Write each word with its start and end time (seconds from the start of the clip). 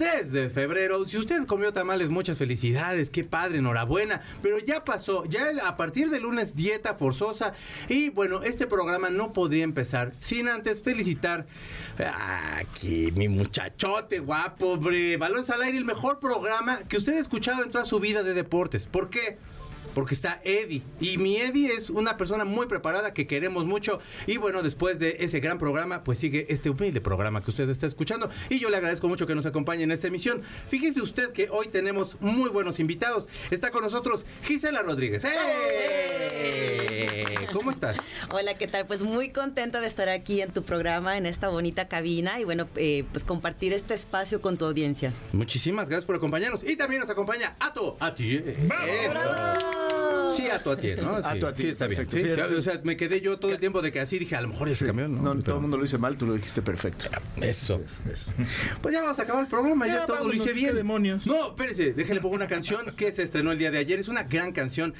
3 0.00 0.32
de 0.32 0.48
febrero. 0.48 1.06
Si 1.06 1.18
usted 1.18 1.44
comió 1.44 1.74
tamales, 1.74 2.08
muchas 2.08 2.38
felicidades, 2.38 3.10
qué 3.10 3.22
padre, 3.22 3.58
enhorabuena. 3.58 4.22
Pero 4.40 4.58
ya 4.58 4.82
pasó, 4.82 5.26
ya 5.26 5.52
a 5.66 5.76
partir 5.76 6.08
de 6.08 6.18
lunes 6.18 6.56
dieta 6.56 6.94
forzosa. 6.94 7.52
Y 7.86 8.08
bueno, 8.08 8.42
este 8.42 8.66
programa 8.66 9.10
no 9.10 9.34
podría 9.34 9.62
empezar 9.62 10.14
sin 10.18 10.48
antes 10.48 10.80
felicitar 10.80 11.44
aquí 11.98 13.12
mi 13.14 13.28
muchachote 13.28 14.20
guapo, 14.20 14.72
hombre. 14.72 15.18
Balones 15.18 15.50
al 15.50 15.60
aire, 15.60 15.76
el 15.76 15.84
mejor 15.84 16.18
programa 16.18 16.78
que 16.88 16.96
usted 16.96 17.18
ha 17.18 17.20
escuchado 17.20 17.62
en 17.62 17.70
toda 17.70 17.84
su 17.84 18.00
vida 18.00 18.22
de 18.22 18.32
deportes. 18.32 18.86
¿Por 18.86 19.10
qué? 19.10 19.36
Porque 19.94 20.14
está 20.14 20.40
Eddie. 20.44 20.82
Y 21.00 21.18
mi 21.18 21.36
Eddie 21.36 21.72
es 21.72 21.90
una 21.90 22.16
persona 22.16 22.44
muy 22.44 22.66
preparada 22.66 23.14
que 23.14 23.26
queremos 23.26 23.66
mucho. 23.66 24.00
Y 24.26 24.36
bueno, 24.36 24.62
después 24.62 24.98
de 24.98 25.16
ese 25.20 25.40
gran 25.40 25.58
programa, 25.58 26.04
pues 26.04 26.18
sigue 26.18 26.46
este 26.48 26.70
humilde 26.70 27.00
programa 27.00 27.42
que 27.42 27.50
usted 27.50 27.68
está 27.68 27.86
escuchando. 27.86 28.30
Y 28.48 28.58
yo 28.58 28.70
le 28.70 28.76
agradezco 28.76 29.08
mucho 29.08 29.26
que 29.26 29.34
nos 29.34 29.46
acompañe 29.46 29.82
en 29.82 29.90
esta 29.90 30.06
emisión. 30.08 30.42
Fíjese 30.68 31.00
usted 31.02 31.32
que 31.32 31.48
hoy 31.50 31.68
tenemos 31.68 32.16
muy 32.20 32.50
buenos 32.50 32.80
invitados. 32.80 33.28
Está 33.50 33.70
con 33.70 33.82
nosotros 33.82 34.24
Gisela 34.42 34.82
Rodríguez. 34.82 35.24
¡Eh! 35.24 36.40
¿Cómo 37.52 37.70
estás? 37.70 37.96
Hola, 38.32 38.54
¿qué 38.54 38.68
tal? 38.68 38.86
Pues 38.86 39.02
muy 39.02 39.30
contenta 39.30 39.80
de 39.80 39.86
estar 39.86 40.08
aquí 40.08 40.40
en 40.40 40.52
tu 40.52 40.62
programa, 40.62 41.16
en 41.16 41.26
esta 41.26 41.48
bonita 41.48 41.88
cabina 41.88 42.40
y 42.40 42.44
bueno, 42.44 42.68
eh, 42.76 43.04
pues 43.12 43.24
compartir 43.24 43.72
este 43.72 43.94
espacio 43.94 44.40
con 44.40 44.56
tu 44.56 44.64
audiencia. 44.64 45.12
Muchísimas 45.32 45.88
gracias 45.88 46.06
por 46.06 46.16
acompañarnos. 46.16 46.62
Y 46.62 46.76
también 46.76 47.00
nos 47.00 47.10
acompaña 47.10 47.56
Ato, 47.58 47.96
a 48.00 48.14
ti. 48.14 48.38
¡Bravo! 48.38 49.79
Sí, 50.36 50.48
a 50.48 50.62
tu 50.62 50.70
a 50.70 50.76
ti, 50.76 50.88
¿no? 50.96 51.16
Sí, 51.16 51.22
a 51.24 51.40
tu 51.40 51.46
a 51.46 51.52
ti. 51.52 51.62
sí 51.62 51.68
está 51.68 51.86
bien. 51.88 52.08
Sí, 52.08 52.22
o 52.22 52.62
sea, 52.62 52.80
me 52.84 52.96
quedé 52.96 53.20
yo 53.20 53.38
todo 53.38 53.50
el 53.52 53.58
tiempo 53.58 53.82
de 53.82 53.90
que 53.90 54.00
así 54.00 54.18
dije, 54.18 54.36
a 54.36 54.40
lo 54.40 54.48
mejor 54.48 54.68
ese 54.68 54.86
camión, 54.86 55.12
¿no? 55.16 55.22
No, 55.22 55.30
Pero- 55.32 55.42
todo 55.44 55.54
el 55.56 55.60
mundo 55.62 55.76
lo 55.76 55.82
dice 55.82 55.98
mal, 55.98 56.16
tú 56.16 56.26
lo 56.26 56.34
dijiste 56.34 56.62
perfecto. 56.62 57.06
Eso. 57.40 57.80
Pues 58.80 58.94
ya 58.94 59.02
vamos 59.02 59.18
a 59.18 59.22
acabar 59.22 59.42
el 59.44 59.50
programa, 59.50 59.86
ya, 59.86 59.94
Ya, 59.94 60.06
todo 60.06 60.16
lo 60.16 60.22
vámonos, 60.24 60.44
hice 60.46 60.54
bien. 60.54 60.68
¿qué 60.70 60.74
demonios? 60.74 61.26
No, 61.26 61.48
espérese, 61.48 61.92
déjele 61.92 62.20
pongo 62.20 62.34
una 62.34 62.46
canción 62.48 62.94
que 62.96 63.12
se 63.12 63.22
estrenó 63.22 63.52
el 63.52 63.58
día 63.58 63.70
de 63.70 63.78
ayer. 63.78 63.98
Es 63.98 64.08
una 64.08 64.22
gran 64.24 64.52
canción. 64.52 64.94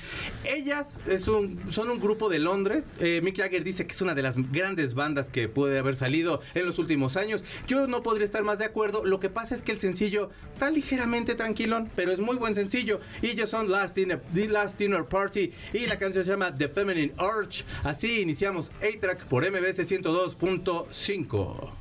Ellas 0.44 0.98
es 1.06 1.28
un, 1.28 1.60
son 1.72 1.90
un 1.90 2.00
grupo 2.00 2.28
de 2.28 2.38
Londres. 2.38 2.94
Eh, 2.98 3.20
Mick 3.22 3.36
Jagger 3.38 3.64
dice 3.64 3.86
que 3.86 3.94
es 3.94 4.00
una 4.02 4.14
de 4.14 4.22
las 4.22 4.36
grandes 4.52 4.94
bandas 4.94 5.30
que 5.30 5.48
puede 5.48 5.78
haber 5.78 5.96
salido 5.96 6.40
en 6.54 6.66
los 6.66 6.78
últimos 6.78 7.16
años. 7.16 7.44
Yo 7.66 7.86
no 7.86 8.02
podría 8.02 8.24
estar 8.24 8.42
más 8.42 8.58
de 8.58 8.64
acuerdo. 8.66 9.04
Lo 9.04 9.20
que 9.20 9.28
pasa 9.30 9.54
es 9.54 9.62
que 9.62 9.72
el 9.72 9.78
sencillo 9.78 10.30
está 10.54 10.70
ligeramente 10.70 11.34
tranquilón, 11.34 11.90
pero 11.96 12.12
es 12.12 12.18
muy 12.18 12.36
buen 12.36 12.54
sencillo. 12.54 13.00
Y 13.22 13.28
ellos 13.28 13.50
son 13.50 13.70
Last 13.70 13.96
Dinner, 13.96 14.20
The 14.34 14.48
Last 14.48 14.69
Dinner 14.76 15.04
Party. 15.04 15.52
Y 15.72 15.86
la 15.86 15.98
canción 15.98 16.24
se 16.24 16.30
llama 16.30 16.56
The 16.56 16.68
Feminine 16.68 17.14
Urge. 17.18 17.64
Así 17.84 18.20
iniciamos 18.22 18.70
A-Track 18.80 19.26
por 19.26 19.48
MBS 19.48 19.78
102.5. 19.88 21.72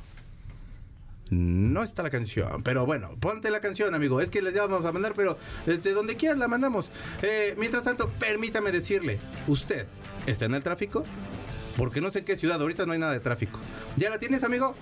No 1.30 1.84
está 1.84 2.02
la 2.02 2.10
canción, 2.10 2.64
pero 2.64 2.84
bueno, 2.86 3.16
ponte 3.20 3.52
la 3.52 3.60
canción, 3.60 3.94
amigo. 3.94 4.20
Es 4.20 4.30
que 4.30 4.42
les 4.42 4.52
vamos 4.54 4.84
a 4.84 4.90
mandar, 4.90 5.14
pero 5.14 5.38
desde 5.64 5.92
donde 5.92 6.16
quieras 6.16 6.38
la 6.38 6.48
mandamos. 6.48 6.90
Eh, 7.22 7.54
mientras 7.56 7.84
tanto, 7.84 8.08
permítame 8.18 8.72
decirle, 8.72 9.20
¿usted 9.46 9.86
está 10.26 10.46
en 10.46 10.54
el 10.54 10.62
tráfico? 10.64 11.04
Porque 11.76 12.00
no 12.00 12.10
sé 12.10 12.18
en 12.20 12.24
qué 12.24 12.36
ciudad, 12.36 12.60
ahorita 12.60 12.84
no 12.84 12.92
hay 12.92 12.98
nada 12.98 13.12
de 13.12 13.20
tráfico. 13.20 13.60
¿Ya 13.96 14.10
la 14.10 14.18
tienes, 14.18 14.42
amigo? 14.42 14.74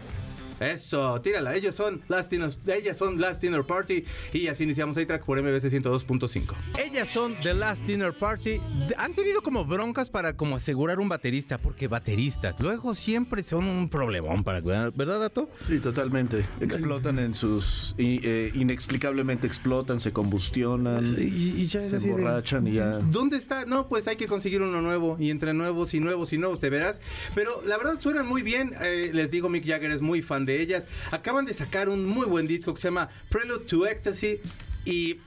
Eso, 0.61 1.21
tírala. 1.21 1.55
Ellos 1.55 1.75
son 1.75 2.03
Last 2.09 2.31
Dinner, 2.31 2.51
ellas 2.67 2.97
son 2.97 3.21
Last 3.21 3.43
Dinner 3.43 3.63
Party 3.65 4.05
y 4.33 4.49
así 4.49 4.65
iniciamos 4.65 4.97
A-Track 4.97 5.25
por 5.25 5.41
MBC 5.41 5.65
102.5. 5.73 6.55
Ellas 6.85 7.09
son 7.09 7.35
The 7.41 7.55
Last 7.55 7.83
Dinner 7.87 8.13
Party. 8.13 8.61
Han 8.97 9.15
tenido 9.15 9.41
como 9.43 9.65
broncas 9.65 10.11
para 10.11 10.37
como 10.37 10.57
asegurar 10.57 10.99
un 11.01 11.09
baterista, 11.09 11.59
porque 11.59 11.89
bateristas 11.89 12.57
luego 12.61 12.95
siempre 12.95 13.43
son 13.43 13.65
un 13.65 13.89
problemón 13.89 14.45
para 14.45 14.61
cuidar, 14.63 14.93
¿verdad, 14.93 15.21
Dato? 15.21 15.49
Sí, 15.67 15.79
totalmente. 15.79 16.45
Explotan 16.61 17.19
en 17.19 17.35
sus... 17.35 17.95
y, 17.99 18.21
eh, 18.27 18.51
inexplicablemente 18.55 19.47
explotan, 19.47 20.01
se 20.01 20.13
combustionan, 20.13 21.05
Y, 21.19 21.63
y 21.63 21.67
ya 21.67 21.83
es 21.85 21.91
se 21.91 21.97
así 21.97 22.07
de- 22.07 22.13
emborrachan 22.15 22.67
y 22.67 22.75
ya... 22.75 22.99
¿Dónde 22.99 23.37
está? 23.37 23.65
No, 23.65 23.89
pues 23.89 24.07
hay 24.09 24.17
que 24.17 24.27
conseguir 24.27 24.63
uno 24.63 24.81
nuevo. 24.83 25.17
Y 25.21 25.31
entre 25.31 25.55
nuevos 25.55 25.95
y 25.95 26.01
nuevos 26.01 26.33
y 26.33 26.39
nuevos, 26.39 26.61
te 26.61 26.71
verás. 26.71 27.01
Pero 27.35 27.63
la 27.67 27.77
verdad 27.77 28.01
suenan 28.01 28.27
muy 28.27 28.43
bien. 28.43 28.73
Eh, 28.81 29.11
les 29.13 29.31
digo, 29.31 29.49
Mick 29.49 29.67
Jagger 29.67 29.91
es 29.91 30.01
muy 30.01 30.23
fan 30.23 30.47
de 30.49 30.61
ellas. 30.61 30.87
Acaban 31.13 31.45
de 31.45 31.55
sacar 31.55 31.89
un 31.89 32.05
muy 32.05 32.27
buen 32.27 32.49
disco 32.49 32.75
que 32.75 32.81
se 32.81 32.89
llama 32.89 33.09
Prelude 33.29 33.67
to 33.67 33.87
Ecstasy. 33.87 34.41
Y. 34.85 35.21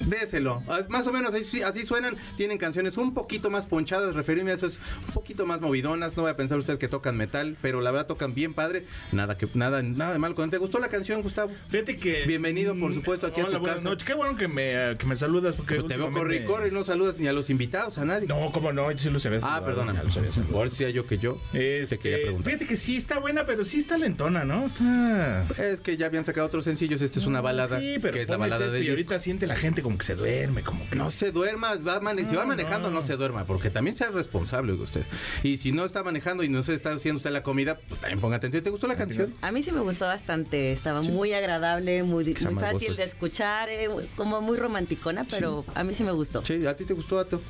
Déselo, 0.00 0.62
Ah, 0.68 0.80
más 0.88 1.06
o 1.06 1.12
menos 1.12 1.34
así, 1.34 1.62
así 1.62 1.84
suenan, 1.84 2.16
tienen 2.36 2.58
canciones 2.58 2.96
un 2.96 3.14
poquito 3.14 3.50
más 3.50 3.66
ponchadas, 3.66 4.14
referirme 4.14 4.50
a 4.50 4.54
eso 4.54 4.66
es 4.66 4.80
un 5.06 5.12
poquito 5.14 5.46
más 5.46 5.60
movidonas, 5.60 6.16
no 6.16 6.22
voy 6.24 6.32
a 6.32 6.36
pensar 6.36 6.58
usted 6.58 6.78
que 6.78 6.88
tocan 6.88 7.16
metal, 7.16 7.56
pero 7.62 7.80
la 7.80 7.90
verdad 7.90 8.06
tocan 8.06 8.34
bien 8.34 8.54
padre, 8.54 8.84
nada 9.12 9.36
que 9.36 9.48
nada 9.54 9.82
nada 9.82 10.12
de 10.12 10.18
mal 10.18 10.34
con 10.34 10.50
¿Te 10.50 10.58
gustó 10.58 10.78
la 10.78 10.88
canción, 10.88 11.22
Gustavo? 11.22 11.50
Fíjate 11.68 11.96
que. 11.96 12.24
Bienvenido, 12.26 12.78
por 12.78 12.92
supuesto, 12.94 13.26
aquí 13.26 13.40
a 13.40 13.44
Hola, 13.44 13.54
tu 13.54 13.60
buenas 13.60 13.76
casa. 13.78 13.88
noches. 13.88 14.04
Qué 14.06 14.14
bueno 14.14 14.36
que 14.36 14.46
me, 14.46 14.90
eh, 14.92 14.96
que 14.98 15.06
me 15.06 15.16
saludas. 15.16 15.54
Porque 15.56 15.76
Pues 15.76 15.86
te 15.88 15.96
veo 15.96 16.06
últimamente- 16.06 16.44
corre 16.44 16.68
y 16.68 16.70
no 16.70 16.84
saludas 16.84 17.16
ni 17.18 17.26
a 17.26 17.32
los 17.32 17.50
invitados, 17.50 17.98
a 17.98 18.04
nadie. 18.04 18.28
No, 18.28 18.50
cómo 18.52 18.72
no, 18.72 18.86
sí 18.96 19.10
los 19.10 19.24
había 19.26 19.40
Ah, 19.42 19.62
perdóname. 19.64 20.00
Ahora 20.54 20.70
decía 20.70 20.90
yo 20.90 21.06
que 21.06 21.18
yo 21.18 21.40
Este, 21.52 21.96
te 21.96 22.02
quería 22.02 22.18
preguntar. 22.24 22.44
fíjate 22.52 22.66
que 22.66 22.76
sí 22.76 22.96
está 22.96 23.18
buena, 23.18 23.46
pero 23.46 23.64
sí 23.64 23.78
está 23.78 23.96
lentona, 23.98 24.44
¿no? 24.44 24.66
Está. 24.66 25.46
Es 25.58 25.80
que 25.80 25.96
ya 25.96 26.06
habían 26.06 26.24
sacado 26.24 26.46
otros 26.46 26.64
sencillos. 26.64 27.00
Esta 27.00 27.18
es 27.18 27.26
una 27.26 27.40
balada. 27.40 27.80
Sí, 27.80 27.96
pero 28.00 28.12
que 28.12 28.22
es 28.22 28.28
la 28.28 28.36
balada 28.36 28.66
este 28.66 28.78
de 28.78 28.84
y 28.84 28.88
ahorita 28.90 29.18
siente 29.18 29.46
la 29.46 29.56
gente 29.56 29.82
como 29.84 29.96
que 29.98 30.04
se 30.04 30.16
duerme, 30.16 30.64
como 30.64 30.88
que. 30.90 30.96
No 30.96 31.10
se 31.12 31.30
duerma, 31.30 31.76
va 31.76 32.00
mane- 32.00 32.26
si 32.26 32.34
va 32.34 32.44
manejando 32.44 32.90
no. 32.90 33.00
no. 33.00 33.06
se 33.06 33.16
duerma, 33.16 33.44
porque 33.44 33.70
también 33.70 33.94
sea 33.94 34.10
responsable 34.10 34.72
usted. 34.72 35.04
Y 35.44 35.58
si 35.58 35.70
no 35.70 35.84
está 35.84 36.02
manejando 36.02 36.42
y 36.42 36.48
no 36.48 36.62
se 36.64 36.74
está 36.74 36.90
haciendo 36.90 37.18
usted 37.18 37.30
la 37.30 37.42
comida, 37.44 37.78
pues 37.88 38.00
también 38.00 38.18
ponga 38.20 38.36
atención. 38.36 38.64
¿Te 38.64 38.70
gustó 38.70 38.88
la 38.88 38.96
canción? 38.96 39.32
A 39.42 39.52
mí 39.52 39.62
sí 39.62 39.70
me 39.70 39.80
gustó 39.80 40.06
bastante, 40.06 40.72
estaba 40.72 41.02
muy 41.02 41.32
agradable, 41.32 42.02
muy, 42.02 42.24
que 42.24 42.40
se 42.40 42.50
muy 42.50 42.60
fácil 42.62 42.96
de 42.96 43.04
escuchar, 43.04 43.68
eh, 43.68 43.88
como 44.16 44.40
muy 44.40 44.56
romanticona, 44.58 45.24
pero 45.30 45.64
a 45.74 45.84
mí 45.84 45.94
sí 45.94 46.02
me 46.02 46.12
gustó. 46.12 46.44
Sí, 46.44 46.66
¿a 46.66 46.74
ti 46.76 46.84
te 46.84 46.94
gustó, 46.94 47.18
Ato? 47.20 47.40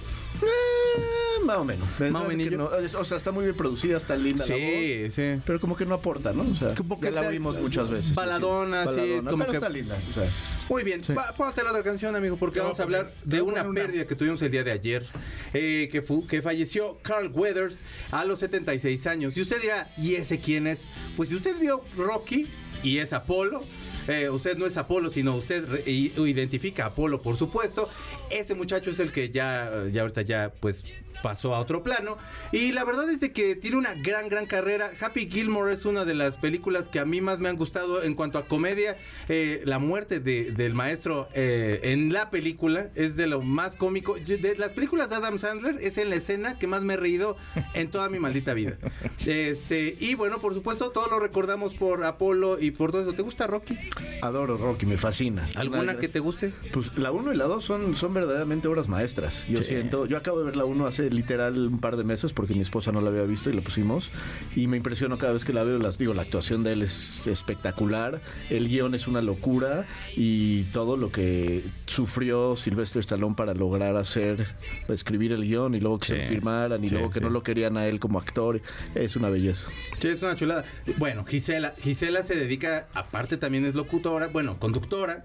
Eh, 0.43 1.45
más 1.45 1.59
o 1.59 1.65
menos. 1.65 1.87
Me 1.99 2.11
Más 2.11 2.25
o 2.25 2.29
menos. 2.29 2.53
no- 2.53 2.75
es- 2.77 2.95
o 2.95 3.05
sea, 3.05 3.19
está 3.19 3.31
muy 3.31 3.45
bien 3.45 3.57
producida, 3.57 3.97
está 3.97 4.17
linda 4.17 4.45
la 4.47 4.55
voz. 4.55 4.63
Sí, 4.65 5.11
sí. 5.11 5.41
Pero 5.45 5.61
como 5.61 5.77
que 5.77 5.85
no 5.87 5.95
aporta, 5.95 6.33
¿no? 6.33 6.43
O 6.51 6.55
sea, 6.55 6.75
Como 6.75 6.99
que 7.01 7.13
ya 7.13 7.21
la 7.23 7.29
oímos 7.29 7.57
muchas 7.61 7.91
veces. 7.91 8.15
baladona, 8.15 8.83
sí, 8.85 8.87
Baladona, 8.89 9.31
como 9.31 9.43
pero 9.45 9.51
que- 9.53 9.57
está 9.59 9.69
linda. 9.69 9.97
O 10.11 10.15
sea, 10.15 10.25
Muy 10.69 10.83
bien, 10.83 11.03
Va, 11.17 11.33
ponte 11.35 11.63
la 11.63 11.71
otra 11.71 11.83
canción, 11.83 12.17
amigo, 12.17 12.37
porque 12.37 12.59
vamos 12.61 12.81
a 12.81 12.85
hablar 12.85 13.13
de 13.25 13.43
una 13.43 13.71
pérdida 13.71 14.07
que 14.07 14.15
tuvimos 14.15 14.41
el 14.43 14.51
día 14.51 14.65
de 14.65 14.73
ayer, 14.73 15.07
eh, 15.53 15.89
que, 15.93 16.01
fu- 16.01 16.27
que 16.27 16.41
falleció 16.41 16.99
Carl 17.03 17.31
Weathers 17.33 17.83
a 18.11 18.25
los 18.25 18.39
76 18.41 19.07
años. 19.07 19.37
Y 19.37 19.43
usted 19.43 19.61
dirá, 19.61 19.91
¿y 19.99 20.15
ese 20.15 20.39
quién 20.41 20.67
es? 20.67 20.81
Pues 21.17 21.29
si 21.29 21.35
usted 21.35 21.59
vio 21.59 21.85
Rocky 21.97 22.47
y 22.83 22.97
es 22.99 23.13
Apolo, 23.13 23.63
eh, 24.09 24.31
usted 24.31 24.57
no 24.57 24.67
es 24.67 24.77
Apolo, 24.79 25.11
sino 25.11 25.37
usted 25.37 25.87
identifica 25.87 26.85
a 26.85 26.87
Apolo, 26.89 27.21
por 27.21 27.37
supuesto. 27.37 27.89
Ese 28.31 28.55
muchacho 28.55 28.91
es 28.91 28.99
el 29.01 29.13
que 29.13 29.29
ya, 29.31 29.71
ya 29.93 30.01
ahorita 30.03 30.23
ya, 30.23 30.51
pues 30.61 30.85
pasó 31.23 31.55
a 31.55 31.61
otro 31.61 31.83
plano. 31.83 32.17
Y 32.53 32.73
la 32.73 32.85
verdad 32.85 33.09
es 33.11 33.21
de 33.21 33.33
que 33.33 33.57
tiene 33.57 33.77
una 33.77 33.95
gran, 33.95 34.29
gran 34.29 34.47
carrera. 34.47 34.91
Happy 35.01 35.29
Gilmore 35.31 35.73
es 35.73 35.85
una 35.85 36.05
de 36.05 36.15
las 36.15 36.37
películas 36.37 36.89
que 36.89 36.99
a 37.01 37.05
mí 37.05 37.21
más 37.21 37.41
me 37.41 37.49
han 37.49 37.57
gustado 37.57 38.03
en 38.03 38.15
cuanto 38.15 38.39
a 38.39 38.47
comedia. 38.47 38.97
Eh, 39.29 39.63
la 39.65 39.79
muerte 39.79 40.21
de- 40.21 40.51
del 40.53 40.75
maestro 40.75 41.29
eh, 41.35 41.81
en 41.85 42.13
la 42.13 42.31
película 42.31 42.89
es 42.95 43.17
de 43.17 43.27
lo 43.27 43.41
más 43.43 43.77
cómico. 43.77 44.17
De 44.17 44.55
las 44.59 44.73
películas 44.73 45.11
de 45.11 45.17
Adam 45.17 45.39
Sandler 45.39 45.77
es 45.81 45.99
en 45.99 46.11
la 46.11 46.17
escena 46.17 46.59
que 46.59 46.67
más 46.67 46.83
me 46.83 46.95
he 46.95 46.97
reído 46.97 47.37
en 47.75 47.91
toda 47.91 48.09
mi 48.09 48.19
maldita 48.19 48.55
vida. 48.55 48.77
Este, 49.25 49.97
y 50.01 50.15
bueno, 50.15 50.41
por 50.41 50.55
supuesto, 50.55 50.91
todos 50.91 51.11
lo 51.11 51.19
recordamos 51.21 51.75
por 51.75 52.05
Apolo 52.05 52.59
y 52.61 52.71
por 52.73 52.91
todo 52.93 53.03
eso. 53.03 53.13
¿Te 53.15 53.23
gusta 53.23 53.47
Rocky? 53.47 53.79
adoro 54.23 54.57
Rocky, 54.57 54.87
me 54.87 54.97
fascina. 54.99 55.49
¿Alguna 55.55 55.83
Una- 55.83 55.99
que 55.99 56.09
te 56.09 56.19
guste? 56.21 56.53
Pues 56.73 56.97
la 56.97 57.13
1 57.13 57.33
y 57.33 57.37
la 57.37 57.45
2 57.45 57.65
son, 57.65 57.97
son 57.97 58.15
verdaderamente 58.15 58.69
obras 58.69 58.89
maestras. 58.89 59.47
Yo 59.49 59.59
Sí. 59.59 59.65
siento, 59.65 60.07
yo 60.07 60.17
acabo 60.17 60.39
de 60.41 60.47
ver 60.47 60.57
la 60.57 60.65
1 60.65 60.87
hace 60.87 61.04
literal 61.11 61.59
un 61.67 61.79
par 61.81 61.97
de 61.97 62.05
meses 62.05 62.33
porque 62.33 62.55
mi 62.55 62.61
esposa 62.61 62.93
no 62.93 63.01
la 63.01 63.11
había 63.11 63.23
visto 63.23 63.51
y 63.51 63.53
la 63.55 63.61
pusimos 63.63 64.11
y 64.57 64.67
me 64.67 64.77
impresionó 64.77 65.19
cada 65.19 65.33
vez 65.33 65.45
que 65.45 65.53
la 65.53 65.63
veo. 65.65 65.79
Las 65.79 65.99
digo, 65.99 66.15
la 66.15 66.23
actuación 66.23 66.63
de 66.65 66.73
él 66.73 66.83
es 66.83 67.27
espectacular, 67.27 68.21
el 68.51 68.69
guion 68.69 68.95
es 68.95 69.07
una 69.07 69.21
locura 69.23 69.87
y 70.17 70.63
todo 70.65 70.97
lo 70.97 71.11
que 71.11 71.65
sufrió 71.87 72.57
Sylvester 72.57 73.01
Stallone 73.01 73.35
para 73.35 73.55
lograr 73.55 73.97
hacer, 73.97 74.47
escribir 74.89 75.33
el 75.33 75.43
guion 75.45 75.75
y 75.75 75.81
luego 75.81 75.99
que 75.99 76.07
se 76.09 76.19
lo 76.23 76.29
firmaran 76.29 76.83
y 76.85 76.89
Sí, 76.89 76.95
luego 76.95 77.11
que 77.11 77.19
sí. 77.21 77.25
no 77.25 77.31
lo 77.31 77.43
querían 77.43 77.77
a 77.77 77.87
él 77.87 78.01
como 78.01 78.19
actor, 78.19 78.61
es 78.95 79.17
una 79.17 79.29
belleza. 79.31 79.69
Sí, 79.99 80.09
es 80.09 80.23
una 80.23 80.37
chulada. 80.37 80.65
Bueno, 80.97 81.25
Gisela, 81.25 81.75
Gisela 81.83 82.23
se 82.23 82.35
dedica, 82.35 82.89
aparte 82.95 83.37
también 83.37 83.65
es 83.65 83.75
locutora, 83.75 84.29
bueno, 84.29 84.59
conductora, 84.59 85.25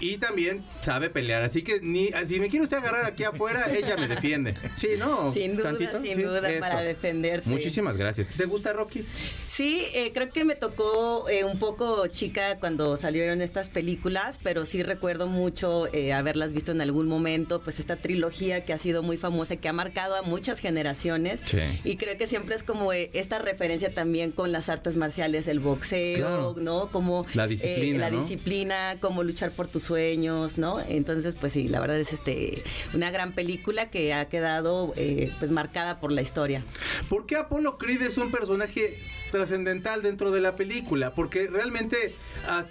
y 0.00 0.18
también 0.18 0.64
sabe 0.80 1.10
pelear. 1.10 1.42
Así 1.42 1.62
que 1.62 1.80
ni 1.80 2.08
si 2.26 2.40
me 2.40 2.48
quiere 2.48 2.64
usted 2.64 2.78
agarrar 2.78 3.04
aquí 3.06 3.24
afuera, 3.24 3.66
ella 3.72 3.96
me 3.96 4.08
defiende. 4.08 4.54
Sí, 4.74 4.88
¿no? 4.98 5.15
Sin 5.32 5.56
duda, 5.56 5.70
¿Tantito? 5.70 6.00
sin 6.02 6.16
Sí, 6.16 6.22
duda, 6.22 6.48
eso. 6.50 6.60
para 6.60 6.80
defenderte. 6.82 7.48
Muchísimas 7.48 7.96
gracias. 7.96 8.28
¿Te 8.28 8.44
gusta 8.44 8.72
Rocky? 8.72 9.04
Sí, 9.46 9.82
eh, 9.94 10.10
creo 10.12 10.30
que 10.30 10.44
me 10.44 10.54
tocó 10.56 11.28
eh, 11.28 11.44
un 11.44 11.58
poco 11.58 12.06
chica 12.08 12.58
cuando 12.58 12.96
salieron 12.96 13.40
estas 13.42 13.68
películas, 13.68 14.38
pero 14.42 14.64
sí 14.64 14.82
recuerdo 14.82 15.26
mucho 15.26 15.86
eh, 15.92 16.12
haberlas 16.12 16.52
visto 16.52 16.72
en 16.72 16.80
algún 16.80 17.06
momento, 17.08 17.60
pues 17.62 17.78
esta 17.80 17.96
trilogía 17.96 18.64
que 18.64 18.72
ha 18.72 18.78
sido 18.78 19.02
muy 19.02 19.16
famosa, 19.16 19.54
y 19.54 19.56
que 19.58 19.68
ha 19.68 19.72
marcado 19.72 20.14
a 20.16 20.22
muchas 20.22 20.58
generaciones. 20.60 21.40
Sí. 21.44 21.58
Y 21.84 21.96
creo 21.96 22.16
que 22.18 22.26
siempre 22.26 22.54
es 22.54 22.62
como 22.62 22.92
eh, 22.92 23.10
esta 23.14 23.38
referencia 23.38 23.92
también 23.94 24.32
con 24.32 24.52
las 24.52 24.68
artes 24.68 24.96
marciales, 24.96 25.48
el 25.48 25.60
boxeo, 25.60 26.16
Claro. 26.16 26.54
¿no? 26.58 26.88
Como 26.90 27.24
La 27.34 27.46
disciplina, 27.46 27.98
la 27.98 28.10
¿no? 28.10 28.20
disciplina, 28.20 28.96
cómo 29.00 29.22
luchar 29.22 29.50
por 29.52 29.68
tus 29.68 29.82
sueños, 29.84 30.58
¿no? 30.58 30.80
Entonces, 30.80 31.34
pues 31.34 31.52
sí, 31.52 31.68
la 31.68 31.80
verdad 31.80 31.98
es 31.98 32.12
este 32.12 32.62
una 32.94 33.10
gran 33.10 33.32
película 33.32 33.90
que 33.90 34.12
ha 34.14 34.28
quedado 34.28 34.92
eh, 35.06 35.32
pues 35.38 35.50
marcada 35.50 36.00
por 36.00 36.12
la 36.12 36.22
historia. 36.22 36.64
¿Por 37.08 37.26
qué 37.26 37.36
Apolo 37.36 37.78
Creed 37.78 38.02
es 38.02 38.16
un 38.18 38.30
personaje 38.30 38.98
trascendental 39.30 40.02
dentro 40.02 40.30
de 40.30 40.40
la 40.40 40.56
película? 40.56 41.14
Porque 41.14 41.48
realmente 41.48 42.14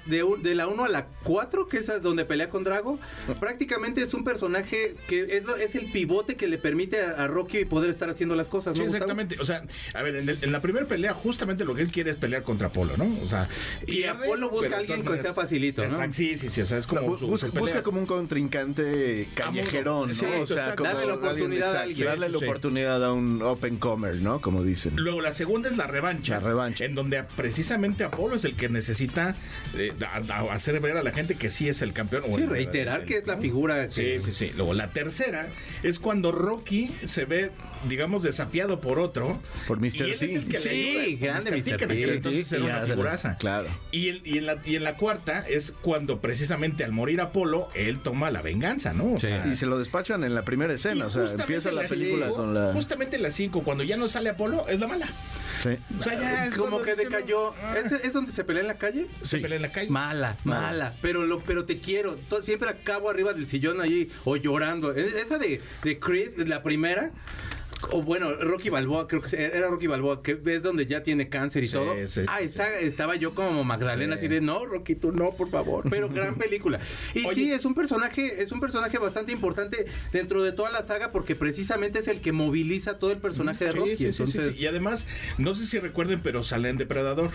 de, 0.06 0.24
un- 0.24 0.42
de 0.42 0.56
la 0.56 0.68
1 0.68 0.84
a 0.86 0.90
la 0.90 1.08
4, 1.24 1.68
que 1.68 1.78
es 1.78 1.90
a 1.90 2.00
donde 2.00 2.26
pelea 2.26 2.50
con 2.50 2.64
Drago, 2.64 3.00
prácticamente 3.40 4.02
es 4.02 4.14
un 4.14 4.24
personaje 4.24 4.96
que 5.08 5.22
es, 5.38 5.44
es 5.60 5.76
el 5.76 5.92
pivote 5.92 6.36
que 6.36 6.48
le 6.48 6.58
permite 6.58 7.02
a, 7.02 7.24
a 7.24 7.28
Rocky 7.28 7.66
poder 7.66 7.90
estar 7.90 8.10
haciendo 8.10 8.36
las 8.36 8.48
cosas. 8.48 8.74
Sí, 8.74 8.80
¿no, 8.80 8.86
Gustavo? 8.86 9.04
exactamente. 9.12 9.38
O 9.42 9.46
sea, 9.46 9.64
a 9.94 10.02
ver, 10.02 10.16
en, 10.18 10.30
el- 10.30 10.40
en 10.44 10.52
la 10.52 10.62
primera 10.62 10.88
pelea, 10.88 11.14
justamente 11.14 11.66
lo 11.66 11.76
que 11.76 11.82
él 11.82 11.92
quiere 11.92 12.12
es 12.12 12.16
pelear 12.18 12.44
contra 12.44 12.68
Apolo, 12.68 12.96
¿no? 12.98 13.18
O 13.22 13.28
sea, 13.28 13.48
Y 13.84 13.98
pierde, 13.98 14.26
Apolo 14.26 14.50
busca 14.50 14.76
a 14.76 14.80
alguien 14.80 15.04
que 15.06 15.18
sea 15.20 15.34
facilito, 15.34 15.82
¿no? 15.84 15.88
Exacto, 15.90 16.14
sí, 16.14 16.38
sí, 16.38 16.50
sí. 16.50 16.62
O 16.62 16.66
sea, 16.66 16.78
es 16.78 16.88
como 16.88 17.02
Bu- 17.02 17.20
su, 17.20 17.28
busca, 17.28 17.48
su 17.48 17.54
pelea. 17.54 17.62
busca 17.66 17.84
como 17.84 18.00
un 18.00 18.06
contrincante 18.06 19.28
callejerón, 19.36 20.08
¿no? 20.10 20.14
Sí, 20.14 20.26
o 20.26 20.48
sea, 20.48 20.76
como 20.76 20.90
Darle 20.90 21.08
la 21.08 21.14
oportunidad 21.16 21.76
a 21.76 21.82
alguien. 21.82 22.08
Darle 22.08 22.25
la 22.30 22.40
Sí. 22.40 22.46
oportunidad 22.46 23.04
a 23.04 23.14
un 23.14 23.42
open 23.42 23.78
comer, 23.78 24.16
¿no? 24.18 24.42
Como 24.42 24.64
dicen. 24.64 24.94
Luego 24.96 25.22
la 25.22 25.32
segunda 25.32 25.70
es 25.70 25.78
la 25.78 25.88
revancha. 25.88 26.36
La 26.36 26.40
revancha. 26.40 26.86
En 26.86 26.96
donde 26.96 27.24
precisamente 27.36 28.04
Apolo 28.04 28.36
es 28.36 28.46
el 28.46 28.56
que 28.56 28.70
necesita 28.70 29.36
eh, 29.76 29.92
a- 30.08 30.34
a- 30.34 30.54
hacer 30.54 30.80
ver 30.80 30.98
a 30.98 31.04
la 31.04 31.12
gente 31.12 31.36
que 31.36 31.50
sí 31.50 31.68
es 31.70 31.82
el 31.82 31.94
campeón. 31.94 32.24
Sí, 32.34 32.46
reiterar 32.46 33.02
el- 33.02 33.06
que 33.06 33.18
es 33.18 33.28
la 33.28 33.38
figura. 33.38 33.90
Sí, 33.90 34.02
que- 34.04 34.20
sí, 34.20 34.32
sí. 34.32 34.52
Luego 34.56 34.74
la 34.74 34.90
tercera 34.90 35.48
es 35.84 36.00
cuando 36.00 36.32
Rocky 36.32 36.94
se 37.04 37.26
ve, 37.26 37.52
digamos, 37.88 38.24
desafiado 38.24 38.82
por 38.82 39.00
otro. 39.00 39.42
Por 39.68 39.80
Mr. 39.80 39.96
Y 40.08 40.12
él 40.12 40.18
es 40.22 40.36
el 40.36 40.46
T. 40.46 40.52
que 40.52 40.60
Sí, 40.60 40.70
le 40.70 41.02
ayuda. 41.02 41.26
grande 41.28 41.52
Mr. 41.52 41.58
En 41.84 41.88
T. 41.88 42.14
entonces 42.16 42.48
Sí, 42.48 42.56
era 42.56 42.64
una 42.66 42.80
la- 42.82 42.86
figuraza. 42.86 43.38
claro. 43.38 43.68
Y, 43.92 44.10
el- 44.10 44.22
y 44.26 44.38
en 44.38 44.46
la, 44.46 44.58
y 44.66 44.76
en 44.76 44.84
la 44.84 44.96
cuarta 44.96 45.46
es 45.48 45.74
cuando 45.82 46.22
precisamente 46.22 46.84
al 46.84 46.92
morir 46.92 47.22
Apolo, 47.22 47.70
él 47.76 48.00
toma 48.00 48.32
la 48.32 48.42
venganza, 48.42 48.94
¿no? 48.94 49.12
O 49.12 49.18
Sí. 49.18 49.28
sea, 49.28 49.46
Y 49.48 49.56
se 49.56 49.66
lo 49.66 49.78
despachan 49.80 50.24
en 50.24 50.36
la 50.36 50.44
primera 50.44 50.74
escena, 50.74 51.08
o 51.08 51.10
sea, 51.10 51.24
empieza 51.32 51.72
la 51.72 51.84
película 51.84 52.26
cinco- 52.28 52.36
con 52.38 52.54
la... 52.54 52.72
Justamente 52.74 53.18
las 53.18 53.34
5, 53.34 53.64
cuando 53.64 53.84
ya 53.84 53.98
no 53.98 54.08
sale 54.08 54.30
Apolo, 54.30 54.68
es 54.68 54.80
la 54.80 54.88
mala. 54.88 55.08
Sí. 55.62 55.70
O 56.00 56.04
sea, 56.04 56.14
ya 56.20 56.46
es 56.46 56.56
Como 56.56 56.82
que 56.82 56.96
decayó. 56.96 57.54
"Ah". 57.64 57.76
¿Es, 57.84 57.92
¿Es 57.92 58.14
donde 58.14 58.32
se 58.32 58.44
pelea 58.44 58.62
en 58.62 58.68
la 58.68 58.78
calle? 58.78 59.08
Se 59.24 59.40
pelea 59.40 59.56
en 59.56 59.62
la 59.62 59.72
calle. 59.72 59.90
Mala, 59.90 60.38
mala, 60.44 60.94
pero 61.02 61.26
lo, 61.26 61.42
pero 61.44 61.66
te 61.66 61.80
quiero. 61.80 62.16
To- 62.30 62.44
siempre 62.44 62.70
acabo 62.70 63.10
arriba 63.10 63.34
del 63.34 63.48
sillón 63.48 63.80
allí 63.82 64.10
o 64.26 64.36
llorando. 64.36 64.94
Es- 64.94 65.14
Esa 65.14 65.38
de, 65.38 65.62
de 65.84 66.00
Creed, 66.00 66.46
la 66.48 66.62
primera. 66.62 67.12
O 67.92 68.02
bueno, 68.02 68.34
Rocky 68.36 68.70
Balboa, 68.70 69.08
creo 69.08 69.22
que 69.22 69.36
era 69.36 69.68
Rocky 69.70 69.88
Balboa, 69.88 70.22
que 70.24 70.40
es 70.46 70.64
donde 70.64 70.86
ya 70.86 71.04
tiene 71.04 71.30
cáncer 71.30 71.64
y 71.64 71.68
Sí, 71.68 71.74
todo. 71.74 71.94
sí, 72.08 72.22
ah, 72.28 72.38
sí, 72.40 72.46
esa- 72.46 72.80
estaba 72.80 73.16
yo 73.16 73.34
como 73.36 73.64
Magdalena, 73.64 74.14
Sí. 74.18 74.26
así 74.26 74.28
de 74.28 74.42
no, 74.42 74.66
Rocky, 74.66 74.96
tú 74.96 75.12
no, 75.12 75.32
por 75.32 75.50
favor. 75.50 75.84
Pero 75.90 76.10
gran 76.10 76.36
película. 76.36 76.80
Y 77.14 77.26
Oye. 77.26 77.36
sí, 77.36 77.52
es 77.52 77.66
un 77.66 77.76
personaje, 77.76 78.42
es 78.42 78.52
un 78.52 78.60
personaje 78.60 78.98
bastante 78.98 79.32
importante 79.32 79.86
dentro 80.12 80.44
de 80.44 80.52
toda 80.52 80.72
la 80.72 80.84
saga, 80.84 81.12
porque 81.12 81.36
precisamente 81.36 82.00
es 82.00 82.08
el 82.08 82.22
que 82.22 82.32
moviliza 82.32 82.98
todo 83.00 83.12
el 83.12 83.18
personaje 83.20 83.66
de 83.66 83.72
Sí, 83.72 83.78
Rocky. 83.78 83.90
sí, 83.92 83.98
sí, 83.98 84.04
sí, 84.04 84.08
entonces, 84.24 84.56
sí. 84.58 84.64
Y 84.64 84.68
además, 84.68 85.06
no 85.38 85.54
sé 85.54 85.66
si 85.66 85.80
recuerden, 85.80 86.22
pero 86.22 86.44
sale 86.44 86.70
en 86.70 86.78
Depredador. 86.78 87.32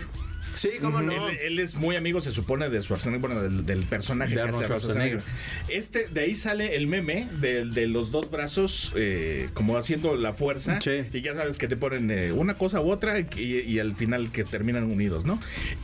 sí, 0.55 0.69
cómo 0.81 1.01
no. 1.01 1.29
Él, 1.29 1.37
él 1.43 1.59
es 1.59 1.75
muy 1.75 1.95
amigo, 1.95 2.19
se 2.19 2.31
supone, 2.31 2.69
de 2.69 2.81
Schwarzenegger, 2.81 3.21
bueno, 3.21 3.41
del, 3.41 3.65
del 3.65 3.85
personaje 3.85 4.35
De 4.35 4.41
que 4.41 4.49
hace. 4.49 4.63
Schwarzenegger. 4.65 5.21
Este, 5.69 6.07
de 6.07 6.21
ahí 6.21 6.35
sale 6.35 6.75
el 6.75 6.87
meme 6.87 7.27
de, 7.39 7.65
de 7.65 7.87
los 7.87 8.11
dos 8.11 8.29
brazos 8.29 8.91
eh, 8.95 9.49
como 9.53 9.77
haciendo 9.77 10.15
la 10.15 10.33
fuerza. 10.41 10.79
Sí. 10.81 11.03
Y 11.13 11.21
ya 11.21 11.33
sabes 11.33 11.57
que 11.57 11.67
te 11.67 11.77
ponen 11.77 12.11
eh, 12.11 12.31
una 12.31 12.57
cosa 12.57 12.81
u 12.81 12.89
otra 12.91 13.19
y, 13.19 13.27
y 13.37 13.79
al 13.79 13.95
final 13.95 14.31
que 14.31 14.43
terminan 14.43 14.83
unidos, 14.91 15.25
¿no? 15.25 15.39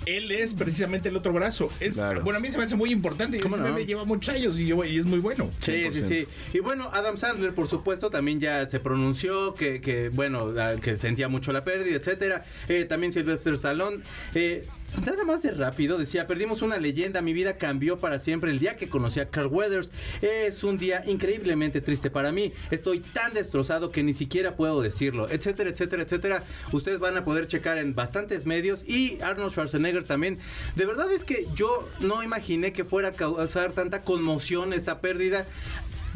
Él 0.06 0.32
es 0.32 0.54
precisamente 0.54 1.10
el 1.10 1.16
otro 1.18 1.34
brazo. 1.34 1.70
Es, 1.80 1.96
Claro. 1.96 2.22
Bueno, 2.24 2.38
a 2.38 2.42
mí 2.42 2.50
se 2.50 2.58
me 2.58 2.64
hace 2.64 2.76
muy 2.76 2.92
importante 2.92 3.38
y 3.38 3.40
¿Cómo 3.40 3.58
no? 3.58 3.64
meme 3.64 3.86
lleva 3.86 4.04
muchos 4.06 4.34
años 4.36 4.60
y, 4.60 4.68
yo- 4.68 4.84
y 4.84 4.98
es 4.98 5.06
muy 5.06 5.20
bueno. 5.20 5.50
Sí, 5.60 5.72
sí, 5.92 6.00
100%. 6.02 6.08
sí. 6.10 6.28
Y 6.54 6.60
bueno, 6.60 6.90
Adam 6.94 7.18
Sandler, 7.18 7.54
por 7.54 7.68
supuesto, 7.68 8.10
también 8.10 8.40
ya 8.40 8.68
se 8.70 8.80
pronunció 8.80 9.56
que, 9.56 9.82
que 9.82 10.10
bueno, 10.10 10.54
que 10.82 10.96
sentía 10.98 11.28
mucho 11.28 11.52
la 11.52 11.64
pérdida, 11.64 11.96
etcétera. 11.96 12.46
Eh, 12.68 12.86
también 12.86 13.14
Sylvester 13.14 13.54
Stallone. 13.54 14.00
Eh, 14.36 14.66
Nada 15.06 15.24
más 15.26 15.44
de 15.44 15.52
rápido, 15.52 15.98
decía, 15.98 16.28
perdimos 16.28 16.62
una 16.62 16.78
leyenda, 16.78 17.22
mi 17.22 17.34
vida 17.34 17.58
cambió 17.58 18.00
para 18.00 18.20
siempre 18.20 18.52
el 18.52 18.60
día 18.60 18.78
que 18.78 18.90
conocí 18.90 19.20
a 19.20 19.30
Carl 19.30 19.48
Weathers. 19.48 19.92
Es 20.22 20.64
un 20.64 20.78
día 20.78 21.04
increíblemente 21.06 21.82
triste 21.82 22.10
para 22.10 22.32
mí. 22.32 22.52
Estoy 22.72 23.00
tan 23.00 23.34
destrozado 23.34 23.92
que 23.92 24.02
ni 24.04 24.14
siquiera 24.14 24.56
puedo 24.56 24.82
decirlo, 24.82 25.30
etcétera, 25.30 25.70
etcétera, 25.70 26.04
etcétera. 26.04 26.44
Ustedes 26.72 27.00
van 27.00 27.16
a 27.16 27.24
poder 27.24 27.48
checar 27.48 27.78
en 27.78 27.94
bastantes 27.94 28.46
medios 28.46 28.84
y 28.88 29.22
Arnold 29.22 29.52
Schwarzenegger 29.52 30.04
también. 30.04 30.40
De 30.76 30.86
verdad 30.86 31.12
es 31.12 31.24
que 31.24 31.48
yo 31.54 31.88
no 32.00 32.24
imaginé 32.24 32.74
que 32.74 32.84
fuera 32.84 33.10
a 33.10 33.14
causar 33.14 33.74
tanta 33.74 34.04
conmoción 34.04 34.74
esta 34.74 35.00
pérdida 35.00 35.46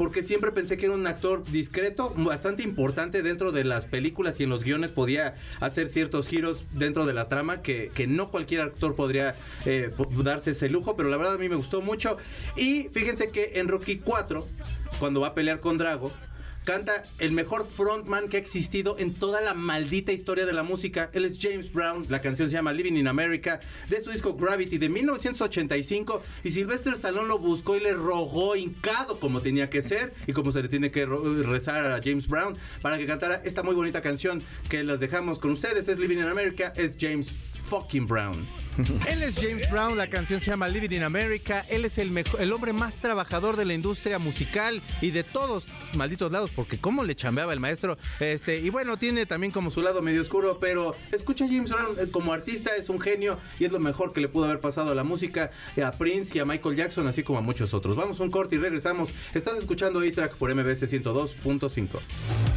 porque 0.01 0.23
siempre 0.23 0.51
pensé 0.51 0.77
que 0.77 0.87
era 0.87 0.95
un 0.95 1.05
actor 1.05 1.43
discreto, 1.51 2.11
bastante 2.17 2.63
importante 2.63 3.21
dentro 3.21 3.51
de 3.51 3.63
las 3.63 3.85
películas 3.85 4.39
y 4.39 4.45
en 4.45 4.49
los 4.49 4.63
guiones 4.63 4.89
podía 4.89 5.35
hacer 5.59 5.89
ciertos 5.89 6.27
giros 6.27 6.63
dentro 6.71 7.05
de 7.05 7.13
la 7.13 7.29
trama 7.29 7.61
que, 7.61 7.91
que 7.93 8.07
no 8.07 8.31
cualquier 8.31 8.61
actor 8.61 8.95
podría 8.95 9.35
eh, 9.63 9.91
darse 10.23 10.51
ese 10.51 10.71
lujo, 10.71 10.95
pero 10.95 11.07
la 11.07 11.17
verdad 11.17 11.35
a 11.35 11.37
mí 11.37 11.49
me 11.49 11.55
gustó 11.55 11.83
mucho. 11.83 12.17
Y 12.55 12.89
fíjense 12.91 13.29
que 13.29 13.51
en 13.57 13.67
Rocky 13.67 13.99
4, 13.99 14.47
cuando 14.97 15.21
va 15.21 15.27
a 15.27 15.33
pelear 15.35 15.59
con 15.59 15.77
Drago, 15.77 16.11
canta 16.65 17.03
el 17.19 17.31
mejor 17.31 17.67
frontman 17.67 18.29
que 18.29 18.37
ha 18.37 18.39
existido 18.39 18.97
en 18.99 19.13
toda 19.13 19.41
la 19.41 19.53
maldita 19.53 20.11
historia 20.11 20.45
de 20.45 20.53
la 20.53 20.63
música. 20.63 21.09
Él 21.13 21.25
es 21.25 21.39
James 21.39 21.71
Brown. 21.71 22.05
La 22.09 22.21
canción 22.21 22.49
se 22.49 22.55
llama 22.55 22.73
Living 22.73 22.93
in 22.93 23.07
America 23.07 23.59
de 23.89 24.01
su 24.01 24.11
disco 24.11 24.35
Gravity 24.35 24.77
de 24.77 24.89
1985. 24.89 26.21
Y 26.43 26.51
Sylvester 26.51 26.93
Stallone 26.93 27.27
lo 27.27 27.39
buscó 27.39 27.75
y 27.77 27.79
le 27.79 27.93
rogó 27.93 28.55
hincado 28.55 29.19
como 29.19 29.41
tenía 29.41 29.69
que 29.69 29.81
ser 29.81 30.13
y 30.27 30.33
como 30.33 30.51
se 30.51 30.61
le 30.61 30.69
tiene 30.69 30.91
que 30.91 31.05
rezar 31.05 31.91
a 31.91 32.01
James 32.03 32.27
Brown 32.27 32.57
para 32.81 32.97
que 32.97 33.05
cantara 33.05 33.41
esta 33.43 33.63
muy 33.63 33.75
bonita 33.75 34.01
canción 34.01 34.43
que 34.69 34.83
las 34.83 34.99
dejamos 34.99 35.39
con 35.39 35.51
ustedes. 35.51 35.87
Es 35.87 35.99
Living 35.99 36.17
in 36.17 36.23
America. 36.23 36.73
Es 36.75 36.97
James 36.99 37.33
fucking 37.71 38.05
Brown. 38.05 38.45
Él 39.07 39.23
es 39.23 39.35
James 39.35 39.71
Brown, 39.71 39.97
la 39.97 40.07
canción 40.07 40.41
se 40.41 40.47
llama 40.47 40.67
Living 40.67 40.91
in 40.91 41.03
America. 41.03 41.63
Él 41.69 41.85
es 41.85 41.97
el, 41.97 42.11
mejor, 42.11 42.41
el 42.41 42.51
hombre 42.51 42.73
más 42.73 42.95
trabajador 42.95 43.55
de 43.55 43.63
la 43.63 43.73
industria 43.73 44.19
musical 44.19 44.81
y 44.99 45.11
de 45.11 45.23
todos 45.23 45.63
malditos 45.95 46.29
lados, 46.33 46.51
porque 46.53 46.79
cómo 46.79 47.05
le 47.05 47.15
chambeaba 47.15 47.53
el 47.53 47.61
maestro. 47.61 47.97
Este, 48.19 48.59
y 48.59 48.69
bueno, 48.69 48.97
tiene 48.97 49.25
también 49.25 49.53
como 49.53 49.71
su 49.71 49.81
lado 49.81 50.01
medio 50.01 50.19
oscuro, 50.19 50.59
pero 50.59 50.97
escucha 51.13 51.45
a 51.45 51.47
James 51.47 51.69
Brown 51.69 51.95
eh, 51.97 52.07
como 52.11 52.33
artista, 52.33 52.75
es 52.75 52.89
un 52.89 52.99
genio 52.99 53.37
y 53.57 53.63
es 53.63 53.71
lo 53.71 53.79
mejor 53.79 54.11
que 54.11 54.19
le 54.19 54.27
pudo 54.27 54.45
haber 54.45 54.59
pasado 54.59 54.91
a 54.91 54.95
la 54.95 55.05
música, 55.05 55.51
eh, 55.77 55.83
a 55.83 55.93
Prince 55.93 56.37
y 56.37 56.41
a 56.41 56.45
Michael 56.45 56.75
Jackson, 56.75 57.07
así 57.07 57.23
como 57.23 57.39
a 57.39 57.41
muchos 57.41 57.73
otros. 57.73 57.95
Vamos 57.95 58.19
a 58.19 58.23
un 58.23 58.31
corte 58.31 58.57
y 58.57 58.59
regresamos. 58.59 59.11
Estás 59.33 59.57
escuchando 59.57 60.01
A-Track 60.01 60.35
por 60.35 60.53
MBS 60.53 60.91
102.5. 60.91 62.01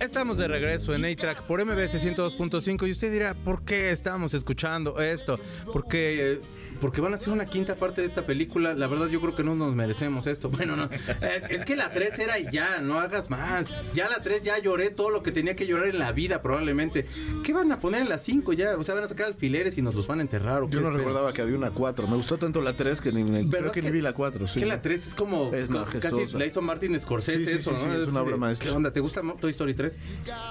Estamos 0.00 0.38
de 0.38 0.46
regreso 0.46 0.94
en 0.94 1.04
A-Track 1.04 1.42
por 1.42 1.64
MBS 1.64 2.00
102.5 2.02 2.86
y 2.86 2.92
usted 2.92 3.10
dirá, 3.10 3.34
¿por 3.34 3.64
qué 3.64 3.90
estamos 3.90 4.32
escuchando 4.34 5.00
esto? 5.00 5.38
Porque... 5.72 6.32
eh, 6.34 6.40
porque 6.80 7.00
van 7.00 7.12
a 7.12 7.16
hacer 7.16 7.32
una 7.32 7.46
quinta 7.46 7.74
parte 7.74 8.00
de 8.00 8.06
esta 8.06 8.22
película. 8.22 8.74
La 8.74 8.86
verdad, 8.86 9.08
yo 9.08 9.20
creo 9.20 9.34
que 9.34 9.44
no 9.44 9.54
nos 9.54 9.74
merecemos 9.74 10.26
esto. 10.26 10.50
Bueno, 10.58 10.74
no. 10.76 10.84
Eh, 10.84 11.42
es 11.50 11.64
que 11.64 11.76
la 11.76 11.90
3 11.92 12.18
era 12.18 12.38
y 12.38 12.46
ya, 12.50 12.80
no 12.80 12.98
hagas 12.98 13.30
más. 13.30 13.68
Ya 13.94 14.08
la 14.08 14.20
3 14.22 14.42
ya 14.42 14.58
lloré 14.58 14.90
todo 14.90 15.10
lo 15.10 15.22
que 15.22 15.30
tenía 15.30 15.54
que 15.54 15.66
llorar 15.66 15.86
en 15.88 15.98
la 16.00 16.10
vida, 16.12 16.42
probablemente. 16.42 17.06
¿Qué 17.44 17.52
van 17.52 17.70
a 17.70 17.78
poner 17.78 18.02
en 18.02 18.08
la 18.08 18.18
5 18.18 18.52
ya? 18.54 18.76
O 18.76 18.82
sea, 18.82 18.94
van 18.94 19.04
a 19.04 19.08
sacar 19.08 19.26
alfileres 19.26 19.78
y 19.78 19.82
nos 19.82 19.94
los 19.94 20.06
van 20.06 20.18
a 20.18 20.22
enterrar. 20.22 20.62
¿o 20.62 20.68
Yo 20.68 20.80
no 20.80 20.90
recordaba 20.90 21.32
que 21.32 21.42
había 21.42 21.56
una 21.56 21.70
4. 21.70 22.06
Me 22.08 22.16
gustó 22.16 22.38
tanto 22.38 22.60
la 22.60 22.72
3 22.72 23.00
que 23.00 23.12
ni, 23.12 23.22
ni- 23.22 23.44
¿Verdad 23.44 23.60
creo 23.60 23.72
que, 23.72 23.82
ni 23.82 23.86
que- 23.88 23.92
vi 23.92 24.00
la 24.00 24.12
4. 24.14 24.46
Sí. 24.46 24.58
Que 24.60 24.66
la 24.66 24.82
3 24.82 25.06
es 25.08 25.14
como 25.14 25.52
Es 25.54 25.70
majestuosa. 25.70 26.24
casi 26.26 26.36
la 26.38 26.46
hizo 26.46 26.60
Martin 26.62 26.98
Scorsese 26.98 27.38
Sí, 27.38 27.46
sí, 27.46 27.52
eso, 27.58 27.78
sí, 27.78 27.86
¿no? 27.86 27.94
sí, 27.94 28.00
es 28.02 28.08
una 28.08 28.22
obra 28.22 28.36
maestra. 28.36 28.70
¿Qué 28.70 28.76
onda? 28.76 28.92
¿Te 28.92 29.00
gusta 29.00 29.22
Toy 29.40 29.50
Story 29.52 29.74
3? 29.74 29.96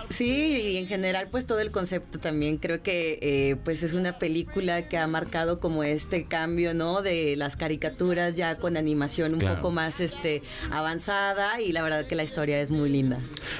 Sí, 0.09 0.57
y 0.73 0.77
en 0.77 0.87
general 0.87 1.27
pues 1.31 1.45
todo 1.45 1.59
el 1.59 1.71
concepto 1.71 2.19
también 2.19 2.57
creo 2.57 2.81
que 2.81 3.19
eh, 3.21 3.55
pues 3.63 3.83
es 3.83 3.93
una 3.93 4.17
película 4.19 4.87
que 4.87 4.97
ha 4.97 5.07
marcado 5.07 5.59
como 5.59 5.83
este 5.83 6.16
cambio, 6.25 6.73
¿no? 6.73 7.01
De 7.01 7.35
las 7.35 7.55
caricaturas 7.55 8.35
ya 8.35 8.57
con 8.57 8.77
animación 8.77 9.33
un 9.33 9.39
Claro. 9.39 9.55
poco 9.57 9.71
más 9.71 9.99
este 9.99 10.41
avanzada 10.71 11.61
y 11.61 11.71
la 11.71 11.81
verdad 11.83 12.05
que 12.07 12.15
la 12.15 12.23
historia 12.23 12.59
es 12.61 12.71
muy 12.71 12.89
linda. 12.89 13.19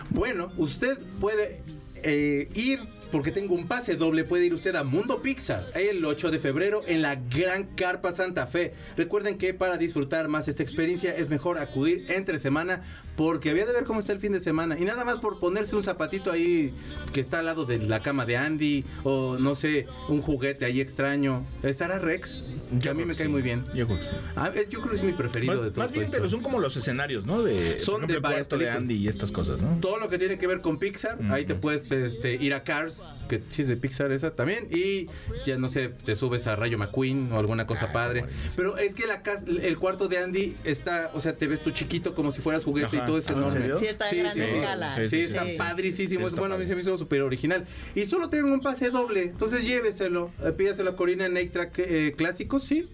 Bueno, 0.10 0.52
usted 0.58 0.98
puede 1.20 1.62
eh, 2.04 2.48
ir, 2.54 2.80
porque 3.12 3.32
tengo 3.32 3.56
un 3.56 3.68
pase 3.68 3.96
doble, 3.96 4.24
puede 4.24 4.46
ir 4.46 4.54
usted 4.54 4.76
a 4.76 4.84
Mundo 4.84 5.22
Pixar 5.22 5.66
el 5.76 6.04
8 6.04 6.32
de 6.32 6.40
febrero 6.40 6.82
en 6.88 7.02
la 7.02 7.16
Gran 7.16 7.66
Carpa 7.76 8.12
Santa 8.12 8.48
Fe. 8.48 8.74
Recuerden 8.96 9.38
que 9.38 9.54
para 9.54 9.78
disfrutar 9.78 10.28
más 10.28 10.48
esta 10.48 10.64
experiencia 10.64 11.16
es 11.16 11.30
mejor 11.30 11.58
acudir 11.58 12.06
entre 12.10 12.40
semana 12.40 12.82
porque 13.16 13.50
había 13.50 13.66
de 13.66 13.74
ver 13.74 13.84
cómo 13.84 14.00
está 14.00 14.14
el 14.14 14.20
fin 14.20 14.32
de 14.32 14.40
semana. 14.40 14.78
Y 14.78 14.84
nada 14.84 15.04
más 15.04 15.18
por 15.18 15.40
ponerse 15.40 15.76
un 15.76 15.84
zapatito 15.84 16.32
ahí 16.32 16.74
que 17.14 17.22
está 17.22 17.40
al 17.40 17.46
lado 17.46 17.66
de 17.66 17.80
la 17.80 18.02
cama 18.02 18.26
de 18.26 18.38
Andy 18.38 18.86
o 19.04 19.38
no 19.40 19.56
sé, 19.56 19.88
un 20.08 20.22
juguete 20.22 20.66
ahí 20.66 20.82
extraño. 20.82 21.46
¿Estará 21.64 22.00
Rex? 22.00 22.44
Que 22.82 22.90
a 22.90 22.94
mí 22.94 23.06
me 23.06 23.16
cae 23.16 23.28
muy 23.28 23.42
bien. 23.42 23.66
Yo 23.74 23.88
creo 23.88 24.00
que 24.00 24.06
sí. 24.06 24.16
Ah, 24.36 24.52
eh, 24.54 24.68
yo 24.70 24.80
creo 24.80 24.92
que 24.92 24.98
es 24.98 25.04
mi 25.04 25.14
preferido 25.14 25.56
Más, 25.56 25.64
de 25.64 25.72
todos. 25.72 25.78
más 25.78 25.92
bien, 25.92 26.08
pero 26.12 26.30
son 26.30 26.42
como 26.42 26.60
los 26.60 26.76
escenarios, 26.78 27.26
¿no? 27.26 27.42
De, 27.42 27.80
Son 27.80 28.02
por 28.02 28.08
de 28.08 28.14
ejemplo, 28.14 28.16
el 28.16 28.22
varias 28.22 28.48
cuarto 28.48 28.58
de. 28.58 28.70
Andy 28.70 28.96
y 28.96 29.08
estas 29.08 29.32
cosas, 29.32 29.62
¿no? 29.62 29.80
todo 29.80 29.98
lo 29.98 30.10
que 30.10 30.20
tiene 30.20 30.38
que 30.38 30.48
ver 30.48 30.62
con 30.62 30.78
Pixar, 30.78 31.18
ahí 31.30 31.46
te 31.46 31.56
puedes 31.56 31.92
este, 31.92 32.36
ir 32.36 32.54
a 32.54 32.64
Cars, 32.64 32.97
que 33.28 33.44
sí 33.50 33.64
es 33.64 33.68
de 33.68 33.76
Pixar 33.78 34.12
esa 34.12 34.36
también, 34.36 34.68
y 34.72 35.08
ya 35.46 35.58
no 35.58 35.68
sé, 35.70 35.90
te 35.90 36.16
subes 36.16 36.48
a 36.48 36.56
Rayo 36.56 36.78
McQueen 36.78 37.32
o 37.34 37.38
alguna 37.38 37.68
cosa 37.68 37.88
Ah, 37.90 37.92
padre. 37.94 38.26
Pero 38.56 38.78
es 38.78 38.94
que 38.94 39.06
la 39.06 39.22
casa, 39.22 39.44
el 39.48 39.78
cuarto 39.78 40.08
de 40.08 40.18
Andy 40.20 40.56
está, 40.64 41.12
o 41.14 41.22
sea, 41.22 41.36
te 41.36 41.48
ves 41.48 41.62
tú 41.62 41.72
chiquito 41.72 42.16
como 42.16 42.32
si 42.32 42.42
fueras 42.42 42.64
juguete 42.64 42.88
Ajá. 42.98 43.04
y 43.04 43.08
todo 43.08 43.18
es 43.18 43.28
Ah, 43.30 43.34
¿en 43.34 43.38
enorme. 43.40 43.80
Sí, 43.80 43.86
está 43.86 44.10
en 44.10 44.18
gran 44.24 44.40
escala. 44.40 44.96
Sí, 44.96 45.10
Sí, 45.10 45.20
está 45.22 45.46
sí. 45.46 45.56
padricísimo. 45.58 46.22
Sí, 46.22 46.28
está 46.28 46.40
bueno, 46.40 46.56
a 46.56 46.58
mí 46.58 46.64
padre. 46.64 46.68
se 46.70 46.76
me 46.76 46.82
hizo 46.82 46.98
súper 46.98 47.22
original. 47.22 47.66
Y 47.96 48.06
solo 48.06 48.30
tienen 48.30 48.52
un 48.52 48.62
pase 48.62 48.90
doble. 48.90 49.24
Entonces 49.24 49.64
lléveselo. 49.64 50.32
Eh, 50.44 50.52
Pídaselo 50.52 50.92
a 50.92 50.96
Corina 50.96 51.26
en 51.26 51.36
Extra 51.38 51.70
eh, 51.78 52.14
Clásicos, 52.18 52.64
sí. 52.64 52.90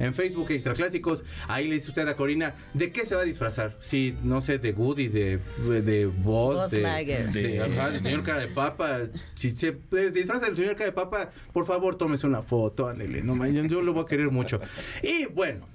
En 0.00 0.14
Facebook 0.14 0.50
Extra 0.50 0.74
Clásicos. 0.74 1.22
Ahí 1.46 1.68
le 1.68 1.74
dice 1.76 1.90
usted 1.90 2.08
a 2.08 2.16
Corina 2.16 2.54
de 2.74 2.90
qué 2.90 3.06
se 3.06 3.14
va 3.14 3.20
a 3.22 3.24
disfrazar. 3.24 3.76
Sí, 3.80 4.16
no 4.24 4.40
sé, 4.40 4.58
de 4.58 4.72
Woody, 4.72 5.06
de, 5.08 5.38
de 5.82 6.06
Buzz 6.06 6.70
de, 6.70 6.80
Lightyear. 6.80 7.30
de, 7.30 7.42
De- 7.42 7.62
ajá, 7.62 7.90
del 7.90 8.02
señor 8.02 8.22
cara 8.24 8.40
de 8.40 8.48
papa. 8.48 8.98
Si 9.34 9.50
se 9.50 9.76
disfraza 10.12 10.46
del 10.46 10.56
señor 10.56 10.74
cara 10.74 10.86
de 10.86 10.92
papa, 10.92 11.30
por 11.52 11.66
favor, 11.66 11.94
tómese 11.96 12.26
una 12.26 12.42
foto, 12.42 12.88
ándele. 12.88 13.22
No, 13.22 13.46
yo, 13.46 13.64
yo 13.66 13.82
lo 13.82 13.92
voy 13.92 14.02
a 14.02 14.06
querer 14.06 14.30
mucho. 14.30 14.60
Y 15.02 15.26
bueno. 15.26 15.66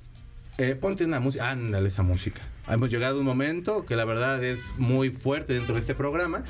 Eh, 0.58 0.74
ponte 0.74 1.04
una 1.04 1.20
música, 1.20 1.50
ándale 1.50 1.90
esa 1.90 2.02
música. 2.02 2.42
Hemos 2.70 2.90
llegado 2.90 3.18
a 3.18 3.20
un 3.20 3.26
momento 3.26 3.86
que 3.86 3.98
la 3.98 4.06
verdad 4.06 4.42
es 4.42 4.62
muy 4.78 5.10
fuerte 5.10 5.54
dentro 5.54 5.74
de 5.76 5.82
este 5.82 5.96
programa, 5.96 6.46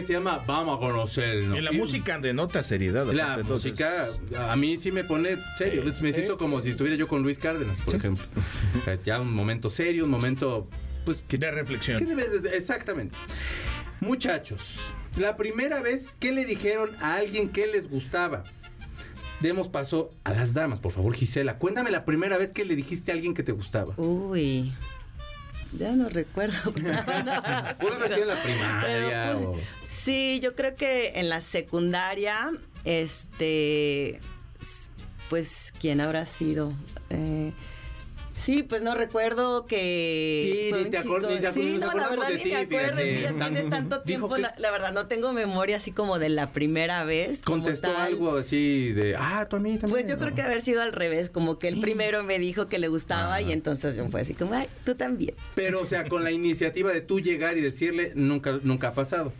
que 0.00 0.06
se 0.06 0.12
llama 0.12 0.44
Vamos 0.46 0.76
a 0.76 0.80
conocernos. 0.80 1.58
Y 1.58 1.60
la 1.62 1.72
Y 1.72 1.78
música 1.78 2.18
denota 2.18 2.62
seriedad. 2.62 3.06
La 3.12 3.24
aparte, 3.24 3.40
entonces- 3.42 3.70
música 3.72 4.06
a 4.50 4.56
mí 4.56 4.76
sí 4.78 4.92
me 4.92 5.04
pone 5.04 5.36
serio. 5.56 5.82
Me 6.02 6.12
siento 6.12 6.36
como 6.38 6.60
si 6.60 6.70
estuviera 6.70 6.96
yo 6.96 7.08
con 7.08 7.22
Luis 7.22 7.38
Cárdenas, 7.38 7.80
por 7.80 7.94
ejemplo. 7.94 8.24
Ya 9.04 9.20
un 9.20 9.32
momento 9.32 9.70
serio, 9.70 10.04
un 10.04 10.10
momento 10.10 10.66
pues 11.04 11.22
que 11.26 11.38
De 11.38 11.50
reflexión. 11.52 11.98
¿Qué 11.98 12.04
debe 12.04 12.40
de- 12.40 12.56
Exactamente. 12.56 13.16
Muchachos, 14.00 14.78
la 15.16 15.36
primera 15.36 15.80
vez 15.80 16.16
que 16.18 16.32
le 16.32 16.44
dijeron 16.44 16.90
a 17.00 17.14
alguien 17.14 17.48
que 17.48 17.66
les 17.66 17.88
gustaba. 17.88 18.44
Demos 19.40 19.68
paso 19.68 20.10
a 20.24 20.32
las 20.32 20.52
damas, 20.54 20.80
por 20.80 20.92
favor, 20.92 21.14
Gisela. 21.14 21.58
Cuéntame 21.58 21.90
la 21.90 22.04
primera 22.04 22.38
vez 22.38 22.52
que 22.52 22.64
le 22.64 22.74
dijiste 22.74 23.10
a 23.12 23.14
alguien 23.14 23.34
que 23.34 23.42
te 23.42 23.52
gustaba. 23.52 23.94
Uy. 23.98 24.72
Ya 25.72 25.92
no 25.92 26.08
recuerdo. 26.08 26.72
Pudo 26.72 27.94
haber 27.94 28.14
sido 28.14 28.22
en 28.22 28.28
la 28.28 28.42
primaria 28.42 29.32
Pero, 29.32 29.50
o... 29.50 29.58
Sí, 29.84 30.40
yo 30.40 30.54
creo 30.54 30.76
que 30.76 31.18
en 31.18 31.28
la 31.28 31.40
secundaria, 31.40 32.50
este, 32.84 34.20
pues, 35.28 35.72
¿quién 35.78 36.00
habrá 36.00 36.26
sido? 36.26 36.72
Eh, 37.10 37.52
sí, 38.38 38.62
pues 38.62 38.82
no 38.82 38.94
recuerdo 38.94 39.66
que 39.66 40.50
Sí, 40.64 40.68
fue 40.70 40.78
ni 40.80 40.84
un 40.86 40.90
te 40.90 40.98
chico- 41.02 41.20
Sí, 41.54 41.78
no, 41.80 41.92
la 41.92 42.08
verdad 42.08 42.28
ni 42.36 42.44
me 42.50 42.56
acuerdo, 42.56 43.02
ya 43.02 43.32
tiene 43.32 43.62
tanto 43.70 44.00
tiempo, 44.02 44.34
que- 44.34 44.42
la, 44.42 44.54
la 44.58 44.70
verdad 44.70 44.92
no 44.92 45.06
tengo 45.06 45.32
memoria 45.32 45.76
así 45.78 45.90
como 45.92 46.18
de 46.18 46.28
la 46.28 46.52
primera 46.52 47.04
vez. 47.04 47.42
como 47.42 47.62
Contestó 47.64 47.92
tal. 47.92 48.00
algo 48.02 48.36
así 48.36 48.92
de, 48.92 49.16
ah, 49.16 49.46
tú 49.50 49.56
a 49.56 49.60
mí 49.60 49.70
también. 49.78 49.90
Pues 49.90 50.08
yo 50.08 50.18
creo 50.18 50.34
que 50.34 50.42
haber 50.42 50.60
sido 50.60 50.82
al 50.82 50.92
revés, 50.92 51.28
como 51.30 51.58
que 51.58 51.68
el 51.68 51.80
primero 51.80 52.22
me 52.22 52.38
dijo 52.38 52.68
que 52.68 52.78
le 52.78 52.88
gustaba 52.88 53.34
Ah. 53.36 53.40
y 53.42 53.52
entonces 53.52 53.96
yo 53.96 54.06
fue 54.08 54.20
así 54.20 54.34
como, 54.34 54.54
ay, 54.54 54.68
tú 54.84 54.94
también. 54.94 55.34
Pero, 55.54 55.80
o 55.80 55.86
sea, 55.86 56.08
con 56.08 56.22
la 56.24 56.30
iniciativa 56.30 56.92
de 56.92 57.00
tú 57.00 57.20
llegar 57.20 57.56
y 57.56 57.60
decirle, 57.60 58.12
nunca, 58.14 58.58
nunca 58.62 58.88
ha 58.88 58.94
pasado. 58.94 59.32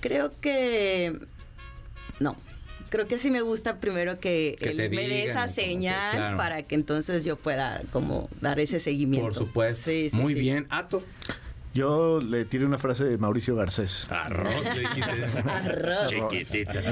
Creo 0.00 0.32
que 0.40 1.18
no. 2.20 2.36
Creo 2.88 3.06
que 3.06 3.18
sí 3.18 3.30
me 3.30 3.40
gusta 3.40 3.80
primero 3.80 4.20
que, 4.20 4.56
Que 4.58 4.70
él 4.70 4.76
me 4.90 5.08
dé 5.08 5.24
esa 5.24 5.46
que, 5.46 5.52
señal 5.54 6.16
claro. 6.16 6.36
para 6.36 6.62
que 6.62 6.74
entonces 6.74 7.24
yo 7.24 7.36
pueda 7.36 7.82
como 7.92 8.28
dar 8.40 8.60
ese 8.60 8.80
seguimiento. 8.80 9.26
Por 9.26 9.34
supuesto. 9.34 9.90
Sí, 9.90 10.10
sí, 10.10 10.16
Muy 10.16 10.34
sí. 10.34 10.40
bien. 10.40 10.66
Ato. 10.70 11.02
Yo 11.74 12.20
le 12.20 12.44
tiré 12.46 12.64
una 12.64 12.78
frase 12.78 13.04
de 13.04 13.18
Mauricio 13.18 13.54
Garcés. 13.54 14.06
Arroz, 14.10 14.64
le 14.74 14.80
dijiste. 14.80 15.24
Arroz. 15.50 16.08
Chiquitita. 16.08 16.82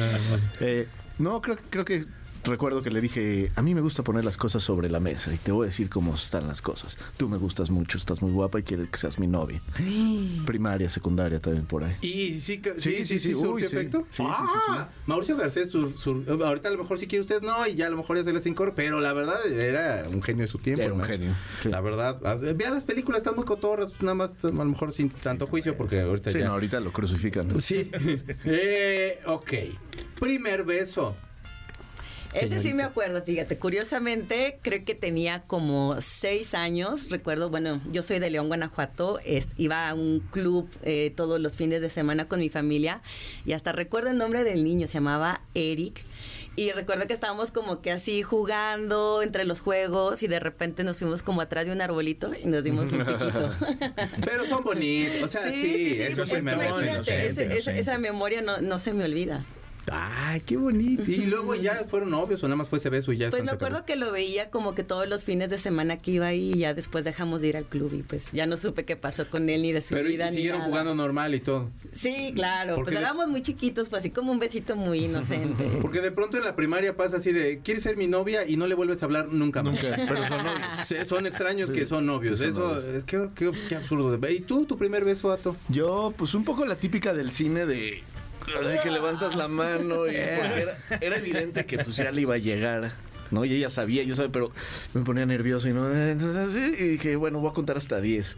Eh, 0.60 0.86
no, 1.18 1.40
creo, 1.40 1.58
creo 1.70 1.84
que 1.84 2.04
recuerdo 2.44 2.82
que 2.82 2.90
le 2.90 3.00
dije, 3.00 3.50
a 3.56 3.62
mí 3.62 3.74
me 3.74 3.80
gusta 3.80 4.02
poner 4.02 4.24
las 4.24 4.36
cosas 4.36 4.62
sobre 4.62 4.88
la 4.90 5.00
mesa 5.00 5.32
y 5.32 5.36
te 5.38 5.52
voy 5.52 5.64
a 5.64 5.66
decir 5.66 5.88
cómo 5.88 6.14
están 6.14 6.46
las 6.46 6.62
cosas. 6.62 6.96
Tú 7.16 7.28
me 7.28 7.36
gustas 7.38 7.70
mucho, 7.70 7.98
estás 7.98 8.22
muy 8.22 8.30
guapa 8.32 8.60
y 8.60 8.62
quiero 8.62 8.88
que 8.90 8.98
seas 8.98 9.18
mi 9.18 9.26
novia. 9.26 9.62
Primaria, 10.46 10.88
secundaria 10.88 11.40
también 11.40 11.66
por 11.66 11.84
ahí. 11.84 11.96
Y 12.02 12.40
sí, 12.40 12.58
que- 12.58 12.78
sí, 12.80 12.90
Sí, 12.92 12.96
sí, 12.98 13.04
sí, 13.04 13.18
sí, 13.18 13.28
sí. 13.28 13.34
surgió 13.34 13.52
Uy, 13.54 13.60
sí. 13.60 13.66
efecto. 13.66 14.06
Sí, 14.10 14.22
sí, 14.22 14.42
sí, 14.46 14.58
sí. 14.66 14.72
Ah, 14.76 14.88
Mauricio 15.06 15.36
Garcés, 15.36 15.72
ahorita 15.74 16.68
a 16.68 16.72
lo 16.72 16.78
mejor 16.78 16.98
sí 16.98 17.06
quiere 17.06 17.22
usted, 17.22 17.42
no, 17.42 17.66
y 17.66 17.74
ya 17.74 17.86
a 17.86 17.90
lo 17.90 17.96
mejor 17.96 18.16
ya 18.16 18.24
se 18.24 18.32
les 18.32 18.46
incorpora, 18.46 18.74
pero 18.74 19.00
la 19.00 19.12
verdad 19.12 19.44
era 19.50 20.06
un 20.08 20.22
genio 20.22 20.42
de 20.42 20.48
su 20.48 20.58
tiempo. 20.58 20.82
Era 20.82 20.92
un 20.92 21.02
genio, 21.02 21.34
sí. 21.62 21.68
La 21.68 21.80
verdad, 21.80 22.20
ah, 22.24 22.34
vean 22.54 22.74
las 22.74 22.84
películas, 22.84 23.18
están 23.20 23.34
muy 23.36 23.44
cotorras, 23.44 23.90
nada 24.00 24.14
más 24.14 24.32
a 24.42 24.48
lo 24.48 24.64
mejor 24.64 24.92
sin 24.92 25.10
tanto 25.10 25.46
juicio, 25.46 25.76
porque 25.76 26.00
ahorita 26.00 26.30
Sí, 26.30 26.38
ya... 26.40 26.46
no, 26.46 26.52
ahorita 26.52 26.80
lo 26.80 26.92
crucifican. 26.92 27.60
Sí. 27.60 27.90
eh, 28.44 29.20
ok. 29.26 29.52
Primer 30.20 30.64
beso. 30.64 31.16
Ese 32.34 32.58
sí 32.60 32.74
me 32.74 32.82
acuerdo, 32.82 33.22
fíjate. 33.22 33.56
Curiosamente, 33.58 34.58
creo 34.62 34.84
que 34.84 34.94
tenía 34.94 35.42
como 35.42 36.00
seis 36.00 36.54
años. 36.54 37.08
Recuerdo, 37.10 37.50
bueno, 37.50 37.80
yo 37.92 38.02
soy 38.02 38.18
de 38.18 38.30
León, 38.30 38.48
Guanajuato. 38.48 39.18
es- 39.24 39.48
iba 39.56 39.88
a 39.88 39.94
un 39.94 40.20
club 40.20 40.68
eh, 40.82 41.12
todos 41.14 41.40
los 41.40 41.56
fines 41.56 41.80
de 41.80 41.90
semana 41.90 42.26
con 42.28 42.40
mi 42.40 42.48
familia. 42.48 43.02
Y 43.46 43.52
hasta 43.52 43.72
recuerdo 43.72 44.10
el 44.10 44.18
nombre 44.18 44.44
del 44.44 44.64
niño, 44.64 44.86
se 44.88 44.94
llamaba 44.94 45.42
Eric. 45.54 46.02
Y 46.56 46.70
recuerdo 46.70 47.06
que 47.08 47.12
estábamos 47.14 47.50
como 47.50 47.80
que 47.82 47.90
así 47.90 48.22
jugando 48.22 49.22
entre 49.22 49.44
los 49.44 49.60
juegos 49.60 50.22
y 50.22 50.28
de 50.28 50.38
repente 50.38 50.84
nos 50.84 50.98
fuimos 50.98 51.24
como 51.24 51.40
atrás 51.40 51.66
de 51.66 51.72
un 51.72 51.80
arbolito 51.80 52.32
y 52.40 52.46
nos 52.46 52.62
dimos 52.62 52.92
un 52.92 53.04
piquito. 53.04 53.50
Pero 54.24 54.44
son 54.44 54.62
bonitos, 54.62 55.22
o 55.24 55.28
sea, 55.28 55.50
sí, 55.50 55.96
eso 56.00 56.24
sí 56.26 56.36
es 56.36 56.42
me 56.44 56.52
que 56.52 56.56
parece 56.58 56.74
imagínate, 56.74 57.12
inocente, 57.24 57.26
ese- 57.26 57.58
esa, 57.58 57.72
esa 57.72 57.98
memoria 57.98 58.40
no, 58.40 58.60
no 58.60 58.78
se 58.78 58.92
me 58.92 59.04
olvida. 59.04 59.44
Ay, 59.92 60.40
qué 60.40 60.56
bonito. 60.56 61.02
Y 61.06 61.26
luego 61.26 61.54
ya 61.54 61.84
fueron 61.88 62.10
novios 62.10 62.42
o 62.42 62.48
nada 62.48 62.56
más 62.56 62.68
fue 62.68 62.78
ese 62.78 62.88
beso 62.90 63.12
y 63.12 63.18
ya 63.18 63.30
Pues 63.30 63.44
me 63.44 63.50
acuerdo 63.50 63.76
acabó? 63.78 63.86
que 63.86 63.96
lo 63.96 64.12
veía 64.12 64.50
como 64.50 64.74
que 64.74 64.82
todos 64.82 65.06
los 65.08 65.24
fines 65.24 65.50
de 65.50 65.58
semana 65.58 65.98
que 65.98 66.12
iba 66.12 66.26
ahí 66.26 66.52
y 66.54 66.58
ya 66.58 66.74
después 66.74 67.04
dejamos 67.04 67.40
de 67.40 67.48
ir 67.48 67.56
al 67.56 67.66
club 67.66 67.92
y 67.94 68.02
pues 68.02 68.30
ya 68.32 68.46
no 68.46 68.56
supe 68.56 68.84
qué 68.84 68.96
pasó 68.96 69.28
con 69.28 69.48
él 69.50 69.62
ni 69.62 69.72
de 69.72 69.80
su 69.80 69.94
Pero 69.94 70.08
vida 70.08 70.26
ni 70.30 70.36
siguieron 70.36 70.60
nada. 70.60 70.70
jugando 70.70 70.94
normal 70.94 71.34
y 71.34 71.40
todo. 71.40 71.70
Sí, 71.92 72.32
claro, 72.34 72.76
Porque 72.76 72.92
pues 72.92 72.94
de- 73.00 73.00
éramos 73.04 73.28
muy 73.28 73.42
chiquitos, 73.42 73.88
pues 73.88 74.00
así 74.00 74.10
como 74.10 74.32
un 74.32 74.38
besito 74.38 74.74
muy 74.76 75.04
inocente. 75.04 75.64
Porque 75.82 76.00
de 76.00 76.10
pronto 76.12 76.36
en 76.38 76.44
la 76.44 76.56
primaria 76.56 76.96
pasa 76.96 77.18
así 77.18 77.32
de, 77.32 77.60
¿quieres 77.60 77.82
ser 77.82 77.96
mi 77.96 78.06
novia? 78.06 78.46
Y 78.46 78.56
no 78.56 78.66
le 78.66 78.74
vuelves 78.74 79.02
a 79.02 79.06
hablar 79.06 79.28
nunca 79.28 79.62
más. 79.62 79.74
Nunca, 79.82 79.96
pero 80.08 80.16
son 80.26 80.38
novios. 80.44 80.60
Sí, 80.86 80.94
son 81.06 81.26
extraños 81.26 81.68
Sí, 81.68 81.74
que 81.74 81.86
son 81.86 82.06
novios. 82.06 82.40
que 82.40 82.46
son 82.46 82.48
Eso 82.48 82.74
novios. 82.74 82.94
es 82.94 83.04
que 83.04 83.28
qué, 83.34 83.52
qué 83.68 83.74
absurdo. 83.76 84.18
¿Y 84.28 84.40
tú, 84.40 84.64
tu 84.64 84.78
primer 84.78 85.04
beso, 85.04 85.30
Ato? 85.32 85.56
Yo, 85.68 86.12
pues 86.16 86.34
un 86.34 86.44
poco 86.44 86.64
la 86.64 86.76
típica 86.76 87.12
del 87.12 87.32
cine 87.32 87.66
de... 87.66 88.02
Así 88.46 88.78
que 88.82 88.90
levantas 88.90 89.34
la 89.34 89.48
mano 89.48 90.06
y 90.06 90.12
porque 90.12 90.60
era, 90.62 90.76
era 91.00 91.16
evidente 91.16 91.66
que 91.66 91.78
pues 91.78 91.96
ya 91.96 92.12
le 92.12 92.22
iba 92.22 92.34
a 92.34 92.38
llegar. 92.38 92.92
¿no? 93.30 93.44
Y 93.44 93.52
ella 93.54 93.70
sabía, 93.70 94.02
yo 94.04 94.14
sabía, 94.14 94.32
pero 94.32 94.52
me 94.92 95.02
ponía 95.02 95.26
nervioso 95.26 95.68
y 95.68 95.72
no. 95.72 95.92
Entonces, 95.92 96.52
sí, 96.52 96.82
y 96.84 96.88
dije, 96.88 97.16
bueno, 97.16 97.40
voy 97.40 97.50
a 97.50 97.54
contar 97.54 97.76
hasta 97.76 98.00
10. 98.00 98.36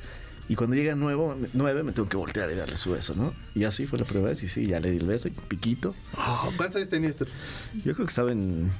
Y 0.48 0.54
cuando 0.54 0.76
llega 0.76 0.94
nuevo, 0.94 1.36
nueve, 1.54 1.82
me 1.82 1.92
tengo 1.92 2.08
que 2.08 2.16
voltear 2.16 2.50
y 2.52 2.54
darle 2.54 2.76
su 2.76 2.92
beso, 2.92 3.14
¿no? 3.16 3.34
Y 3.54 3.64
así 3.64 3.86
fue 3.86 3.98
la 3.98 4.04
primera 4.04 4.28
vez. 4.30 4.42
Y 4.44 4.48
sí, 4.48 4.66
ya 4.66 4.78
le 4.78 4.92
di 4.92 4.98
el 4.98 5.06
beso 5.06 5.26
y 5.26 5.32
piquito. 5.32 5.94
Oh, 6.16 6.52
¿Cuántos 6.56 6.76
años 6.76 6.88
tenías 6.88 7.16
tú? 7.16 7.26
Yo 7.74 7.94
creo 7.94 8.06
que 8.06 8.10
estaba 8.10 8.30
en 8.30 8.70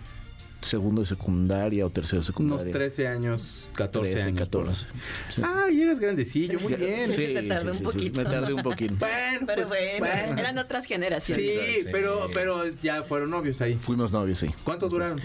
segundo 0.67 1.01
de 1.03 1.07
secundaria 1.09 1.87
o 1.87 1.91
tercero 1.91 2.21
de 2.21 2.27
secundaria. 2.27 2.63
Unos 2.65 2.73
13 2.73 3.09
años, 3.09 3.43
14 3.75 4.13
13, 4.13 4.29
años. 4.29 4.39
14. 4.41 4.87
Sí. 5.31 5.43
Ay, 5.45 5.83
eres 5.83 5.99
grandecillo, 5.99 6.61
muy 6.61 6.75
bien. 6.75 7.11
Sí. 7.11 7.29
te 7.35 7.43
tardé 7.45 7.71
un 7.73 7.79
poquito. 7.83 8.21
Me 8.23 8.25
tardé 8.29 8.53
un 8.53 8.63
poquito. 8.63 8.95
Bueno, 8.99 9.47
Pero 9.47 9.69
pues, 9.69 9.99
bueno, 9.99 10.39
eran 10.39 10.59
otras 10.59 10.85
generaciones. 10.85 11.45
Sí, 11.47 11.83
Sí. 11.83 11.89
pero, 11.91 12.29
pero 12.33 12.67
ya 12.83 13.03
fueron 13.05 13.31
novios 13.31 13.61
ahí. 13.61 13.75
Fuimos 13.77 14.13
novios, 14.13 14.39
sí. 14.39 14.49
¿Cuánto 14.65 14.89
duraron? 14.89 15.21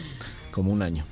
Como 0.52 0.72
un 0.72 0.82
año. 0.82 1.04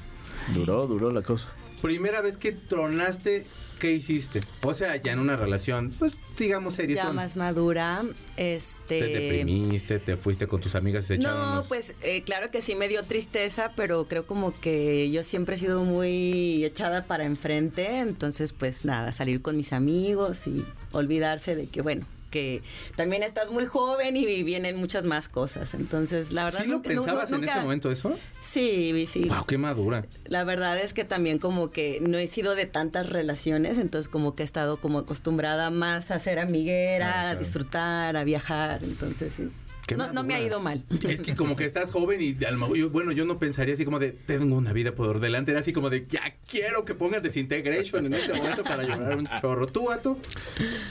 Duró, 0.54 0.88
duró 0.88 1.12
la 1.12 1.22
cosa. 1.22 1.48
Primera 1.82 2.22
vez 2.22 2.38
que 2.38 2.52
tronaste, 2.52 3.46
¿qué 3.80 3.92
hiciste? 3.94 4.42
O 4.64 4.74
sea, 4.74 4.96
ya 4.98 5.14
en 5.14 5.20
una 5.20 5.36
relación, 5.36 5.94
pues 5.98 6.14
digamos 6.38 6.76
seria. 6.76 6.96
Ya 6.96 7.12
más 7.12 7.36
madura, 7.38 8.04
este... 8.38 9.00
Te 9.00 9.08
deprimiste, 9.08 10.00
te 10.00 10.16
fuiste 10.18 10.48
con 10.48 10.62
tus 10.62 10.76
amigas 10.76 11.06
y 11.06 11.08
se 11.08 11.14
echaron 11.16 11.38
No, 11.40 11.52
unos- 11.54 11.68
pues 11.68 11.94
eh, 12.02 12.24
claro 12.24 12.50
que 12.52 12.62
sí 12.62 12.76
me 12.76 12.88
dio 12.88 13.04
tristeza, 13.04 13.74
pero 13.76 14.08
creo 14.08 14.26
como 14.26 14.58
que 14.60 15.10
yo 15.12 15.24
siempre 15.24 15.56
he 15.56 15.58
sido 15.60 15.84
muy 15.84 16.64
echada 16.66 17.06
para 17.08 17.26
enfrente, 17.26 18.00
entonces 18.00 18.54
pues 18.54 18.86
nada, 18.86 19.12
salir 19.12 19.42
con 19.42 19.58
mis 19.58 19.74
amigos 19.74 20.48
y 20.48 20.66
olvidarse 20.92 21.56
de 21.56 21.68
que 21.68 21.82
bueno, 21.82 22.06
que 22.30 22.62
también 22.96 23.24
estás 23.24 23.52
muy 23.52 23.66
joven 23.66 24.16
y 24.18 24.44
vienen 24.44 24.78
muchas 24.78 25.06
más 25.06 25.30
cosas, 25.30 25.74
entonces 25.74 26.32
la 26.32 26.46
verdad 26.46 26.62
¿Sí 26.62 26.68
lo 26.68 26.76
nunca- 26.76 26.90
pensabas 26.90 27.32
en 27.32 27.44
ese 27.44 27.60
momento 27.60 27.92
eso? 27.92 28.18
Sí, 28.42 29.08
sí. 29.12 29.28
Wow, 29.30 29.46
qué 29.46 29.58
madura. 29.58 30.06
La 30.26 30.44
verdad 30.44 30.78
es 30.80 30.94
que 30.94 31.04
también 31.04 31.40
como 31.40 31.72
que 31.72 32.00
no 32.02 32.18
he 32.18 32.28
sido 32.28 32.56
de 32.56 32.66
tantas 32.66 33.10
relaciones, 33.10 33.78
entonces 33.78 34.10
como 34.10 34.36
que 34.36 34.44
he 34.44 34.46
estado 34.46 34.78
como 34.80 35.00
acostumbrada 35.00 35.70
más 35.72 36.12
a 36.12 36.20
ser 36.20 36.40
amiguera, 36.40 36.98
Claro, 36.98 37.28
a 37.30 37.36
disfrutar, 37.36 38.16
a 38.16 38.24
viajar, 38.24 38.84
entonces 38.84 39.34
sí. 39.36 39.50
Qué 39.88 39.96
No, 39.96 40.12
no 40.14 40.24
me 40.24 40.36
ha 40.36 40.42
ido 40.42 40.60
mal. 40.60 40.84
Es 41.08 41.22
que 41.22 41.36
como 41.36 41.56
que 41.56 41.66
estás 41.66 41.92
joven 41.92 42.22
y 42.22 42.44
a 42.46 42.52
lo 42.52 42.58
mejor 42.60 42.78
yo- 42.78 42.90
bueno, 42.92 43.12
yo 43.12 43.26
no 43.26 43.40
pensaría 43.40 43.74
así 43.74 43.86
como 43.86 43.98
de 44.00 44.12
tengo 44.12 44.56
una 44.56 44.72
vida 44.72 44.94
por 44.94 45.20
delante, 45.20 45.52
era 45.52 45.62
así 45.62 45.74
como 45.74 45.90
de 45.90 46.06
ya 46.08 46.22
quiero 46.50 46.86
que 46.86 46.94
pongas 46.94 47.24
Desintegration 47.24 48.06
en 48.06 48.14
este 48.14 48.34
momento 48.34 48.64
para 48.64 48.84
llorar 48.84 49.18
un 49.18 49.28
chorro. 49.42 49.66
¿Tú, 49.68 49.86
Gato? 49.88 50.18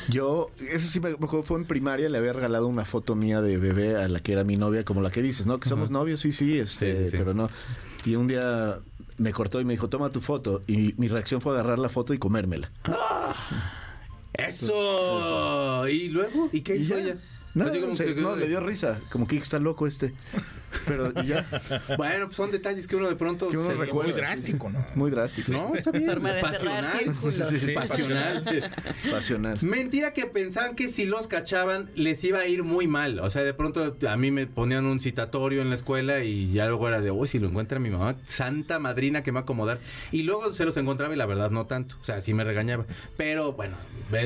Yo, 0.09 0.51
eso 0.69 0.89
sí 0.89 0.99
me 1.01 1.11
acuerdo, 1.11 1.43
fue 1.45 1.59
en 1.59 1.65
primaria, 1.65 2.09
le 2.09 2.19
había 2.19 2.33
regalado 2.33 2.67
una 2.67 2.85
foto 2.85 3.15
mía 3.15 3.41
de 3.41 3.57
bebé 3.57 3.97
a 3.97 4.09
la 4.09 4.19
que 4.21 4.33
era 4.33 4.43
mi 4.43 4.57
novia, 4.57 4.85
como 4.85 5.01
la 5.01 5.11
que 5.11 5.23
dices, 5.23 5.47
¿no? 5.47 5.61
Que 5.61 5.69
somos 5.69 5.91
novios, 5.91 6.21
sí, 6.21 6.33
sí, 6.33 6.59
este, 6.59 6.97
Sí, 6.97 7.05
sí, 7.05 7.11
sí. 7.13 7.17
pero 7.19 7.35
no. 7.35 7.51
Y 8.05 8.17
un 8.17 8.27
día 8.27 8.79
me 9.19 9.33
cortó 9.33 9.61
y 9.61 9.65
me 9.65 9.75
dijo, 9.75 9.89
toma 9.89 10.11
tu 10.11 10.21
foto. 10.21 10.63
Y 10.67 10.95
mi 10.97 11.07
reacción 11.09 11.41
fue 11.41 11.53
agarrar 11.55 11.79
la 11.79 11.89
foto 11.89 12.15
y 12.15 12.19
comérmela. 12.19 12.71
Eso. 14.33 15.89
¿Y 15.89 16.09
luego? 16.09 16.49
¿Y 16.53 16.61
qué 16.61 16.77
hizo 16.77 16.97
ella? 16.97 17.17
No, 17.59 17.71
Así 17.71 17.81
como 17.81 17.95
se- 17.97 18.15
que- 18.15 18.21
no, 18.21 18.37
le 18.37 18.47
dio 18.49 18.61
risa. 18.61 19.01
Como 19.11 19.27
que 19.27 19.37
está 19.37 19.59
loco 19.59 19.87
este. 19.87 20.13
Pero 20.87 21.13
ya. 21.23 21.47
Bueno, 21.97 22.27
pues 22.27 22.37
son 22.37 22.51
detalles 22.51 22.87
que 22.87 22.95
uno 22.97 23.09
de 23.09 23.17
pronto 23.17 23.49
Que 23.49 23.57
uno 23.57 23.69
se- 23.71 23.75
recuerda. 23.75 24.13
Muy 24.13 24.21
drástico, 24.21 24.71
¿no? 24.71 24.85
Muy 24.95 25.11
drástico. 25.11 25.53
No, 25.53 25.75
está 25.75 25.91
bien. 25.91 26.07
Forma 26.07 26.33
de 26.33 26.43
cerrar 26.43 26.99
círculos. 26.99 27.35
Sí, 27.49 27.59
Sí, 27.59 27.73
pasional. 27.75 28.45
Pasional. 29.11 29.59
Mentira 29.63 30.13
que 30.13 30.27
pensaban 30.27 30.75
que 30.77 30.89
si 30.89 31.07
los 31.07 31.27
cachaban 31.27 31.91
les 31.95 32.23
iba 32.25 32.41
a 32.41 32.47
ir 32.47 32.63
muy 32.63 32.87
mal. 32.87 33.19
O 33.21 33.31
sea, 33.31 33.43
de 33.43 33.55
pronto 33.55 33.97
a 34.09 34.17
mí 34.17 34.31
me 34.31 34.47
ponían 34.47 34.85
un 34.87 35.01
citatorio 35.01 35.63
en 35.63 35.71
la 35.71 35.75
escuela 35.77 36.23
y 36.23 36.53
ya 36.53 36.67
luego 36.67 36.89
era 36.89 37.01
de, 37.01 37.11
uy, 37.11 37.27
si 37.29 37.39
lo 37.39 37.49
encuentra 37.49 37.79
mi 37.79 37.91
mamá, 37.91 38.17
santa 38.27 38.79
madrina 38.79 39.23
que 39.23 39.33
me 39.33 39.37
va 39.37 39.41
a 39.41 39.43
acomodar. 39.45 39.81
Y 40.13 40.23
luego 40.23 40.53
se 40.53 40.65
los 40.65 40.77
encontraba 40.77 41.15
y 41.15 41.17
la 41.17 41.27
verdad 41.27 41.51
no 41.51 41.67
tanto. 41.67 41.97
O 42.01 42.05
sea, 42.05 42.21
sí 42.21 42.35
me 42.35 42.45
regañaba. 42.45 42.87
Pero 43.17 43.53
bueno, 43.53 43.77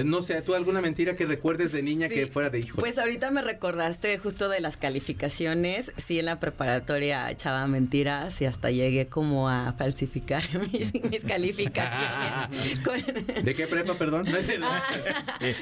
no 0.04 0.22
sé, 0.22 0.42
¿tú 0.42 0.54
alguna 0.54 0.80
mentira 0.80 1.14
que 1.16 1.24
recuerdes 1.26 1.72
de 1.72 1.82
niña 1.82 2.08
Sí. 2.08 2.14
que 2.14 2.26
fuera 2.26 2.50
de 2.50 2.58
hijo? 2.60 2.78
Pues 2.80 2.98
ahorita 2.98 3.21
me 3.30 3.42
recordaste 3.42 4.18
justo 4.18 4.48
de 4.48 4.60
las 4.60 4.76
calificaciones. 4.76 5.92
Sí, 5.96 6.18
en 6.18 6.26
la 6.26 6.40
preparatoria 6.40 7.30
echaba 7.30 7.66
mentiras 7.66 8.40
y 8.40 8.46
hasta 8.46 8.70
llegué 8.70 9.06
como 9.08 9.48
a 9.48 9.74
falsificar 9.78 10.42
mis, 10.72 10.92
mis 10.94 11.24
calificaciones. 11.24 12.78
Con- 12.84 13.44
¿De 13.44 13.54
qué 13.54 13.66
prepa, 13.66 13.94
perdón? 13.94 14.26
Ah, 14.64 14.82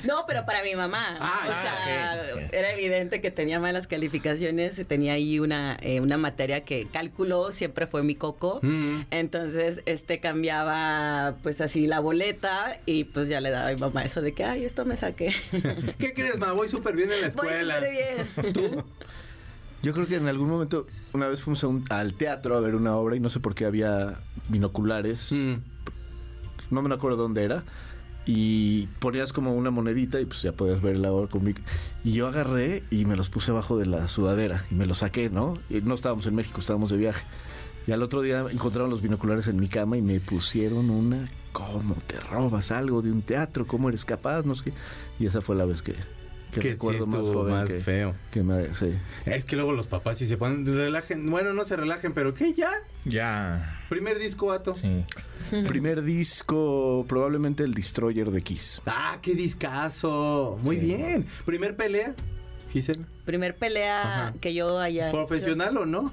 no, 0.05 0.25
pero 0.27 0.45
para 0.45 0.63
mi 0.63 0.75
mamá. 0.75 1.17
Ah, 1.21 1.45
o 1.47 1.51
ah, 1.51 1.63
sea, 1.63 2.49
era 2.53 2.73
evidente 2.73 3.21
que 3.21 3.31
tenía 3.31 3.61
malas 3.61 3.87
calificaciones. 3.87 4.87
Tenía 4.87 5.15
ahí 5.15 5.39
una, 5.39 5.77
eh, 5.83 6.01
una 6.01 6.17
materia 6.17 6.65
que 6.65 6.87
cálculo 6.93 7.53
siempre 7.53 7.87
fue 7.87 8.03
mi 8.03 8.15
coco. 8.15 8.61
Mm. 8.63 9.03
Entonces, 9.11 9.83
este 9.87 10.21
cambiaba 10.21 11.37
pues 11.43 11.61
así 11.61 11.87
la 11.87 12.01
boleta 12.01 12.79
y 12.87 13.05
pues 13.05 13.29
ya 13.29 13.41
le 13.41 13.51
daba 13.51 13.69
a 13.69 13.73
mi 13.73 13.81
mamá 13.81 14.05
eso 14.05 14.21
de 14.21 14.33
que, 14.33 14.45
ay, 14.45 14.65
esto 14.65 14.85
me 14.85 14.97
saqué. 14.97 15.35
¿Qué 15.99 16.15
crees, 16.15 16.39
ma? 16.39 16.53
Voy 16.53 16.69
súper 16.69 16.95
bien 16.95 17.11
en 17.11 17.21
la 17.23 17.29
Voy 17.29 17.40
escuela. 17.43 17.81
bien. 17.81 18.53
¿Tú? 18.53 18.85
Yo 19.83 19.95
creo 19.95 20.07
que 20.07 20.17
en 20.17 20.29
algún 20.29 20.49
momento, 20.51 20.87
una 21.15 21.27
vez 21.29 21.41
fuimos 21.43 21.65
a 21.65 21.69
un- 21.69 21.85
al 21.89 22.15
teatro 22.15 22.57
a 22.57 22.61
ver 22.61 22.75
una 22.75 22.95
obra 22.97 23.17
y 23.17 23.21
no 23.21 23.29
sé 23.31 23.41
por 23.41 23.55
qué 23.55 23.65
había 23.65 24.19
binoculares. 24.49 25.33
Mm. 25.33 25.55
No 26.71 26.83
me 26.83 26.95
acuerdo 26.95 27.17
dónde 27.17 27.45
era. 27.45 27.65
Y 28.27 28.87
ponías 29.01 29.33
como 29.33 29.55
una 29.55 29.71
monedita 29.71 30.21
y 30.21 30.27
pues 30.27 30.43
ya 30.43 30.53
podías 30.53 30.83
ver 30.83 30.99
la 30.99 31.11
obra 31.11 31.29
con 31.31 31.43
mic- 31.43 31.63
Y 32.05 32.13
yo 32.13 32.29
agarré 32.29 32.85
y 32.91 33.07
me 33.07 33.17
los 33.17 33.31
puse 33.31 33.51
abajo 33.51 33.79
de 33.79 33.87
la 33.87 34.07
sudadera 34.09 34.67
y 34.71 34.75
me 34.75 34.87
los 34.87 34.99
saqué, 34.99 35.31
¿no? 35.31 35.59
Y 35.71 35.81
no 35.81 35.95
estábamos 35.95 36.27
en 36.27 36.35
México, 36.35 36.61
estábamos 36.61 36.91
de 36.91 36.99
viaje. 36.99 37.25
Y 37.87 37.93
al 37.93 38.03
otro 38.03 38.21
día 38.21 38.45
encontraron 38.53 38.91
los 38.91 39.01
binoculares 39.01 39.49
en 39.49 39.59
mi 39.59 39.69
cama 39.69 39.97
y 39.97 40.03
me 40.03 40.21
pusieron 40.21 40.91
una, 40.91 41.29
¿cómo 41.53 41.97
te 42.07 42.21
robas 42.21 42.71
algo 42.71 43.01
de 43.01 43.11
un 43.11 43.23
teatro? 43.23 43.67
¿Cómo 43.67 43.89
eres 43.89 44.05
capaz? 44.05 44.45
No 44.45 44.55
sé 44.55 44.65
qué. 44.65 44.73
Y 45.19 45.27
esa 45.27 45.41
fue 45.41 45.57
la 45.57 45.65
vez 45.65 45.81
que, 45.81 45.95
que 46.51 46.61
Que 46.61 46.73
sí 46.73 46.87
más 46.87 46.95
estuvo 46.97 47.33
joven 47.33 47.55
más 47.55 47.69
que, 47.69 47.81
feo. 47.81 48.15
que 48.31 48.43
me... 48.43 48.75
Sí. 48.75 48.93
Es 49.27 49.45
que 49.45 49.57
luego 49.57 49.73
los 49.73 49.87
papás 49.87 50.19
si 50.19 50.27
se 50.27 50.37
ponen, 50.37 50.67
relajen, 50.67 51.31
bueno, 51.31 51.53
no 51.53 51.65
se 51.65 51.77
relajen, 51.77 52.13
pero 52.13 52.35
¿qué 52.35 52.53
ya? 52.53 52.71
Ya. 53.05 53.81
Primer 53.89 54.19
disco, 54.19 54.47
vato. 54.47 54.75
Sí. 54.75 55.05
Primer 55.69 56.03
disco, 56.03 57.05
probablemente 57.09 57.65
el 57.65 57.75
Destroyer 57.75 58.31
de 58.31 58.43
Kiss. 58.43 58.83
Ah, 58.87 59.19
qué 59.23 59.35
discazo. 59.35 60.59
Muy 60.63 60.77
Sí. 60.79 60.87
bien. 60.87 61.27
Primer 61.45 61.77
pelea, 61.77 62.15
Gisela. 62.71 63.05
Primer 63.31 63.55
pelea 63.55 64.01
Ajá. 64.03 64.35
que 64.41 64.55
yo 64.55 64.81
haya 64.81 65.07
hecho, 65.09 65.17
¿Profesional 65.17 65.77
o 65.77 65.87
no? 65.87 66.11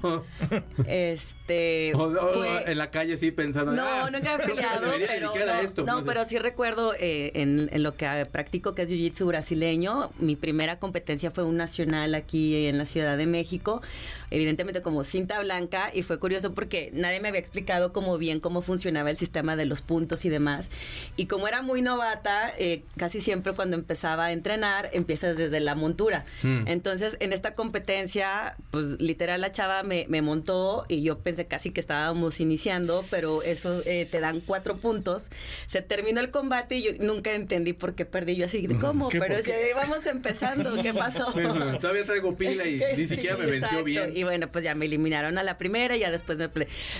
este 0.86 1.92
O, 1.96 2.02
o- 2.04 2.32
fue- 2.32 2.70
en 2.70 2.78
la 2.78 2.90
calle 2.92 3.16
sí 3.16 3.32
pensando. 3.32 3.72
No, 3.72 3.82
ah, 3.84 4.08
nunca 4.10 4.34
he 4.40 4.46
peleado, 4.46 4.86
pero 5.06 5.32
a 5.32 5.36
no, 5.36 5.52
esto, 5.60 5.84
no, 5.84 5.98
sé. 5.98 6.04
pero 6.06 6.24
sí 6.26 6.38
recuerdo 6.38 6.94
eh, 6.94 7.32
en, 7.34 7.68
en 7.72 7.82
lo 7.82 7.96
que 7.96 8.04
eh, 8.06 8.24
practico, 8.26 8.74
que 8.76 8.82
es 8.82 8.90
Jiu-Jitsu 8.90 9.26
brasileño, 9.26 10.10
mi 10.18 10.36
primera 10.36 10.78
competencia 10.78 11.30
fue 11.32 11.42
un 11.44 11.56
nacional 11.56 12.14
aquí 12.14 12.66
en 12.66 12.78
la 12.78 12.84
Ciudad 12.84 13.16
de 13.16 13.26
México, 13.26 13.82
evidentemente 14.30 14.82
como 14.82 15.02
cinta 15.02 15.40
blanca, 15.40 15.90
y 15.92 16.02
fue 16.02 16.18
curioso 16.20 16.54
porque 16.54 16.90
nadie 16.92 17.18
me 17.20 17.28
había 17.28 17.40
explicado 17.40 17.92
como 17.92 18.16
bien 18.18 18.38
cómo 18.40 18.62
funcionaba 18.62 19.10
el 19.10 19.18
sistema 19.18 19.56
de 19.56 19.64
los 19.66 19.82
puntos 19.82 20.24
y 20.24 20.28
demás, 20.28 20.70
y 21.16 21.26
como 21.26 21.48
era 21.48 21.62
muy 21.62 21.82
novata, 21.82 22.52
eh, 22.58 22.82
casi 22.96 23.20
siempre 23.20 23.54
cuando 23.54 23.76
empezaba 23.76 24.26
a 24.26 24.32
entrenar, 24.32 24.90
empiezas 24.92 25.36
desde 25.36 25.58
la 25.60 25.74
montura. 25.74 26.24
Mm. 26.42 26.68
Entonces, 26.68 27.07
en 27.20 27.32
esta 27.32 27.54
competencia, 27.54 28.56
pues 28.70 29.00
literal 29.00 29.40
la 29.40 29.52
chava 29.52 29.82
me, 29.82 30.06
me 30.08 30.22
montó 30.22 30.84
y 30.88 31.02
yo 31.02 31.18
pensé 31.18 31.46
casi 31.46 31.70
que 31.70 31.80
estábamos 31.80 32.40
iniciando, 32.40 33.04
pero 33.10 33.42
eso 33.42 33.80
eh, 33.86 34.06
te 34.10 34.20
dan 34.20 34.40
cuatro 34.40 34.76
puntos. 34.76 35.30
Se 35.66 35.82
terminó 35.82 36.20
el 36.20 36.30
combate 36.30 36.76
y 36.76 36.82
yo 36.82 36.90
nunca 37.00 37.32
entendí 37.34 37.72
por 37.72 37.94
qué 37.94 38.04
perdí. 38.04 38.36
Yo 38.36 38.46
así, 38.46 38.66
¿cómo? 38.80 39.08
¿Qué, 39.08 39.18
Pero 39.20 39.42
si 39.42 39.50
íbamos 39.70 40.06
empezando, 40.06 40.82
¿qué 40.82 40.92
pasó? 40.94 41.32
Todavía 41.80 42.04
traigo 42.04 42.36
pila 42.36 42.66
y 42.66 42.78
ni 42.78 42.94
Sí, 42.94 43.08
siquiera 43.08 43.36
me 43.36 43.46
venció 43.46 43.82
bien. 43.84 44.16
Y 44.16 44.24
bueno, 44.24 44.50
pues 44.50 44.64
ya 44.64 44.74
me 44.74 44.86
eliminaron 44.86 45.38
a 45.38 45.42
la 45.42 45.58
primera 45.58 45.96
y 45.96 46.00
ya 46.00 46.10
después 46.10 46.38
me, 46.38 46.48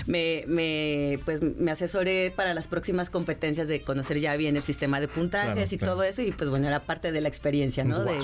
me, 0.05 0.43
me, 0.47 1.19
pues, 1.25 1.41
me 1.41 1.71
asesoré 1.71 2.31
para 2.35 2.53
las 2.53 2.67
próximas 2.67 3.09
competencias 3.09 3.67
de 3.67 3.81
conocer 3.81 4.19
ya 4.19 4.35
bien 4.35 4.55
el 4.57 4.63
sistema 4.63 4.99
de 4.99 5.07
puntajes 5.07 5.53
Claro, 5.53 5.67
y 5.71 5.77
claro. 5.77 5.93
todo 5.93 6.03
eso. 6.03 6.21
Y 6.21 6.31
pues 6.31 6.49
bueno, 6.49 6.67
era 6.67 6.81
parte 6.85 7.11
de 7.11 7.21
la 7.21 7.27
experiencia, 7.29 7.83
¿no? 7.83 8.03
De, 8.03 8.19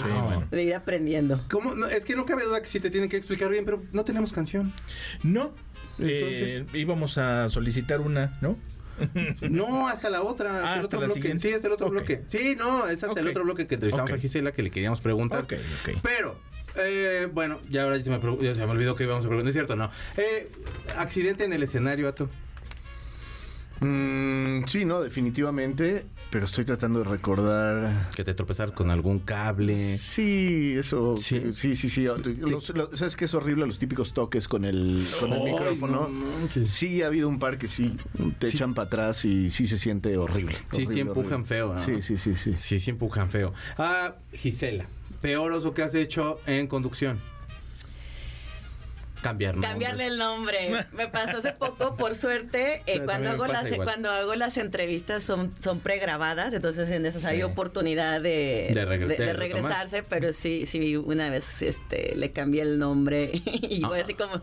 de 0.51 0.63
ir 0.63 0.75
aprendiendo. 0.75 1.41
¿Cómo? 1.49 1.64
No, 1.73 1.87
es 1.87 2.05
que 2.05 2.15
no 2.15 2.25
cabe 2.27 2.43
duda 2.43 2.61
que 2.61 2.67
sí 2.69 2.79
te 2.79 2.91
tienen 2.91 3.09
que 3.09 3.17
explicar 3.17 3.49
bien, 3.49 3.65
pero 3.65 3.81
no 3.93 4.03
tenemos 4.05 4.31
canción. 4.33 4.73
No. 5.23 5.53
Entonces- 5.97 6.61
Eh, 6.61 6.65
íbamos 6.73 7.17
a 7.17 7.47
solicitar 7.49 8.01
una, 8.01 8.37
¿no? 8.41 8.57
No, 9.49 9.87
hasta 9.87 10.09
la 10.09 10.21
otra, 10.21 10.55
hasta 10.57 10.59
Ah, 10.69 10.73
el 10.75 10.79
hasta 10.81 10.85
otro 10.85 10.99
la 10.99 11.05
bloque. 11.07 11.21
siguiente. 11.21 11.47
Sí, 11.49 11.53
hasta 11.53 11.67
el 11.67 11.73
otro 11.73 11.89
bloque. 11.89 12.23
Sí, 12.27 12.55
no, 12.57 12.87
es 12.87 13.03
hasta 13.03 13.19
el 13.19 13.27
otro 13.29 13.43
bloque 13.43 13.65
que 13.67 13.75
entrevistamos 13.75 14.11
Ok. 14.11 14.17
a 14.17 14.19
Gisela 14.19 14.51
que 14.51 14.61
le 14.63 14.71
queríamos 14.71 15.01
preguntar. 15.01 15.43
Ok, 15.43 15.53
ok. 15.53 15.99
Pero, 16.01 16.39
eh, 16.77 17.27
bueno, 17.33 17.59
ya 17.69 17.83
ahora 17.83 17.97
ya 17.97 18.03
se 18.03 18.09
me, 18.09 18.19
ya 18.41 18.53
se 18.55 18.65
me 18.65 18.71
olvidó 18.71 18.95
que 18.95 19.03
íbamos 19.03 19.25
a 19.25 19.27
preguntar. 19.27 19.49
Es 19.49 19.53
cierto, 19.53 19.75
no. 19.75 19.89
Eh, 20.17 20.49
accidente 20.97 21.43
en 21.43 21.51
el 21.53 21.63
escenario, 21.63 22.07
Ato. 22.07 22.29
Mm, 23.81 24.65
sí, 24.67 24.85
no, 24.85 25.01
definitivamente. 25.01 26.05
Pero 26.31 26.45
estoy 26.45 26.65
tratando 26.65 26.99
de 26.99 27.05
recordar. 27.05 28.09
Que 28.15 28.23
te 28.25 28.33
tropezar 28.33 28.73
con 28.73 28.91
algún 28.91 29.19
cable. 29.19 29.97
Sí, 29.97 30.73
eso. 30.77 31.15
Sí. 31.17 31.41
Sí, 31.53 31.75
sí, 31.75 31.89
sí. 31.89 32.05
Los- 32.41 32.69
los- 32.75 32.89
¿Sabes 32.99 33.15
qué 33.15 33.25
es 33.25 33.33
horrible? 33.33 33.65
Los 33.65 33.79
típicos 33.79 34.11
toques 34.13 34.47
con 34.47 34.65
el, 34.65 35.01
con 35.19 35.31
el 35.31 35.41
Ay, 35.41 35.51
micrófono. 35.53 36.09
no 36.09 36.65
sí, 36.65 37.01
ha 37.03 37.07
habido 37.07 37.29
un 37.29 37.39
par 37.39 37.57
que 37.57 37.67
sí 37.69 37.95
te 38.39 38.49
Sí. 38.49 38.57
echan 38.57 38.73
para 38.73 38.87
atrás 38.87 39.23
y 39.23 39.49
sí 39.49 39.67
se 39.67 39.77
siente 39.77 40.17
horrible. 40.17 40.57
Sí, 40.71 40.85
sí 40.85 40.99
empujan 40.99 41.25
horrible. 41.41 41.45
feo, 41.45 41.73
¿no? 41.73 41.79
Sí, 41.79 42.01
sí, 42.01 42.17
sí, 42.17 42.35
sí. 42.35 42.53
Sí, 42.57 42.79
sí 42.79 42.89
empujan 42.89 43.29
feo. 43.29 43.53
Ah, 43.77 44.15
Gisela, 44.33 44.87
peor 45.21 45.53
oso 45.53 45.73
que 45.73 45.83
has 45.83 45.95
hecho 45.95 46.39
en 46.47 46.67
conducción. 46.67 47.19
Cambiar. 49.25 49.59
Cambiarle 49.59 50.05
el 50.05 50.17
nombre. 50.19 50.69
Me 50.93 51.07
pasó 51.07 51.37
hace 51.37 51.51
poco, 51.53 51.95
por 51.95 52.13
suerte, 52.13 52.83
eh, 52.85 53.01
cuando 53.05 53.31
hago 53.31 53.47
las 53.47 53.65
igual. 53.71 53.85
cuando 53.87 54.11
hago 54.11 54.35
las 54.35 54.57
entrevistas 54.57 55.23
son 55.23 55.53
son 55.59 55.79
pregrabadas, 55.79 56.53
entonces 56.53 56.89
en 56.91 57.07
esas 57.07 57.25
hay 57.25 57.41
oportunidad 57.41 58.21
de, 58.21 58.69
De 58.73 58.85
regre- 58.85 59.07
de- 59.07 59.17
de 59.17 59.25
de 59.25 59.33
retomar. 59.33 59.39
regresarse, 59.63 60.03
pero 60.03 60.31
sí 60.33 60.65
sí 60.67 60.95
una 60.95 61.29
vez 61.31 61.61
este 61.63 62.15
le 62.15 62.31
cambié 62.33 62.61
el 62.61 62.77
nombre 62.77 63.31
y 63.45 63.81
yo 63.81 63.91
Ah. 63.93 63.97
así 64.03 64.13
como 64.13 64.41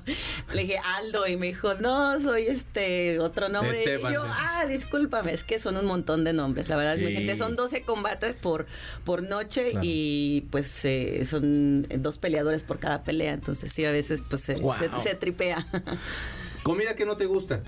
le 0.52 0.62
dije 0.62 0.78
Aldo 0.98 1.26
y 1.28 1.36
me 1.36 1.46
dijo, 1.46 1.74
"No, 1.74 2.20
soy 2.20 2.46
este 2.48 3.20
otro 3.20 3.48
nombre." 3.48 3.78
Esteban. 3.78 4.10
Y 4.10 4.14
yo, 4.16 4.24
"Ah, 4.26 4.66
discúlpame, 4.68 5.32
es 5.32 5.44
que 5.44 5.60
son 5.60 5.76
un 5.76 5.86
montón 5.86 6.24
de 6.24 6.32
nombres, 6.32 6.68
la 6.68 6.76
verdad, 6.76 6.96
mi 6.96 7.06
Sí. 7.06 7.12
gente 7.14 7.36
son 7.36 7.54
12 7.54 7.82
combates 7.82 8.34
por 8.34 8.66
por 9.04 9.22
noche 9.22 9.70
Claro. 9.70 9.80
y 9.86 10.44
pues 10.50 10.84
eh, 10.84 11.24
son 11.26 11.82
dos 11.98 12.18
peleadores 12.18 12.64
por 12.64 12.80
cada 12.80 13.04
pelea, 13.04 13.32
entonces 13.34 13.72
sí 13.72 13.84
a 13.84 13.92
veces 13.92 14.22
pues 14.28 14.42
Wow. 14.60 14.71
Se- 14.78 15.00
se 15.00 15.14
tripea. 15.14 15.66
Comida 16.62 16.94
que 16.94 17.04
no 17.06 17.16
te 17.16 17.26
gusta. 17.26 17.62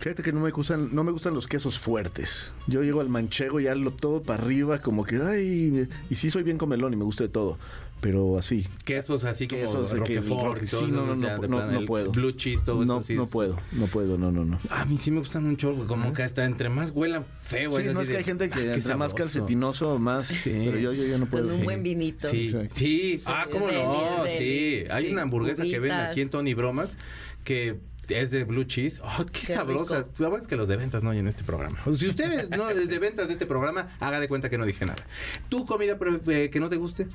Fíjate 0.00 0.22
que 0.22 0.32
no 0.32 0.40
me 0.40 0.50
gustan, 0.50 0.94
no 0.94 1.02
me 1.04 1.10
gustan 1.10 1.34
los 1.34 1.46
quesos 1.48 1.78
fuertes. 1.78 2.52
Yo 2.66 2.82
llego 2.82 3.00
al 3.00 3.08
manchego 3.08 3.58
y 3.60 3.66
lo 3.74 3.90
todo 3.92 4.22
para 4.22 4.42
arriba, 4.42 4.80
como 4.80 5.04
que, 5.04 5.16
ay, 5.16 5.88
y 6.10 6.14
sí 6.14 6.30
soy 6.30 6.42
bien 6.42 6.58
comelón 6.58 6.92
y 6.92 6.96
me 6.96 7.04
gusta 7.04 7.24
de 7.24 7.28
todo. 7.30 7.58
Pero 8.00 8.38
así. 8.38 8.66
Quesos 8.84 9.24
así 9.24 9.48
como 9.48 9.62
Quesos 9.62 9.90
de 9.90 10.02
que- 10.02 10.16
Roquefort 10.20 10.62
y 10.62 10.66
sí, 10.66 10.76
no, 10.90 11.06
no, 11.06 11.16
no, 11.16 11.48
no, 11.48 11.70
no 11.80 11.86
puedo. 11.86 12.12
Blue 12.12 12.32
cheese, 12.32 12.62
todo 12.64 12.84
no, 12.84 12.98
eso 12.98 13.06
sí. 13.06 13.14
no 13.14 13.24
es- 13.24 13.28
puedo, 13.30 13.56
no 13.72 13.86
puedo, 13.86 14.18
no, 14.18 14.30
no, 14.30 14.44
no. 14.44 14.60
A 14.70 14.84
mí 14.84 14.98
sí 14.98 15.10
me 15.10 15.18
gustan 15.20 15.46
un 15.46 15.56
chorro, 15.56 15.86
como 15.86 16.12
que 16.12 16.22
hasta 16.22 16.44
entre 16.44 16.68
más 16.68 16.90
huelan 16.90 17.24
feo. 17.40 17.70
Sí, 17.70 17.78
es 17.88 17.94
no 17.94 18.00
así 18.00 18.02
es 18.02 18.06
que 18.08 18.12
de, 18.12 18.18
hay 18.18 18.24
gente 18.24 18.50
que 18.50 18.58
"Ah, 18.58 18.74
entre 18.74 18.94
más 18.96 19.10
sabroso". 19.12 19.14
calcetinoso, 19.16 19.98
más. 19.98 20.26
Sí. 20.26 20.50
Pero 20.66 20.78
yo, 20.78 20.92
yo, 20.92 21.04
yo 21.04 21.18
no 21.18 21.24
Con 21.24 21.30
puedo. 21.40 21.54
un 21.54 21.60
Sí. 21.60 21.64
buen 21.64 21.82
vinito. 21.82 22.28
Sí, 22.28 22.52
sí. 22.70 23.22
Ah, 23.24 23.46
cómo 23.50 23.66
no, 23.70 24.24
deli. 24.24 24.38
sí. 24.38 24.84
Hay 24.90 25.06
Sí, 25.06 25.12
una 25.12 25.22
hamburguesa 25.22 25.62
que 25.64 25.78
ven 25.78 25.92
aquí 25.92 26.20
en 26.20 26.28
Tony 26.30 26.52
Bromas 26.54 26.96
que 27.44 27.78
es 28.08 28.30
de 28.30 28.44
blue 28.44 28.64
cheese. 28.64 29.00
¡Oh, 29.02 29.24
qué, 29.26 29.40
Qué 29.40 29.54
sabrosa! 29.54 29.98
rico. 29.98 30.10
La 30.18 30.28
verdad 30.28 30.42
es 30.42 30.46
que 30.46 30.56
los 30.56 30.68
de 30.68 30.76
ventas 30.76 31.02
no 31.02 31.10
hay 31.10 31.18
en 31.18 31.26
este 31.28 31.42
programa. 31.44 31.78
Si 31.96 32.06
ustedes 32.06 32.50
no 32.50 32.68
es 32.70 32.88
de 32.88 32.98
ventas 33.00 33.26
de 33.26 33.32
este 33.32 33.46
programa, 33.46 33.88
haga 33.98 34.20
de 34.20 34.28
cuenta 34.28 34.48
que 34.50 34.58
no 34.58 34.64
dije 34.66 34.84
nada. 34.84 35.02
¿Tu 35.48 35.64
comida 35.66 35.98
eh, 36.28 36.50
que 36.52 36.60
no 36.60 36.68
te 36.68 36.76
guste? 36.76 37.06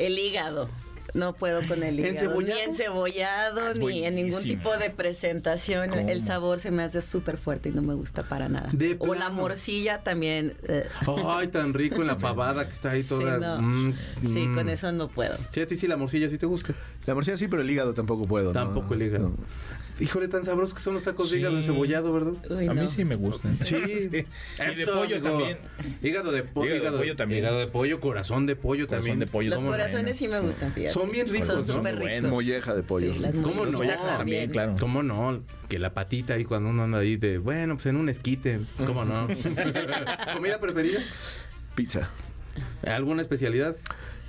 El 0.00 0.18
hígado. 0.18 0.68
No 1.12 1.32
puedo 1.34 1.66
con 1.66 1.82
el 1.82 1.98
hígado. 1.98 2.14
¿Encebollado? 2.14 2.54
Ni 2.54 2.70
encebollado, 2.70 3.60
Ah, 3.66 3.72
ni 3.76 4.04
en 4.04 4.14
ningún 4.14 4.42
tipo 4.44 4.76
de 4.76 4.90
presentación. 4.90 5.88
¿Cómo? 5.88 6.08
El 6.08 6.22
sabor 6.24 6.60
se 6.60 6.70
me 6.70 6.84
hace 6.84 7.02
súper 7.02 7.36
fuerte 7.36 7.70
y 7.70 7.72
no 7.72 7.82
me 7.82 7.94
gusta 7.94 8.22
para 8.28 8.48
nada. 8.48 8.68
De 8.72 8.94
o 9.00 9.12
la 9.14 9.28
morcilla 9.28 10.04
también. 10.04 10.54
eh, 10.68 10.84
Ay, 11.26 11.48
tan 11.48 11.74
rico 11.74 12.00
en 12.00 12.06
la 12.06 12.14
fabada 12.16 12.64
que 12.68 12.72
está 12.74 12.92
ahí 12.92 13.02
toda. 13.02 13.38
sí, 13.38 13.42
no. 13.42 13.60
mm, 13.62 13.94
Sí, 14.20 14.28
mm. 14.46 14.54
con 14.54 14.68
eso 14.68 14.92
no 14.92 15.08
puedo. 15.08 15.36
Sí, 15.50 15.60
a 15.60 15.66
ti 15.66 15.74
sí 15.74 15.88
la 15.88 15.96
morcilla 15.96 16.28
sí 16.28 16.38
te 16.38 16.46
gusta. 16.46 16.74
La 17.06 17.14
morcilla 17.14 17.36
sí, 17.36 17.48
pero 17.48 17.62
el 17.62 17.70
hígado 17.70 17.92
tampoco 17.92 18.26
puedo. 18.26 18.52
¿no? 18.52 18.60
Tampoco 18.60 18.94
el 18.94 19.02
hígado. 19.02 19.30
No. 19.30 19.36
Híjole, 20.00 20.28
tan 20.28 20.44
sabrosos 20.44 20.74
que 20.74 20.80
son 20.80 20.94
los 20.94 21.02
tacos 21.02 21.30
de 21.30 21.38
hígado 21.38 21.58
encebollado, 21.58 22.12
¿verdad? 22.12 22.32
Uy, 22.50 22.66
a 22.66 22.72
no. 22.74 22.82
mí 22.82 22.88
sí 22.88 23.04
me 23.04 23.14
gustan. 23.16 23.58
Sí. 23.62 23.74
Y 23.76 24.74
de 24.74 24.86
pollo 24.86 25.16
amigo. 25.16 25.20
también. 25.20 25.58
Hígado 26.02 26.32
de, 26.32 26.42
po- 26.42 26.64
Hígado 26.64 26.74
de 26.74 26.80
hígado 26.80 26.98
pollo 26.98 27.16
también. 27.16 27.40
Hígado 27.44 27.58
de 27.58 27.66
pollo, 27.66 28.00
corazón 28.00 28.46
de 28.46 28.56
pollo 28.56 28.86
Corazón 28.86 29.08
también. 29.08 29.18
de 29.20 29.26
pollo 29.26 29.50
Los 29.50 29.62
corazones 29.62 30.16
sí 30.16 30.28
me 30.28 30.40
gustan, 30.40 30.72
fíjate. 30.72 30.92
Son 30.94 31.10
bien 31.10 31.28
ricos, 31.28 31.46
Son 31.48 31.58
¿no? 31.58 31.64
súper 31.64 31.80
Muy 31.82 31.90
ricos. 31.92 32.02
buenos. 32.02 32.30
Molleja 32.30 32.74
de 32.74 32.82
pollo. 32.82 33.12
Sí, 33.12 33.18
las 33.18 33.36
¿Cómo 33.36 33.66
no? 33.66 33.72
Mollejas 33.78 34.16
también, 34.16 34.50
claro. 34.50 34.74
¿Cómo 34.80 35.02
no? 35.02 35.42
Que 35.68 35.78
la 35.78 35.92
patita 35.94 36.34
ahí 36.34 36.44
cuando 36.44 36.70
uno 36.70 36.82
anda 36.84 36.98
ahí 36.98 37.16
de, 37.16 37.38
bueno, 37.38 37.74
pues 37.74 37.86
en 37.86 37.96
un 37.96 38.08
esquite. 38.08 38.60
¿Cómo 38.86 39.04
no? 39.04 39.28
¿Comida 40.34 40.58
preferida? 40.60 41.00
Pizza. 41.74 42.08
¿Alguna 42.86 43.22
especialidad? 43.22 43.76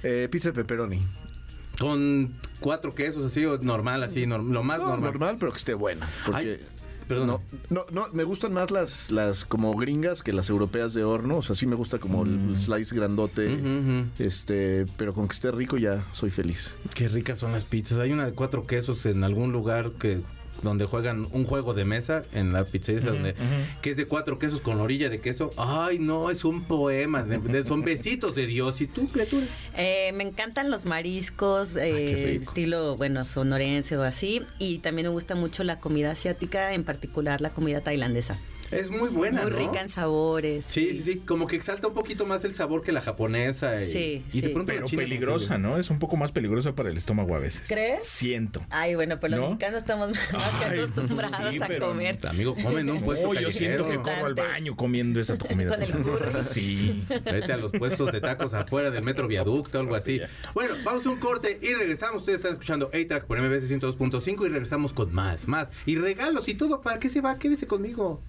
Eh, 0.04 0.28
pizza 0.32 0.50
de 0.50 0.54
pepperoni. 0.54 1.02
Con 1.82 2.34
cuatro 2.60 2.94
quesos 2.96 3.26
así 3.26 3.46
o 3.46 3.58
normal, 3.58 4.04
así, 4.04 4.26
norm- 4.26 4.52
lo 4.52 4.63
más 4.63 4.80
No, 4.80 4.88
normal. 4.89 5.12
normal. 5.12 5.38
pero 5.39 5.52
que 5.52 5.58
esté 5.58 5.74
buena. 5.74 6.08
Porque 6.26 6.39
Ay, 6.39 6.60
perdón. 7.08 7.28
No, 7.28 7.41
no, 7.70 7.86
no, 7.91 8.08
me 8.13 8.24
gustan 8.24 8.54
más 8.54 8.72
las, 8.72 9.12
las 9.12 9.44
como 9.44 9.72
gringas 9.74 10.22
que 10.24 10.32
las 10.32 10.50
europeas 10.50 10.94
de 10.94 11.04
horno. 11.04 11.38
O 11.38 11.41
sea, 11.41 11.56
sí 11.56 11.65
me 11.65 11.76
gusta 11.76 11.98
como 12.00 12.24
el 12.24 12.58
slice 12.58 12.96
grandote. 12.96 13.50
Mm. 13.50 13.60
Ujú, 13.60 13.91
ujú. 14.00 14.06
Este, 14.20 14.86
pero 14.98 15.13
con 15.13 15.28
que 15.28 15.34
esté 15.34 15.52
rico 15.52 15.78
ya 15.78 16.06
soy 16.12 16.30
feliz. 16.30 16.74
Qué 16.94 17.10
ricas 17.10 17.39
son 17.39 17.52
las 17.52 17.65
pizzas. 17.65 17.98
Hay 18.00 18.12
una 18.13 18.26
de 18.26 18.34
cuatro 18.34 18.65
quesos 18.67 19.06
en 19.06 19.24
algún 19.24 19.52
lugar 19.52 19.91
que 20.00 20.22
donde 20.63 20.86
juegan 20.86 21.28
un 21.32 21.45
juego 21.45 21.74
de 21.74 21.86
mesa 21.86 22.24
en 22.34 22.54
la 22.54 22.63
pizzería 22.65 23.02
donde 23.12 23.36
que 23.82 23.91
es 23.91 23.97
de 23.97 24.06
cuatro 24.06 24.39
quesos 24.39 24.62
con 24.62 24.80
orilla 24.80 25.10
de 25.10 25.19
queso. 25.21 25.52
Ay, 25.58 26.00
no, 26.00 26.30
es 26.30 26.45
un 26.45 26.63
poema, 26.63 27.24
de- 27.24 27.39
de- 27.39 27.63
son 27.63 27.82
besitos 27.84 28.36
de 28.36 28.47
Dios. 28.47 28.80
¿Y 28.82 28.88
tú, 28.88 29.08
criatura? 29.08 29.45
Eh, 29.76 30.12
me 30.13 30.24
encantan 30.24 30.69
los 30.69 30.86
mariscos, 30.86 31.76
eh, 31.76 32.36
estilo, 32.36 32.95
bueno, 32.97 33.24
sonorense 33.26 33.97
o 33.97 34.04
así. 34.04 34.41
Y 34.60 34.80
también 34.80 35.08
me 35.08 35.12
gusta 35.13 35.36
mucho 35.36 35.63
la 35.63 35.80
comida 35.80 36.12
asiática, 36.12 36.74
en 36.74 36.84
particular 36.84 37.41
la 37.41 37.50
comida 37.50 37.82
tailandesa. 37.82 38.39
Es 38.71 38.89
muy 38.89 39.10
buena, 39.10 39.41
Muy 39.41 39.52
¿no? 39.52 39.58
rica 39.58 39.82
en 39.82 39.89
sabores. 39.89 40.63
Sí, 40.63 40.95
sí, 40.95 41.02
sí, 41.04 41.15
como 41.17 41.45
que 41.45 41.58
exalta 41.58 41.89
un 41.89 41.93
poquito 41.93 42.26
más 42.26 42.45
el 42.45 42.54
sabor 42.56 42.84
que 42.84 42.93
la 42.93 43.02
japonesa. 43.02 43.84
Y, 43.84 43.88
Sí, 43.91 44.24
y 44.32 44.39
de 44.39 44.47
sí. 44.47 44.54
pronto 44.54 44.71
Pero 44.71 44.86
china 44.86 45.02
peligrosa, 45.02 45.58
¿no? 45.58 45.78
Es 45.78 45.89
un 45.89 46.00
poco 46.00 46.15
más 46.15 46.32
peligrosa 46.32 46.74
para 46.74 46.88
el 46.89 46.95
estómago 46.95 47.36
a 47.36 47.39
veces. 47.39 47.67
¿Crees? 47.67 48.08
Siento. 48.08 48.62
Ay, 48.69 48.95
bueno, 48.95 49.19
pero 49.19 49.36
¿No? 49.36 49.41
los 49.41 49.50
mexicanos 49.52 49.82
estamos 49.82 50.12
más 50.32 50.51
que 50.60 50.66
Ay, 50.66 50.80
acostumbrados 50.80 51.38
sí, 51.52 51.62
a 51.62 51.68
pero- 51.68 51.88
comer. 51.90 52.20
Amigo, 52.28 52.56
comen 52.56 52.90
en 52.90 52.96
un 52.96 53.02
puesto 53.04 53.34
No, 53.34 53.40
yo 53.40 53.52
siento 53.52 53.88
que 53.90 53.98
corro 53.98 54.26
al 54.28 54.36
baño 54.36 54.76
comiendo 54.76 55.20
esa 55.20 55.38
comida. 55.38 55.70
Con 55.76 55.84
el 55.84 55.92
curry. 55.92 56.42
Sí. 56.42 57.04
Vete 57.26 57.54
a 57.54 57.58
los 57.58 57.72
puestos 57.72 58.12
de 58.12 58.22
tacos 58.22 58.54
afuera 58.54 58.92
del 58.92 59.04
metro 59.04 59.28
viaducto 59.28 59.78
o 59.78 59.82
algo 59.82 59.96
así. 59.96 60.20
Bueno, 60.54 60.76
vamos 60.84 61.06
a 61.06 61.10
un 61.10 61.20
corte 61.20 61.60
y 61.62 61.74
regresamos. 61.74 62.22
Ustedes 62.24 62.38
están 62.40 62.54
escuchando 62.54 62.88
A-Track 62.94 63.26
por 63.26 63.40
MBS 63.40 63.70
102.5 63.70 64.46
y 64.46 64.50
regresamos 64.50 64.94
con 64.94 65.14
más, 65.14 65.48
más. 65.48 65.70
Y 65.86 65.96
regalos 65.98 66.48
y 66.48 66.56
todo. 66.56 66.82
¿Para 66.82 67.00
qué 67.00 67.10
se 67.10 67.22
va? 67.22 67.38
Quédese 67.38 67.68
conmigo. 67.68 68.22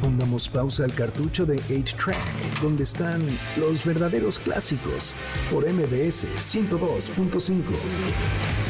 Pongamos 0.00 0.48
pausa 0.48 0.84
al 0.84 0.94
cartucho 0.94 1.44
de 1.44 1.56
8-Track, 1.56 2.60
donde 2.62 2.84
están 2.84 3.22
los 3.58 3.84
verdaderos 3.84 4.38
clásicos, 4.38 5.14
por 5.50 5.68
MBS 5.70 6.26
102.5. 6.38 8.69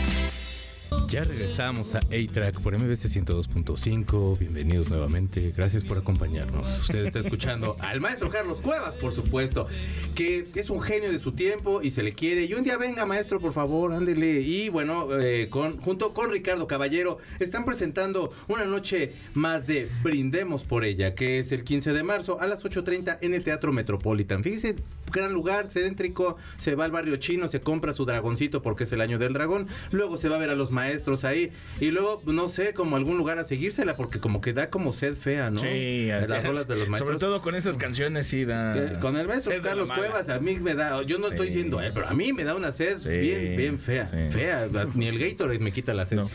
Ya 1.11 1.25
regresamos 1.25 1.93
a 1.93 1.97
A-Track 1.97 2.61
por 2.61 2.73
MBC 2.73 3.09
102.5. 3.09 4.39
Bienvenidos 4.39 4.89
nuevamente. 4.89 5.53
Gracias 5.57 5.83
por 5.83 5.97
acompañarnos. 5.97 6.79
Usted 6.79 7.03
está 7.03 7.19
escuchando 7.19 7.75
al 7.81 7.99
maestro 7.99 8.29
Carlos 8.29 8.61
Cuevas, 8.61 8.93
por 8.95 9.13
supuesto, 9.13 9.67
que 10.15 10.47
es 10.55 10.69
un 10.69 10.79
genio 10.79 11.11
de 11.11 11.19
su 11.19 11.33
tiempo 11.33 11.81
y 11.81 11.91
se 11.91 12.01
le 12.01 12.13
quiere. 12.13 12.45
Y 12.45 12.53
un 12.53 12.63
día 12.63 12.77
venga, 12.77 13.05
maestro, 13.05 13.41
por 13.41 13.51
favor, 13.51 13.91
ándele. 13.91 14.39
Y 14.39 14.69
bueno, 14.69 15.09
eh, 15.19 15.47
con, 15.49 15.81
junto 15.81 16.13
con 16.13 16.31
Ricardo 16.31 16.65
Caballero, 16.65 17.17
están 17.39 17.65
presentando 17.65 18.31
una 18.47 18.63
noche 18.63 19.11
más 19.33 19.67
de 19.67 19.89
Brindemos 20.03 20.63
por 20.63 20.85
ella, 20.85 21.13
que 21.13 21.39
es 21.39 21.51
el 21.51 21.65
15 21.65 21.91
de 21.91 22.03
marzo 22.03 22.39
a 22.39 22.47
las 22.47 22.63
8.30 22.63 23.17
en 23.19 23.33
el 23.33 23.43
Teatro 23.43 23.73
Metropolitan. 23.73 24.43
Fíjese, 24.43 24.77
gran 25.11 25.33
lugar, 25.33 25.67
céntrico, 25.69 26.37
se 26.57 26.75
va 26.75 26.85
al 26.85 26.91
barrio 26.91 27.15
chino, 27.17 27.47
se 27.47 27.61
compra 27.61 27.93
su 27.93 28.05
dragoncito 28.05 28.61
porque 28.61 28.85
es 28.85 28.91
el 28.91 29.01
año 29.01 29.19
del 29.19 29.33
dragón, 29.33 29.67
luego 29.91 30.17
se 30.17 30.29
va 30.29 30.37
a 30.37 30.39
ver 30.39 30.49
a 30.49 30.55
los 30.55 30.71
maestros 30.71 31.23
ahí 31.23 31.51
y 31.79 31.91
luego, 31.91 32.21
no 32.25 32.47
sé, 32.49 32.73
como 32.73 32.95
algún 32.95 33.17
lugar 33.17 33.37
a 33.39 33.43
seguírsela 33.43 33.95
porque 33.95 34.19
como 34.19 34.41
que 34.41 34.53
da 34.53 34.69
como 34.69 34.93
sed 34.93 35.15
fea, 35.15 35.49
¿no? 35.51 35.59
Sí, 35.59 36.07
las 36.07 36.23
así 36.31 36.33
es. 36.35 36.43
rolas 36.45 36.67
de 36.67 36.75
los 36.77 36.89
maestros. 36.89 37.07
Sobre 37.07 37.19
todo 37.19 37.41
con 37.41 37.55
esas 37.55 37.77
canciones 37.77 38.27
sí 38.27 38.45
da. 38.45 38.73
Que 38.73 38.99
Con 38.99 39.17
el 39.17 39.27
maestro 39.27 39.53
sed 39.53 39.61
Carlos. 39.61 39.89
Cuevas, 39.91 40.29
a 40.29 40.39
mí 40.39 40.55
me 40.55 40.73
da, 40.73 41.01
yo 41.03 41.17
no 41.17 41.27
Sí. 41.27 41.31
estoy 41.33 41.47
diciendo 41.47 41.81
él, 41.81 41.91
pero 41.93 42.07
a 42.07 42.13
mí 42.13 42.33
me 42.33 42.43
da 42.43 42.55
una 42.55 42.71
sed 42.71 42.97
Sí, 42.97 43.09
bien, 43.09 43.55
bien 43.57 43.79
fea, 43.79 44.07
sí. 44.09 44.37
fea, 44.37 44.67
ni 44.95 45.07
el 45.07 45.19
Gatorade 45.19 45.59
me 45.59 45.71
quita 45.71 45.93
la 45.93 46.05
sed. 46.05 46.15
No. 46.17 46.29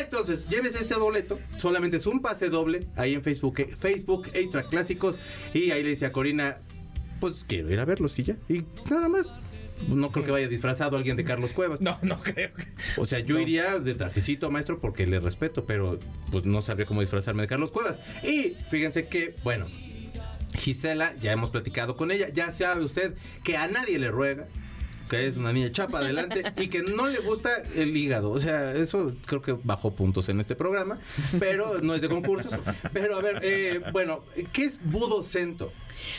Entonces, 0.00 0.46
llévese 0.48 0.78
este 0.82 0.94
boleto, 0.94 1.38
solamente 1.58 1.96
es 1.96 2.06
un 2.06 2.20
pase 2.22 2.48
doble, 2.48 2.86
ahí 2.96 3.14
en 3.14 3.22
Facebook, 3.22 3.60
eh, 3.60 3.74
Facebook, 3.78 4.28
A-Track 4.28 4.68
Clásicos, 4.68 5.16
y 5.52 5.70
ahí 5.70 5.82
le 5.82 5.90
dice 5.90 6.06
a 6.06 6.12
Corina, 6.12 6.58
pues 7.22 7.44
quiero 7.46 7.70
ir 7.70 7.78
a 7.78 7.84
verlos 7.84 8.18
y 8.18 8.24
ya, 8.24 8.36
y 8.48 8.64
nada 8.90 9.08
más. 9.08 9.32
no 9.86 10.10
creo 10.10 10.24
que 10.24 10.32
vaya 10.32 10.48
disfrazado 10.48 10.96
alguien 10.96 11.16
de 11.16 11.22
Carlos 11.22 11.52
Cuevas. 11.52 11.80
No, 11.80 11.96
no 12.02 12.20
creo. 12.20 12.50
O 12.96 13.06
sea, 13.06 13.20
yo 13.20 13.38
iría 13.38 13.78
de 13.78 13.94
trajecito, 13.94 14.50
maestro, 14.50 14.80
porque 14.80 15.06
le 15.06 15.20
respeto, 15.20 15.64
pero 15.64 16.00
pues 16.32 16.46
no 16.46 16.62
sabría 16.62 16.84
cómo 16.84 17.00
disfrazarme 17.00 17.42
de 17.42 17.48
Carlos 17.48 17.70
Cuevas. 17.70 17.98
Y 18.24 18.56
fíjense 18.70 19.06
que, 19.06 19.36
bueno, 19.44 19.66
Gisela, 20.56 21.14
ya 21.22 21.30
hemos 21.30 21.50
platicado 21.50 21.96
con 21.96 22.10
ella, 22.10 22.28
ya 22.28 22.50
sabe 22.50 22.84
usted 22.84 23.14
que 23.44 23.56
a 23.56 23.68
nadie 23.68 24.00
le 24.00 24.10
ruega, 24.10 24.48
que 25.08 25.28
es 25.28 25.36
una 25.36 25.52
niña 25.52 25.70
chapa 25.70 25.98
adelante 25.98 26.42
y 26.56 26.66
que 26.66 26.82
no 26.82 27.06
le 27.06 27.20
gusta 27.20 27.50
el 27.76 27.96
hígado. 27.96 28.32
O 28.32 28.40
sea, 28.40 28.72
eso 28.74 29.14
creo 29.26 29.42
que 29.42 29.52
bajó 29.62 29.94
puntos 29.94 30.28
en 30.28 30.40
este 30.40 30.56
programa, 30.56 30.98
pero 31.38 31.80
no 31.82 31.94
es 31.94 32.00
de 32.00 32.08
concursos. 32.08 32.52
Pero 32.92 33.16
a 33.16 33.20
ver, 33.20 33.38
eh, 33.42 33.80
bueno, 33.92 34.24
¿qué 34.52 34.64
es 34.64 34.80
Budo 34.82 35.22
Cento? 35.22 35.70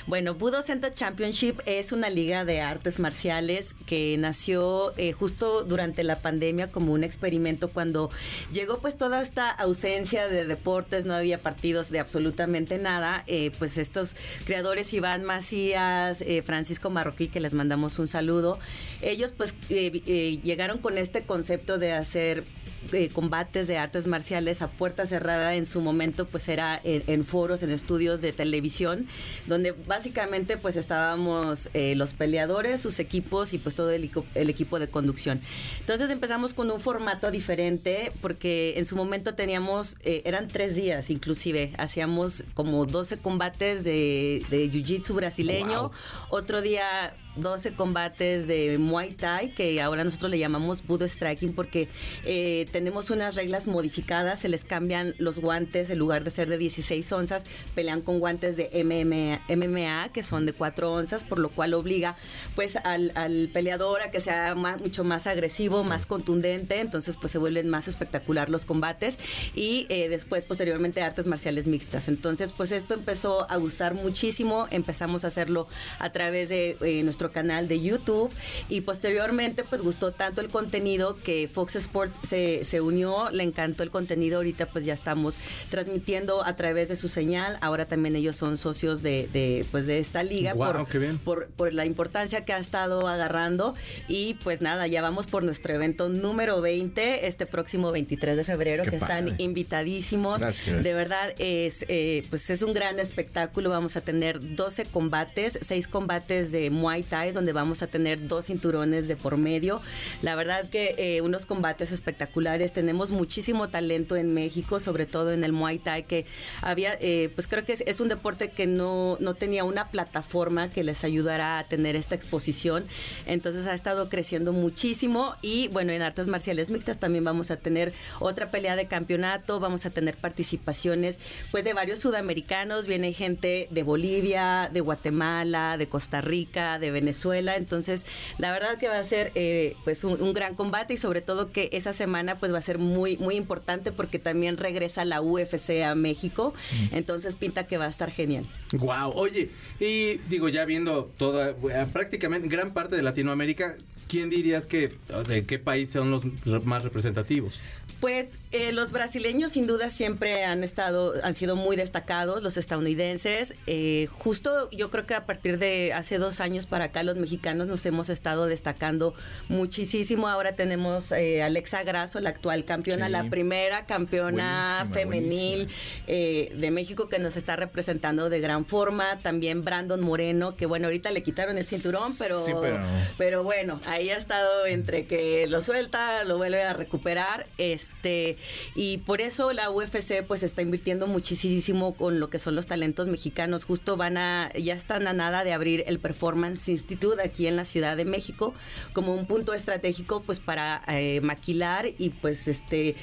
Bueno, 0.07 0.35
Budo 0.35 0.61
Center 0.61 0.93
Championship 0.93 1.61
es 1.65 1.91
una 1.91 2.09
liga 2.09 2.45
de 2.45 2.61
artes 2.61 2.99
marciales 2.99 3.75
que 3.85 4.15
nació 4.17 4.93
eh, 4.97 5.11
justo 5.11 5.63
durante 5.63 6.03
la 6.03 6.17
pandemia 6.17 6.71
como 6.71 6.93
un 6.93 7.03
experimento 7.03 7.69
cuando 7.69 8.09
llegó 8.51 8.79
pues 8.79 8.97
toda 8.97 9.21
esta 9.21 9.49
ausencia 9.49 10.27
de 10.27 10.45
deportes, 10.45 11.05
no 11.05 11.13
había 11.13 11.41
partidos 11.41 11.89
de 11.89 11.99
absolutamente 11.99 12.77
nada, 12.77 13.23
eh, 13.27 13.51
pues 13.59 13.77
estos 13.77 14.15
creadores 14.45 14.93
Iván 14.93 15.23
Macías, 15.23 16.21
eh, 16.21 16.41
Francisco 16.41 16.89
Marroquí, 16.89 17.27
que 17.27 17.39
les 17.39 17.53
mandamos 17.53 17.99
un 17.99 18.07
saludo, 18.07 18.59
ellos 19.01 19.33
pues 19.35 19.55
llegaron 19.69 20.79
con 20.79 20.97
este 20.97 21.23
concepto 21.23 21.77
de 21.77 21.93
hacer 21.93 22.43
eh, 22.91 23.09
combates 23.09 23.67
de 23.67 23.77
artes 23.77 24.07
marciales 24.07 24.61
a 24.61 24.69
puerta 24.69 25.05
cerrada 25.05 25.55
en 25.55 25.65
su 25.65 25.81
momento 25.81 26.25
pues 26.25 26.47
era 26.47 26.79
en, 26.83 27.25
foros, 27.25 27.63
en 27.63 27.69
estudios 27.69 28.21
de 28.21 28.33
televisión, 28.33 29.07
donde 29.47 29.71
básicamente 29.71 30.57
pues 30.57 30.75
estábamos 30.75 31.69
eh, 31.73 31.95
los 31.95 32.13
peleadores, 32.13 32.81
sus 32.81 32.99
equipos 32.99 33.53
y 33.53 33.57
pues 33.57 33.75
todo 33.75 33.91
el, 33.91 34.11
el, 34.35 34.49
equipo 34.49 34.79
de 34.79 34.89
conducción. 34.89 35.41
Entonces 35.79 36.09
empezamos 36.09 36.53
con 36.53 36.69
un 36.71 36.79
formato 36.79 37.31
diferente 37.31 38.11
porque 38.21 38.73
en 38.77 38.85
su 38.85 38.95
momento 38.95 39.35
teníamos, 39.35 39.97
eh, 40.01 40.21
eran 40.25 40.47
tres 40.47 40.75
días 40.75 41.09
inclusive, 41.09 41.73
hacíamos 41.77 42.43
como 42.53 42.85
12 42.85 43.17
combates 43.17 43.83
de, 43.83 44.45
de 44.49 44.69
Jiu-Jitsu 44.69 45.13
brasileño, 45.13 45.91
otro 46.29 46.61
día 46.61 47.13
12 47.35 47.73
combates 47.73 48.47
de 48.47 48.77
Muay 48.77 49.13
Thai, 49.13 49.49
que 49.49 49.81
ahora 49.81 50.03
nosotros 50.03 50.31
le 50.31 50.39
llamamos 50.39 50.85
Budo 50.85 51.07
Striking, 51.07 51.53
porque 51.53 51.87
eh, 52.25 52.65
tenemos 52.71 53.09
unas 53.09 53.35
reglas 53.35 53.67
modificadas, 53.67 54.39
se 54.39 54.49
les 54.49 54.63
cambian 54.63 55.15
los 55.17 55.39
guantes, 55.39 55.89
en 55.89 55.99
lugar 55.99 56.23
de 56.23 56.31
ser 56.31 56.49
de 56.49 56.57
16 56.57 57.11
onzas, 57.11 57.43
pelean 57.75 58.01
con 58.01 58.19
guantes 58.19 58.55
de 58.57 58.69
MMA, 58.83 59.55
MMA 59.55 60.09
que 60.13 60.23
son 60.23 60.45
de 60.45 60.53
4 60.53 60.91
onzas, 60.91 61.23
por 61.23 61.39
lo 61.39 61.49
cual 61.49 61.73
obliga 61.73 62.15
pues 62.55 62.77
al, 62.77 63.11
peleador 63.53 64.01
a 64.01 64.11
que 64.11 64.19
sea 64.19 64.55
mucho 64.55 65.03
más 65.03 65.27
agresivo, 65.27 65.83
más 65.83 66.05
contundente, 66.05 66.79
entonces 66.79 67.17
pues 67.17 67.31
se 67.31 67.37
vuelven 67.37 67.69
más 67.69 67.87
espectacular 67.87 68.49
los 68.49 68.65
combates 68.65 69.17
y 69.55 69.85
eh, 69.89 70.09
después 70.09 70.45
posteriormente 70.45 71.01
artes 71.01 71.25
marciales 71.25 71.67
mixtas. 71.67 72.07
Entonces 72.07 72.51
pues 72.51 72.71
esto 72.71 72.93
empezó 72.93 73.49
a 73.49 73.57
gustar 73.57 73.93
muchísimo, 73.93 74.67
empezamos 74.71 75.23
a 75.23 75.27
hacerlo 75.27 75.67
a 75.99 76.11
través 76.11 76.49
de 76.49 76.77
eh, 76.81 77.03
nuestro 77.03 77.22
canal 77.31 77.67
de 77.67 77.81
YouTube. 77.81 78.31
Y 78.69 78.81
posteriormente 78.81 79.63
pues 79.63 79.81
gustó 79.81 80.11
tanto 80.11 80.41
el 80.41 80.49
contenido 80.49 81.17
que 81.23 81.49
Fox 81.51 81.75
Sports 81.75 82.19
se, 82.27 82.65
se 82.65 82.81
unió, 82.81 83.29
le 83.31 83.43
encantó 83.43 83.83
el 83.83 83.89
contenido, 83.89 84.37
ahorita 84.37 84.67
pues 84.67 84.85
ya 84.85 84.93
estamos 84.93 85.37
transmitiendo 85.69 86.45
a 86.45 86.55
través 86.55 86.89
de 86.89 86.95
su 86.95 87.07
señal, 87.07 87.57
ahora 87.61 87.85
también 87.85 88.15
ellos 88.15 88.37
son 88.37 88.57
socios 88.57 89.01
de, 89.01 89.29
de 89.31 89.65
pues 89.71 89.87
de 89.87 89.99
esta 89.99 90.23
liga 90.23 90.53
por, 90.53 90.87
por, 91.23 91.47
por, 91.47 91.73
la 91.73 91.85
importancia 91.85 92.41
que 92.41 92.53
ha 92.53 92.59
estado 92.59 93.07
agarrando. 93.07 93.75
Y 94.07 94.35
pues 94.43 94.61
nada, 94.61 94.87
ya 94.87 95.01
vamos 95.01 95.27
por 95.27 95.43
nuestro 95.43 95.73
evento 95.73 96.09
número 96.09 96.61
20 96.61 97.27
este 97.27 97.45
próximo 97.45 97.91
23 97.91 98.37
de 98.37 98.43
febrero 98.43 98.83
que 98.83 98.95
están 98.95 99.35
invitadísimos, 99.39 100.41
de 100.41 100.93
verdad 100.93 101.33
es 101.39 101.85
eh, 101.87 102.25
pues 102.29 102.49
es 102.49 102.61
un 102.61 102.73
gran 102.73 102.99
espectáculo, 102.99 103.69
vamos 103.69 103.95
a 103.95 104.01
tener 104.01 104.55
12 104.55 104.85
combates, 104.85 105.59
6 105.61 105.87
combates 105.87 106.51
de 106.51 106.69
Muay 106.69 107.03
donde 107.13 107.53
vamos 107.53 107.83
a 107.83 107.87
tener 107.87 108.27
dos 108.27 108.47
cinturones 108.47 109.07
de 109.07 109.15
por 109.15 109.37
medio. 109.37 109.81
La 110.23 110.35
verdad 110.35 110.69
que 110.69 110.95
eh, 110.97 111.21
unos 111.21 111.45
combates 111.45 111.91
espectaculares. 111.91 112.73
Tenemos 112.73 113.11
muchísimo 113.11 113.69
talento 113.69 114.15
en 114.15 114.33
México, 114.33 114.79
sobre 114.79 115.05
todo 115.05 115.31
en 115.31 115.43
el 115.43 115.51
Muay 115.51 115.77
Thai, 115.77 116.03
que 116.03 116.25
había, 116.61 116.97
eh, 116.99 117.29
pues 117.35 117.47
creo 117.47 117.65
que 117.65 117.77
es, 117.85 117.99
un 117.99 118.07
deporte 118.07 118.49
que 118.49 118.65
no, 118.65 119.17
no 119.19 119.35
tenía 119.35 119.63
una 119.63 119.89
plataforma 119.89 120.69
que 120.69 120.83
les 120.83 121.03
ayudara 121.03 121.59
a 121.59 121.63
tener 121.65 121.95
esta 121.95 122.15
exposición. 122.15 122.85
Entonces 123.27 123.67
ha 123.67 123.75
estado 123.75 124.09
creciendo 124.09 124.51
muchísimo 124.51 125.35
y 125.43 125.67
bueno, 125.67 125.91
en 125.91 126.01
artes 126.01 126.27
marciales 126.27 126.71
mixtas 126.71 126.99
también 126.99 127.23
vamos 127.23 127.51
a 127.51 127.57
tener 127.57 127.93
otra 128.19 128.49
pelea 128.49 128.75
de 128.75 128.87
campeonato, 128.87 129.59
vamos 129.59 129.85
a 129.85 129.91
tener 129.91 130.17
participaciones 130.17 131.19
pues 131.51 131.63
de 131.63 131.73
varios 131.73 131.99
sudamericanos, 131.99 132.87
viene 132.87 133.13
gente 133.13 133.67
de 133.69 133.83
Bolivia, 133.83 134.69
de 134.73 134.81
Guatemala, 134.81 135.77
de 135.77 135.87
Costa 135.87 136.19
Rica, 136.21 136.79
de 136.79 136.89
Venezuela 136.89 137.02
Venezuela. 137.03 137.57
Entonces, 137.57 138.05
la 138.37 138.51
verdad 138.51 138.77
que 138.77 138.87
va 138.87 138.97
a 138.97 139.03
ser 139.03 139.31
eh, 139.35 139.75
pues 139.83 140.03
un, 140.03 140.33
gran 140.33 140.55
combate 140.55 140.93
y 140.93 140.97
sobre 140.97 141.21
todo 141.21 141.51
que 141.51 141.69
esa 141.73 141.93
semana 141.93 142.39
pues 142.39 142.53
va 142.53 142.57
a 142.57 142.61
ser 142.61 142.79
muy, 142.79 143.17
muy 143.17 143.35
importante 143.35 143.91
porque 143.91 144.19
también 144.19 144.57
regresa 144.57 145.05
la 145.05 145.21
UFC 145.21 145.83
a 145.85 145.95
México. 145.95 146.53
Mm. 146.71 146.95
Entonces 146.95 147.35
pinta 147.35 147.67
que 147.67 147.77
va 147.77 147.85
a 147.85 147.89
estar 147.89 148.09
genial. 148.09 148.45
Wow, 148.71 149.11
oye, 149.15 149.49
y 149.79 150.17
digo, 150.29 150.49
ya 150.49 150.65
viendo 150.65 151.11
toda, 151.17 151.55
prácticamente 151.91 152.47
gran 152.47 152.73
parte 152.73 152.95
de 152.95 153.03
Latinoamérica, 153.03 153.75
¿quién 154.13 154.29
dirías 154.29 154.67
que 154.67 154.95
de 155.27 155.45
qué 155.47 155.57
país 155.57 155.89
son 155.89 156.11
los 156.11 156.23
más 156.65 156.83
representativos? 156.83 157.59
Pues 157.99 158.37
eh, 158.51 158.73
los 158.73 158.91
brasileños 158.91 159.53
sin 159.53 159.65
duda 159.65 159.89
siempre 159.89 160.43
han 160.43 160.63
estado, 160.63 161.13
han 161.23 161.33
sido 161.33 161.55
muy 161.55 161.77
destacados, 161.77 162.43
los 162.43 162.57
estadounidenses. 162.57 163.55
Eh, 163.65 164.09
justo 164.11 164.69
yo 164.71 164.91
creo 164.91 165.07
que 165.07 165.15
a 165.15 165.25
partir 165.25 165.57
de 165.57 165.93
hace 165.93 166.17
dos 166.17 166.41
años 166.41 166.65
para 166.65 166.85
acá 166.85 167.01
los 167.01 167.15
mexicanos 167.15 167.65
nos 167.67 167.85
hemos 167.85 168.09
estado 168.09 168.45
destacando 168.45 169.15
muchísimo. 169.47 170.27
Ahora 170.27 170.55
tenemos 170.55 171.11
eh, 171.13 171.41
Alexa 171.41 171.81
Grasso, 171.83 172.19
la 172.19 172.29
actual 172.29 172.65
campeona, 172.65 173.09
la 173.09 173.29
primera 173.29 173.85
campeona 173.85 174.85
femenil 174.91 175.69
de 176.05 176.69
México 176.71 177.09
que 177.09 177.17
nos 177.17 177.35
está 177.37 177.55
representando 177.55 178.29
de 178.29 178.41
gran 178.41 178.65
forma. 178.65 179.17
También 179.19 179.63
Brandon 179.63 180.01
Moreno, 180.01 180.55
que 180.55 180.67
bueno, 180.67 180.87
ahorita 180.87 181.09
le 181.11 181.23
quitaron 181.23 181.57
el 181.57 181.65
cinturón, 181.65 182.11
pero, 182.19 182.43
pero... 182.61 182.83
pero 183.17 183.43
bueno, 183.43 183.79
ahí 183.85 184.02
ha 184.09 184.17
estado 184.17 184.65
entre 184.65 185.05
que 185.05 185.47
lo 185.47 185.61
suelta, 185.61 186.23
lo 186.23 186.37
vuelve 186.37 186.63
a 186.63 186.73
recuperar. 186.73 187.47
Este, 187.57 188.37
y 188.75 188.99
por 188.99 189.21
eso 189.21 189.53
la 189.53 189.69
UFC 189.69 190.23
pues 190.27 190.43
está 190.43 190.61
invirtiendo 190.61 191.07
muchísimo 191.07 191.95
con 191.95 192.19
lo 192.19 192.29
que 192.29 192.39
son 192.39 192.55
los 192.55 192.65
talentos 192.65 193.07
mexicanos. 193.07 193.63
Justo 193.63 193.97
van 193.97 194.17
a, 194.17 194.51
ya 194.53 194.73
están 194.73 195.07
a 195.07 195.13
nada 195.13 195.43
de 195.43 195.53
abrir 195.53 195.83
el 195.87 195.99
Performance 195.99 196.67
Institute 196.69 197.21
aquí 197.21 197.47
en 197.47 197.55
la 197.55 197.65
Ciudad 197.65 197.97
de 197.97 198.05
México 198.05 198.53
como 198.93 199.13
un 199.13 199.25
punto 199.25 199.53
estratégico 199.53 200.23
pues 200.23 200.39
para 200.39 200.81
eh, 200.87 201.21
maquilar 201.21 201.87
y 201.97 202.09
pues 202.09 202.47
este 202.47 202.95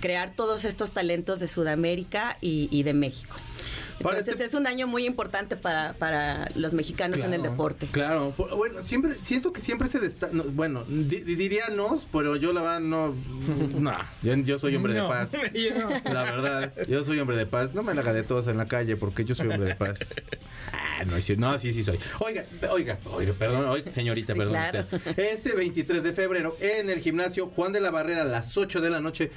crear 0.00 0.34
todos 0.34 0.64
estos 0.64 0.92
talentos 0.92 1.40
de 1.40 1.48
Sudamérica 1.48 2.36
y 2.40 2.82
de 2.82 2.92
México. 2.92 3.36
Entonces 3.98 4.40
es 4.40 4.54
un 4.54 4.66
año 4.66 4.86
muy 4.86 5.06
importante 5.06 5.56
para, 5.56 5.94
para 5.94 6.48
los 6.54 6.74
mexicanos 6.74 7.18
en 7.18 7.34
el 7.34 7.42
deporte. 7.42 7.86
Claro, 7.86 8.34
bueno, 8.56 8.82
siempre 8.82 9.14
siento 9.20 9.52
que 9.52 9.60
siempre 9.60 9.88
se 9.88 9.98
destaca, 9.98 10.32
bueno, 10.52 10.84
diría 10.84 11.68
no, 11.68 12.00
pero 12.12 12.36
yo 12.36 12.52
la 12.52 12.62
verdad 12.62 12.80
no, 12.80 13.14
no, 13.78 13.92
yo, 14.22 14.58
soy 14.58 14.76
hombre 14.76 14.94
de 14.94 15.02
paz. 15.02 15.30
La 16.04 16.22
verdad, 16.22 16.72
yo 16.88 17.02
soy 17.04 17.18
hombre 17.18 17.36
de 17.36 17.46
paz. 17.46 17.74
No 17.74 17.82
me 17.82 17.94
la 17.94 18.00
haga 18.00 18.12
de 18.12 18.22
todos 18.22 18.46
en 18.46 18.56
la 18.56 18.66
calle 18.66 18.96
porque 18.96 19.24
yo 19.24 19.34
soy 19.34 19.48
hombre 19.48 19.68
de 19.68 19.74
paz. 19.74 19.98
Ah, 20.72 21.04
no, 21.04 21.16
no, 21.36 21.58
sí, 21.58 21.72
sí 21.72 21.84
soy. 21.84 21.98
Oiga, 22.20 22.44
oiga, 22.70 22.98
oiga, 23.12 23.32
perdón, 23.34 23.66
oiga, 23.66 23.92
señorita, 23.92 24.34
perdón 24.34 24.56
usted. 24.56 25.18
Este 25.18 25.54
23 25.54 26.02
de 26.02 26.12
febrero 26.12 26.56
en 26.60 26.90
el 26.90 27.00
gimnasio 27.00 27.48
Juan 27.48 27.72
de 27.72 27.80
la 27.80 27.90
Barrera 27.90 28.22
a 28.22 28.24
las 28.24 28.56
8 28.56 28.80
de 28.80 28.90
la 28.90 29.00
noche, 29.00 29.30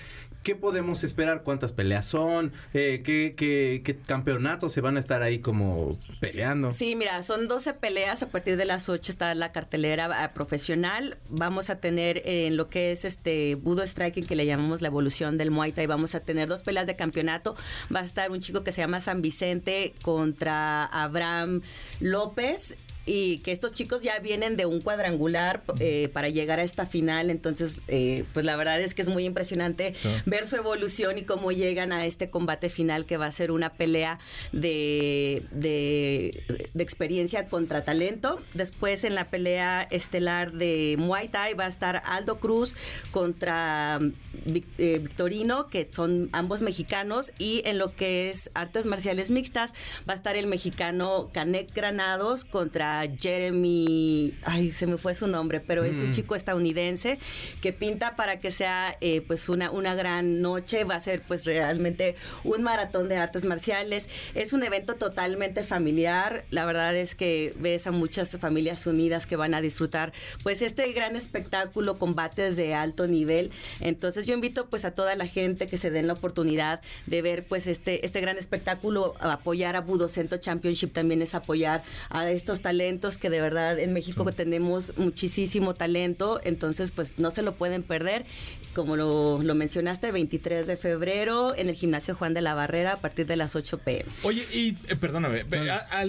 ¿qué 0.44 0.56
podemos 0.56 1.04
esperar? 1.04 1.44
¿Cuántas 1.44 1.72
peleas 1.72 2.06
son? 2.06 2.52
Eh, 2.74 3.02
¿qué, 3.04 3.34
qué, 3.36 3.82
qué 3.84 3.98
campeonato? 3.98 4.29
Se 4.70 4.82
van 4.82 4.98
a 4.98 5.00
estar 5.00 5.22
ahí 5.22 5.40
como 5.40 6.00
peleando. 6.20 6.72
Sí, 6.72 6.96
mira, 6.96 7.22
son 7.24 7.48
12 7.48 7.74
peleas. 7.74 8.22
A 8.24 8.28
partir 8.28 8.58
de 8.58 8.66
las 8.66 8.90
8 8.90 9.12
está 9.12 9.34
la 9.36 9.52
cartelera 9.52 10.24
ah, 10.24 10.34
profesional. 10.34 11.18
Vamos 11.30 11.70
a 11.70 11.80
tener 11.80 12.22
en 12.26 12.58
lo 12.58 12.70
que 12.70 12.92
es 12.92 13.06
este 13.06 13.56
Budo 13.56 13.86
Striking, 13.86 14.26
que 14.26 14.36
le 14.36 14.46
llamamos 14.46 14.82
la 14.82 14.88
evolución 14.88 15.38
del 15.38 15.52
Muay 15.52 15.72
Thai, 15.72 15.88
vamos 15.88 16.16
a 16.16 16.20
tener 16.20 16.48
dos 16.48 16.62
peleas 16.62 16.88
de 16.88 16.96
campeonato. 16.96 17.56
Va 17.94 18.02
a 18.02 18.06
estar 18.06 18.32
un 18.32 18.40
chico 18.40 18.64
que 18.64 18.72
se 18.72 18.82
llama 18.82 19.00
San 19.00 19.22
Vicente 19.22 19.94
contra 20.02 20.86
Abraham 20.86 21.62
López 22.00 22.78
y 23.10 23.40
que 23.40 23.52
estos 23.52 23.74
chicos 23.74 24.04
ya 24.04 24.20
vienen 24.20 24.56
de 24.56 24.68
un 24.68 24.82
cuadrangular 24.82 25.64
eh, 25.80 26.10
para 26.14 26.30
llegar 26.30 26.60
a 26.60 26.64
esta 26.64 26.86
final, 26.86 27.32
entonces 27.32 27.82
eh, 27.88 28.24
pues 28.34 28.46
la 28.46 28.56
verdad 28.56 28.80
es 28.80 28.94
que 28.94 29.02
es 29.02 29.10
muy 29.10 29.26
impresionante 29.26 29.96
ver 30.28 30.46
su 30.46 30.58
evolución 30.58 31.18
y 31.18 31.24
cómo 31.24 31.52
llegan 31.52 31.92
a 31.92 32.06
este 32.06 32.30
combate 32.30 32.70
final 32.70 33.08
que 33.08 33.18
va 33.18 33.26
a 33.26 33.32
ser 33.32 33.50
una 33.50 33.74
pelea 33.74 34.20
de, 34.52 35.44
de, 35.50 36.44
experiencia 36.78 37.48
contra 37.48 37.84
talento. 37.84 38.40
Después 38.54 39.04
en 39.04 39.16
la 39.16 39.32
pelea 39.32 39.88
estelar 39.90 40.52
de 40.52 40.96
Muay 41.00 41.30
Thai 41.30 41.56
va 41.56 41.66
a 41.66 41.70
estar 41.70 42.04
Aldo 42.06 42.40
Cruz 42.40 42.78
contra 43.10 44.00
eh, 44.46 45.00
Victorino, 45.00 45.68
que 45.68 45.90
son 45.92 46.30
ambos 46.32 46.62
mexicanos, 46.62 47.34
y 47.40 47.64
en 47.66 47.80
lo 47.80 47.96
que 47.96 48.30
es 48.30 48.52
artes 48.54 48.86
marciales 48.86 49.32
mixtas 49.32 49.74
va 50.08 50.14
a 50.14 50.16
estar 50.16 50.36
el 50.36 50.46
mexicano 50.46 51.30
Canek 51.34 51.74
Granados 51.74 52.46
contra 52.46 52.99
Jeremy, 53.08 54.34
ay, 54.44 54.72
se 54.72 54.88
me 54.88 54.98
fue 54.98 55.14
su 55.14 55.28
nombre, 55.28 55.60
pero 55.60 55.84
es 55.84 55.98
un 55.98 56.10
mm. 56.10 56.12
chico 56.12 56.36
estadounidense 56.36 57.20
que 57.62 57.74
pinta 57.74 58.16
para 58.16 58.40
que 58.40 58.52
sea 58.52 58.98
eh, 59.02 59.22
pues 59.22 59.50
una, 59.50 59.72
una 59.72 59.96
gran 59.96 60.42
noche, 60.42 60.84
va 60.84 60.96
a 60.96 61.00
ser 61.00 61.22
pues 61.22 61.46
realmente 61.46 62.16
un 62.44 62.64
maratón 62.64 63.10
de 63.10 63.18
artes 63.18 63.46
marciales, 63.46 64.10
es 64.36 64.54
un 64.54 64.64
evento 64.64 64.96
totalmente 64.96 65.64
familiar, 65.64 66.46
la 66.52 66.66
verdad 66.66 66.96
es 66.96 67.16
que 67.16 67.54
ves 67.58 67.88
a 67.88 67.92
muchas 67.92 68.38
familias 68.38 68.86
unidas 68.88 69.26
que 69.26 69.36
van 69.36 69.54
a 69.54 69.62
disfrutar 69.62 70.14
pues 70.44 70.62
este 70.62 70.92
gran 70.92 71.16
espectáculo, 71.16 71.98
combates 71.98 72.56
de 72.56 72.74
alto 72.74 73.08
nivel, 73.08 73.52
entonces 73.80 74.26
yo 74.26 74.34
invito 74.34 74.68
pues 74.68 74.86
a 74.86 74.92
toda 74.92 75.16
la 75.16 75.28
gente 75.28 75.68
que 75.68 75.78
se 75.78 75.92
den 75.92 76.08
la 76.08 76.14
oportunidad 76.14 76.82
de 77.06 77.22
ver 77.22 77.46
pues 77.46 77.68
este, 77.68 78.06
este 78.06 78.22
gran 78.22 78.38
espectáculo, 78.38 79.16
apoyar 79.20 79.76
a 79.76 79.82
Budocento 79.82 80.38
Championship 80.38 80.94
también 80.94 81.22
es 81.22 81.36
apoyar 81.36 81.84
a 82.10 82.30
estos 82.30 82.62
talentos 82.62 82.89
que 82.98 83.30
de 83.30 83.42
verdad 83.42 83.78
en 83.80 83.94
México 83.94 84.26
tenemos 84.32 84.98
muchísimo 84.98 85.76
talento, 85.76 86.40
entonces 86.44 86.92
pues 86.92 87.20
no 87.20 87.32
se 87.32 87.42
lo 87.42 87.56
pueden 87.56 87.84
perder, 87.84 88.26
como 88.74 88.96
lo, 88.96 89.42
lo 89.44 89.56
mencionaste, 89.56 90.12
23 90.12 90.66
de 90.68 90.78
febrero 90.78 91.56
en 91.56 91.70
el 91.70 91.76
gimnasio 91.76 92.16
Juan 92.16 92.34
de 92.34 92.42
la 92.42 92.54
Barrera 92.54 92.94
a 92.94 92.98
partir 92.98 93.26
de 93.26 93.36
las 93.36 93.56
8 93.56 93.80
pm. 93.80 94.06
Oye, 94.24 94.46
y 94.52 94.78
eh, 94.88 94.96
perdóname, 94.96 95.46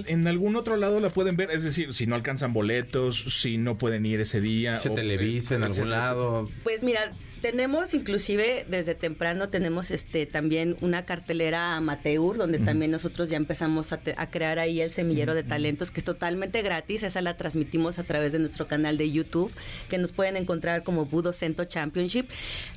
¿en 0.07 0.27
algún 0.27 0.57
otro 0.57 0.77
lado 0.77 1.01
la 1.01 1.11
pueden 1.11 1.37
ver? 1.37 1.51
Es 1.51 1.65
decir, 1.65 1.93
si 1.95 2.07
no 2.07 2.15
alcanzan 2.15 2.53
boletos, 2.53 3.41
si 3.41 3.59
no 3.59 3.79
pueden 3.79 4.07
ir 4.07 4.21
ese 4.21 4.41
día. 4.41 4.81
Se 4.81 4.91
televisa 4.91 5.55
en 5.55 5.65
algún 5.65 5.91
lado. 5.91 6.49
Pues 6.63 6.83
mira, 6.83 7.13
tenemos 7.41 7.95
inclusive 7.95 8.67
desde 8.69 8.95
temprano 8.95 9.49
tenemos 9.49 9.91
este 9.91 10.27
también 10.27 10.77
una 10.81 11.05
cartelera 11.07 11.77
amateur 11.77 12.37
donde 12.37 12.59
también 12.59 12.91
nosotros 12.91 13.31
ya 13.31 13.37
empezamos 13.37 13.93
a, 13.93 14.01
crear 14.31 14.59
ahí 14.59 14.81
el 14.81 14.91
semillero 14.91 15.35
de 15.35 15.43
talentos 15.43 15.91
que 15.91 16.01
es 16.01 16.05
totalmente 16.05 16.63
gratis. 16.63 17.03
Esa 17.03 17.23
la 17.23 17.37
transmitimos 17.37 17.99
a 17.99 18.05
través 18.05 18.33
de 18.33 18.39
nuestro 18.39 18.69
canal 18.69 18.99
de 18.99 19.11
YouTube 19.11 19.53
que 19.89 19.99
nos 19.99 20.13
pueden 20.13 20.37
encontrar 20.37 20.83
como 20.83 21.07
Budo 21.07 21.33
Cento 21.33 21.65
Championship. 21.65 22.29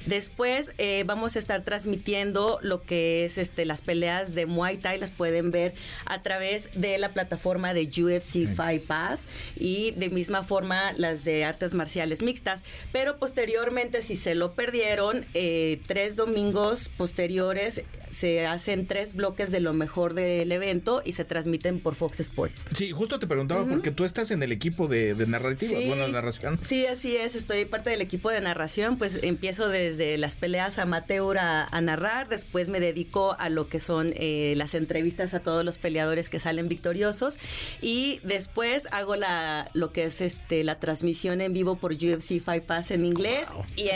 Después 0.05 0.71
eh, 0.77 1.03
vamos 1.05 1.35
a 1.35 1.39
estar 1.39 1.61
transmitiendo 1.61 2.59
lo 2.61 2.81
que 2.81 3.25
es 3.25 3.37
este 3.37 3.65
las 3.65 3.81
peleas 3.81 4.33
de 4.33 4.45
Muay 4.45 4.77
Thai 4.77 4.99
las 4.99 5.11
pueden 5.11 5.51
ver 5.51 5.73
a 6.05 6.21
través 6.21 6.69
de 6.73 6.97
la 6.97 7.09
plataforma 7.13 7.73
de 7.73 7.83
UFC 7.83 8.47
Fight 8.47 8.83
Pass 8.85 9.27
y 9.57 9.91
de 9.91 10.09
misma 10.09 10.43
forma 10.43 10.93
las 10.93 11.23
de 11.23 11.43
artes 11.43 11.73
marciales 11.73 12.21
mixtas. 12.21 12.63
Pero 12.91 13.17
posteriormente 13.19 14.01
si 14.01 14.15
se 14.15 14.35
lo 14.35 14.52
perdieron, 14.53 15.25
eh, 15.33 15.81
tres 15.87 16.15
domingos 16.15 16.89
posteriores 16.89 17.83
se 18.13 18.45
hacen 18.45 18.85
tres 18.87 19.15
bloques 19.15 19.51
de 19.51 19.59
lo 19.59 19.73
mejor 19.73 20.13
del 20.13 20.51
evento 20.51 21.01
y 21.03 21.13
se 21.13 21.25
transmiten 21.25 21.79
por 21.79 21.95
Fox 21.95 22.19
Sports. 22.19 22.65
Sí, 22.73 22.91
justo 22.91 23.19
te 23.19 23.27
preguntaba 23.27 23.65
porque 23.65 23.91
tú 23.91 24.05
estás 24.05 24.31
en 24.31 24.43
el 24.43 24.51
equipo 24.51 24.87
de, 24.87 25.15
narrativa, 25.27 25.79
bueno, 25.87 26.07
narración. 26.07 26.59
Sí, 26.65 26.85
así 26.85 27.17
es, 27.17 27.35
estoy 27.35 27.65
parte 27.65 27.89
del 27.89 28.01
equipo 28.01 28.29
de 28.29 28.39
narración, 28.41 28.97
pues 28.97 29.19
empiezo 29.23 29.67
desde 29.67 30.17
las 30.17 30.35
peleas 30.35 30.77
amateur 30.77 31.37
a, 31.37 31.65
a 31.65 31.81
narrar, 31.81 32.29
después 32.29 32.69
me 32.69 32.79
dedico 32.79 33.35
a 33.39 33.49
lo 33.49 33.67
que 33.67 33.79
son 33.79 34.13
eh, 34.15 34.53
las 34.57 34.75
entrevistas 34.75 35.33
a 35.33 35.39
todos 35.39 35.65
los 35.65 35.77
peleadores 35.77 36.29
que 36.29 36.39
salen 36.39 36.67
victoriosos 36.67 37.39
y 37.81 38.19
después 38.23 38.87
hago 38.91 39.15
la 39.15 39.69
lo 39.73 39.91
que 39.91 40.05
es 40.05 40.21
este 40.21 40.63
la 40.63 40.79
transmisión 40.79 41.41
en 41.41 41.53
vivo 41.53 41.77
por 41.77 41.93
UFC 41.93 42.39
Fight 42.41 42.63
Pass 42.63 42.91
en 42.91 43.05
inglés 43.05 43.45
y 43.75 43.89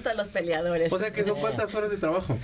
entrevisto 0.00 0.10
a 0.10 0.14
los 0.14 0.28
peleadores. 0.28 0.92
O 0.92 0.98
sea 0.98 1.12
que 1.12 1.24
son 1.24 1.38
cuántas 1.40 1.74
horas 1.74 1.90
de 1.90 1.96
trabajo. 1.96 2.38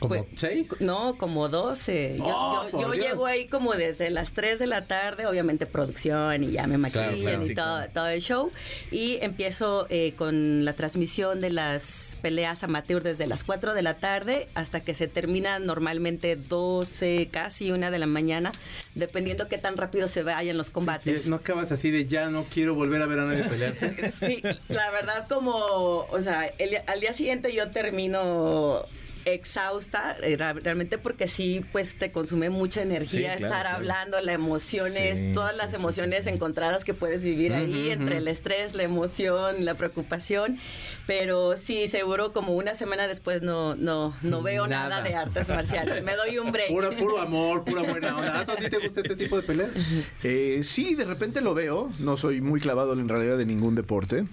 ¿Como 0.00 0.24
pues, 0.24 0.24
seis? 0.34 0.74
No, 0.80 1.18
como 1.18 1.50
doce. 1.50 2.16
yo, 2.16 2.94
llego 2.94 3.26
ahí 3.26 3.46
como 3.46 3.74
desde 3.74 4.08
las 4.08 4.32
tres 4.32 4.58
de 4.58 4.66
la 4.66 4.86
tarde, 4.86 5.26
obviamente 5.26 5.66
producción 5.66 6.42
y 6.42 6.52
ya 6.52 6.66
me 6.66 6.78
maquillan 6.78 7.42
y 7.42 7.54
todo, 7.54 8.08
el 8.08 8.22
show. 8.22 8.50
Y 8.90 9.18
empiezo 9.20 9.86
eh, 9.90 10.14
con 10.16 10.64
la 10.64 10.72
transmisión 10.72 11.42
de 11.42 11.50
las 11.50 12.16
peleas 12.22 12.62
amateur 12.62 13.02
desde 13.02 13.26
las 13.26 13.44
cuatro 13.44 13.74
de 13.74 13.82
la 13.82 13.98
tarde 13.98 14.48
hasta 14.54 14.80
que 14.80 14.94
se 14.94 15.06
termina 15.06 15.58
normalmente 15.58 16.34
doce, 16.34 17.28
casi 17.30 17.70
una 17.70 17.90
de 17.90 17.98
la 17.98 18.06
mañana, 18.06 18.52
dependiendo 18.94 19.48
qué 19.48 19.58
tan 19.58 19.76
rápido 19.76 20.08
se 20.08 20.22
vayan 20.22 20.56
los 20.56 20.70
combates. 20.70 21.26
no 21.26 21.36
acabas 21.36 21.72
así 21.72 21.90
de 21.90 22.06
ya 22.06 22.30
no 22.30 22.44
quiero 22.44 22.74
volver 22.74 23.02
a 23.02 23.06
ver 23.06 23.18
a 23.18 23.26
nadie 23.26 23.44
pelearse. 23.44 24.12
sí, 24.18 24.42
la 24.68 24.90
verdad 24.92 25.26
como, 25.28 25.52
o 25.52 26.22
sea, 26.22 26.50
al 26.86 27.00
día 27.00 27.12
siguiente 27.12 27.52
yo 27.52 27.70
termino 27.70 28.86
exhausta, 29.24 30.16
eh, 30.22 30.36
realmente 30.36 30.98
porque 30.98 31.28
sí, 31.28 31.64
pues 31.72 31.98
te 31.98 32.10
consume 32.10 32.50
mucha 32.50 32.82
energía 32.82 33.34
estar 33.34 33.66
hablando, 33.66 34.20
la 34.20 34.32
emociones, 34.32 35.32
todas 35.32 35.56
las 35.56 35.74
emociones 35.74 36.26
encontradas 36.26 36.84
que 36.84 36.94
puedes 36.94 37.22
vivir 37.22 37.52
ahí, 37.54 37.90
entre 37.90 38.18
el 38.18 38.28
estrés, 38.28 38.74
la 38.74 38.82
emoción, 38.82 39.64
la 39.64 39.74
preocupación, 39.74 40.58
pero 41.06 41.56
sí, 41.56 41.88
seguro 41.88 42.32
como 42.32 42.54
una 42.54 42.74
semana 42.74 43.06
después 43.06 43.42
no, 43.42 43.74
no, 43.74 44.16
no 44.22 44.42
veo 44.42 44.66
nada, 44.66 45.02
de 45.02 45.14
artes 45.14 45.48
marciales, 45.48 46.02
me 46.02 46.16
doy 46.16 46.38
un 46.38 46.52
break. 46.52 46.68
Puro, 46.68 46.90
puro 46.90 47.20
amor, 47.20 47.64
pura 47.64 47.82
buena 47.82 48.16
onda. 48.16 48.40
¿A 48.40 48.56
ti 48.56 48.68
te 48.68 48.78
gusta 48.78 49.00
este 49.00 49.16
tipo 49.16 49.36
de 49.36 49.42
peleas? 49.42 49.70
Eh, 50.22 50.62
sí, 50.64 50.94
de 50.94 51.04
repente 51.04 51.40
lo 51.40 51.54
veo, 51.54 51.92
no 51.98 52.16
soy 52.16 52.40
muy 52.40 52.60
clavado 52.60 52.92
en 52.92 53.08
realidad 53.08 53.36
de 53.38 53.46
ningún 53.46 53.74
deporte, 53.74 54.24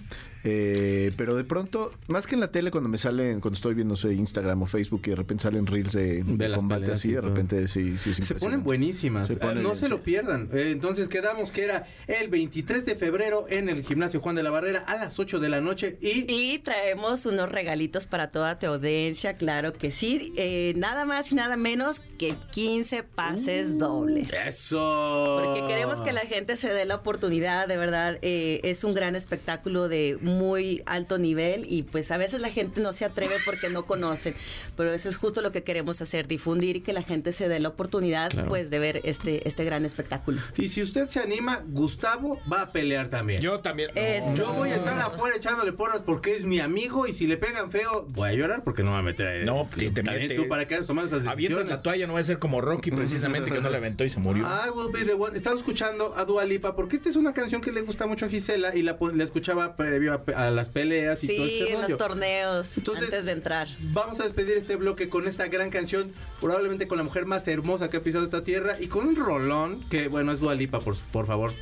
eh, 0.50 1.12
pero 1.16 1.36
de 1.36 1.44
pronto, 1.44 1.92
más 2.06 2.26
que 2.26 2.34
en 2.34 2.40
la 2.40 2.50
tele, 2.50 2.70
cuando 2.70 2.88
me 2.88 2.96
salen, 2.96 3.40
cuando 3.40 3.56
estoy 3.56 3.74
viendo 3.74 3.96
sé, 3.96 4.14
Instagram 4.14 4.62
o 4.62 4.66
Facebook 4.66 5.02
y 5.04 5.10
de 5.10 5.16
repente 5.16 5.42
salen 5.42 5.66
reels 5.66 5.92
de, 5.92 6.24
combate 6.56 6.92
así, 6.92 7.12
de 7.12 7.20
repente 7.20 7.68
sí, 7.68 7.98
sí, 7.98 8.14
Se 8.14 8.34
ponen 8.34 8.62
buenísimas. 8.62 9.30
Ah, 9.42 9.52
no 9.54 9.74
se 9.74 9.90
lo 9.90 10.02
pierdan. 10.02 10.48
Eh, 10.52 10.70
entonces 10.70 11.08
quedamos 11.08 11.50
que 11.52 11.64
era 11.64 11.86
el 12.06 12.28
23 12.28 12.86
de 12.86 12.96
febrero 12.96 13.46
en 13.50 13.68
el 13.68 13.84
gimnasio 13.84 14.20
Juan 14.20 14.36
de 14.36 14.42
la 14.42 14.50
Barrera 14.50 14.80
a 14.86 14.96
las 14.96 15.18
8 15.18 15.38
de 15.38 15.48
la 15.50 15.60
noche 15.60 15.98
y... 16.00 16.24
Y 16.32 16.58
traemos 16.60 17.26
unos 17.26 17.50
regalitos 17.50 18.06
para 18.06 18.30
toda 18.30 18.58
tu 18.58 18.66
audiencia, 18.66 19.36
claro 19.36 19.74
que 19.74 19.90
sí. 19.90 20.32
Eh, 20.36 20.72
nada 20.76 21.04
más 21.04 21.30
y 21.30 21.34
nada 21.34 21.56
menos 21.56 22.00
que 22.18 22.36
15 22.52 23.02
pases 23.02 23.70
uh, 23.70 23.78
dobles. 23.78 24.32
Eso. 24.32 25.42
Porque 25.44 25.66
queremos 25.66 26.00
que 26.00 26.12
la 26.12 26.22
gente 26.22 26.56
se 26.56 26.72
dé 26.72 26.86
la 26.86 26.96
oportunidad, 26.96 27.68
de 27.68 27.76
verdad. 27.76 28.18
es 28.22 28.84
un 28.84 28.94
gran 28.94 29.14
espectáculo 29.14 29.88
de 29.88 30.16
muy 30.38 30.82
alto 30.86 31.18
nivel 31.18 31.66
y 31.68 31.82
pues 31.82 32.10
a 32.10 32.16
veces 32.16 32.40
la 32.40 32.50
gente 32.50 32.80
no 32.80 32.92
se 32.92 33.04
atreve 33.04 33.36
porque 33.44 33.68
no 33.68 33.86
conocen, 33.86 34.34
pero 34.76 34.92
eso 34.92 35.08
es 35.08 35.16
justo 35.16 35.42
lo 35.42 35.52
que 35.52 35.62
queremos 35.62 36.00
hacer, 36.00 36.28
difundir 36.28 36.76
y 36.76 36.80
que 36.80 36.92
la 36.92 37.02
gente 37.02 37.32
se 37.32 37.48
dé 37.48 37.58
la 37.58 37.68
oportunidad 37.68 38.30
pues 38.46 38.70
de 38.70 38.78
ver 38.78 39.00
este, 39.04 39.46
este 39.48 39.64
gran 39.64 39.84
espectáculo. 39.84 40.40
Y 40.56 40.68
si 40.68 40.82
usted 40.82 41.08
se 41.08 41.20
anima, 41.20 41.62
Gustavo 41.66 42.40
va 42.50 42.62
a 42.62 42.72
pelear 42.72 43.08
también. 43.08 43.40
Yo 43.40 43.60
también. 43.60 43.90
Yo 44.36 44.52
voy 44.52 44.70
a 44.70 44.76
estar 44.76 44.98
afuera 45.00 45.36
echándole 45.36 45.72
porras 45.72 46.02
porque 46.04 46.36
es 46.36 46.44
mi 46.44 46.60
amigo 46.60 47.06
y 47.06 47.12
si 47.12 47.26
le 47.26 47.36
pegan 47.36 47.70
feo, 47.70 48.06
voy 48.10 48.30
a 48.30 48.32
llorar 48.34 48.62
porque 48.64 48.82
no 48.82 48.92
va 48.92 48.98
a 48.98 49.02
meter 49.02 49.26
ahí. 49.26 49.44
No, 49.44 49.68
te, 49.74 49.90
te 49.90 50.34
tú 50.34 50.48
para 50.48 50.66
que 50.66 50.74
hayas 50.74 50.86
tomado 50.86 51.08
esas 51.08 51.24
decisiones. 51.24 51.68
la 51.68 51.82
toalla, 51.82 52.06
no 52.06 52.14
va 52.14 52.20
a 52.20 52.24
ser 52.24 52.38
como 52.38 52.60
Rocky 52.60 52.90
precisamente 52.90 53.50
que 53.50 53.60
no 53.60 53.70
le 53.70 53.76
aventó 53.76 54.04
y 54.04 54.10
se 54.10 54.20
murió. 54.20 54.46
I 54.46 54.70
will 54.70 54.92
be 54.92 55.04
the 55.04 55.14
one. 55.14 55.36
Estaba 55.36 55.56
escuchando 55.56 56.14
a 56.16 56.24
Dua 56.24 56.44
Lipa 56.44 56.76
porque 56.76 56.96
esta 56.96 57.08
es 57.08 57.16
una 57.16 57.32
canción 57.32 57.60
que 57.60 57.72
le 57.72 57.82
gusta 57.82 58.06
mucho 58.06 58.26
a 58.26 58.28
Gisela 58.28 58.74
y 58.74 58.82
la, 58.82 58.96
la 59.14 59.24
escuchaba 59.24 59.76
previo 59.76 60.12
a 60.12 60.17
a, 60.34 60.50
las 60.50 60.68
peleas 60.68 61.22
y 61.24 61.36
todo 61.36 61.46
este 61.46 61.72
en 61.72 61.80
los 61.82 61.96
torneos 61.96 62.78
antes 62.78 63.24
de 63.24 63.32
entrar. 63.32 63.68
Vamos 63.80 64.20
a 64.20 64.24
despedir 64.24 64.56
este 64.56 64.76
bloque 64.76 65.08
con 65.08 65.26
esta 65.26 65.46
gran 65.48 65.70
canción, 65.70 66.12
probablemente 66.40 66.88
con 66.88 66.98
la 66.98 67.04
mujer 67.04 67.26
más 67.26 67.46
hermosa 67.48 67.90
que 67.90 67.98
ha 67.98 68.02
pisado 68.02 68.24
esta 68.24 68.44
tierra 68.44 68.76
y 68.80 68.88
con 68.88 69.06
un 69.06 69.16
rolón 69.16 69.84
que, 69.88 70.08
bueno, 70.08 70.32
es 70.32 70.40
Dualipa, 70.40 70.80
por, 70.80 70.96
por 71.12 71.26
favor. 71.26 71.52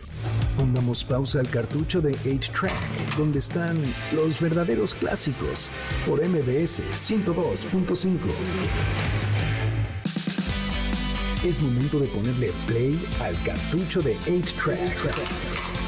Pongamos 0.57 1.05
pausa 1.05 1.41
al 1.41 1.49
cartucho 1.49 2.01
de 2.01 2.13
8-Track, 2.13 3.17
donde 3.17 3.39
están 3.39 3.79
los 4.15 4.41
verdaderos 4.41 4.95
clásicos, 4.95 5.71
por 6.07 6.27
MBS 6.27 6.81
102.5. 6.93 8.19
Es 11.45 11.61
momento 11.61 12.01
de 12.01 12.09
ponerle 12.09 12.53
play 12.67 12.99
al 13.21 13.41
cartucho 13.45 14.03
de 14.03 14.17
8-Track 14.27 15.56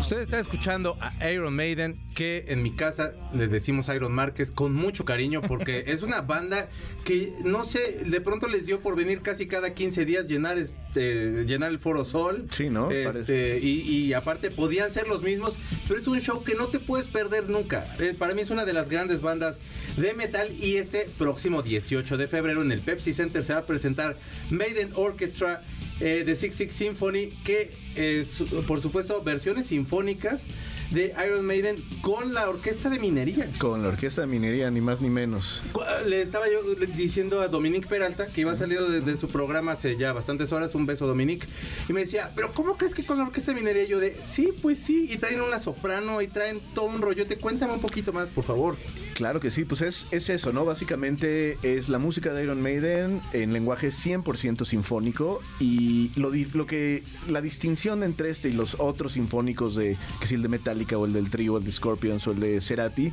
Usted 0.00 0.22
está 0.22 0.40
escuchando 0.40 0.96
a 0.98 1.30
Iron 1.30 1.54
Maiden, 1.54 2.00
que 2.14 2.46
en 2.48 2.62
mi 2.62 2.72
casa 2.72 3.12
le 3.34 3.48
decimos 3.48 3.88
Iron 3.88 4.12
Márquez 4.12 4.50
con 4.50 4.72
mucho 4.72 5.04
cariño 5.04 5.42
porque 5.42 5.84
es 5.88 6.02
una 6.02 6.22
banda 6.22 6.70
que 7.04 7.34
no 7.44 7.64
sé, 7.64 8.04
de 8.06 8.20
pronto 8.22 8.48
les 8.48 8.64
dio 8.64 8.80
por 8.80 8.96
venir 8.96 9.20
casi 9.20 9.46
cada 9.46 9.74
15 9.74 10.06
días 10.06 10.26
llenar 10.26 10.56
este, 10.56 11.44
llenar 11.44 11.70
el 11.70 11.78
Foro 11.78 12.06
Sol. 12.06 12.48
Sí, 12.50 12.70
¿no? 12.70 12.90
Este, 12.90 13.58
y, 13.60 13.82
y 13.82 14.12
aparte 14.14 14.50
podían 14.50 14.90
ser 14.90 15.06
los 15.06 15.22
mismos, 15.22 15.52
pero 15.86 16.00
es 16.00 16.06
un 16.08 16.18
show 16.20 16.42
que 16.42 16.54
no 16.54 16.68
te 16.68 16.80
puedes 16.80 17.06
perder 17.06 17.50
nunca. 17.50 17.84
Eh, 17.98 18.14
para 18.18 18.34
mí 18.34 18.40
es 18.40 18.50
una 18.50 18.64
de 18.64 18.72
las 18.72 18.88
grandes 18.88 19.20
bandas 19.20 19.58
de 19.98 20.14
metal 20.14 20.48
y 20.60 20.76
este 20.76 21.08
próximo 21.18 21.60
18 21.62 22.16
de 22.16 22.26
febrero 22.26 22.62
en 22.62 22.72
el 22.72 22.80
Pepsi 22.80 23.12
Center 23.12 23.44
se 23.44 23.52
va 23.52 23.60
a 23.60 23.66
presentar 23.66 24.16
Maiden 24.50 24.92
Orchestra 24.94 25.62
eh, 26.00 26.24
de 26.24 26.36
Six 26.36 26.56
Six 26.56 26.72
Symphony, 26.72 27.28
que 27.44 27.70
es, 27.96 28.28
por 28.66 28.80
supuesto, 28.80 29.22
versiones 29.22 29.66
sinfónicas 29.66 30.44
de 30.90 31.14
Iron 31.24 31.46
Maiden 31.46 31.76
con 32.00 32.34
la 32.34 32.48
orquesta 32.48 32.90
de 32.90 32.98
minería. 32.98 33.48
Con 33.58 33.82
la 33.82 33.88
orquesta 33.90 34.22
de 34.22 34.26
minería, 34.26 34.70
ni 34.72 34.80
más 34.80 35.00
ni 35.00 35.08
menos. 35.08 35.62
Le 36.04 36.20
estaba 36.20 36.46
yo 36.50 36.62
diciendo 36.96 37.40
a 37.40 37.48
Dominique 37.48 37.86
Peralta, 37.86 38.26
que 38.26 38.40
iba 38.40 38.56
salido 38.56 38.90
de, 38.90 39.00
de 39.00 39.16
su 39.16 39.28
programa 39.28 39.72
hace 39.72 39.96
ya 39.96 40.12
bastantes 40.12 40.50
horas, 40.50 40.74
un 40.74 40.86
beso 40.86 41.06
Dominique, 41.06 41.46
y 41.88 41.92
me 41.92 42.00
decía, 42.00 42.32
pero 42.34 42.52
¿cómo 42.52 42.76
crees 42.76 42.94
que 42.94 43.04
con 43.06 43.18
la 43.18 43.24
orquesta 43.24 43.52
de 43.52 43.60
minería? 43.60 43.84
Yo 43.84 44.00
de, 44.00 44.16
sí, 44.32 44.52
pues 44.60 44.80
sí, 44.80 45.06
y 45.08 45.16
traen 45.16 45.40
una 45.42 45.60
soprano, 45.60 46.22
y 46.22 46.26
traen 46.26 46.60
todo 46.74 46.86
un 46.86 47.02
rollote. 47.02 47.36
Cuéntame 47.36 47.74
un 47.74 47.80
poquito 47.80 48.12
más, 48.12 48.28
por 48.30 48.42
favor. 48.42 48.76
Claro 49.20 49.38
que 49.38 49.50
sí, 49.50 49.66
pues 49.66 49.82
es, 49.82 50.06
es 50.12 50.30
eso, 50.30 50.50
¿no? 50.50 50.64
Básicamente 50.64 51.58
es 51.62 51.90
la 51.90 51.98
música 51.98 52.32
de 52.32 52.42
Iron 52.42 52.62
Maiden 52.62 53.20
en 53.34 53.52
lenguaje 53.52 53.88
100% 53.88 54.64
sinfónico 54.64 55.42
y 55.58 56.10
lo, 56.18 56.32
lo 56.54 56.64
que 56.64 57.02
la 57.28 57.42
distinción 57.42 58.02
entre 58.02 58.30
este 58.30 58.48
y 58.48 58.54
los 58.54 58.80
otros 58.80 59.12
sinfónicos 59.12 59.76
de 59.76 59.98
que 60.20 60.26
si 60.26 60.36
el 60.36 60.42
de 60.42 60.48
Metallica 60.48 60.96
o 60.96 61.04
el 61.04 61.12
del 61.12 61.28
trío, 61.28 61.58
el 61.58 61.64
de 61.64 61.70
Scorpions 61.70 62.26
o 62.28 62.30
el 62.30 62.40
de 62.40 62.62
Cerati 62.62 63.12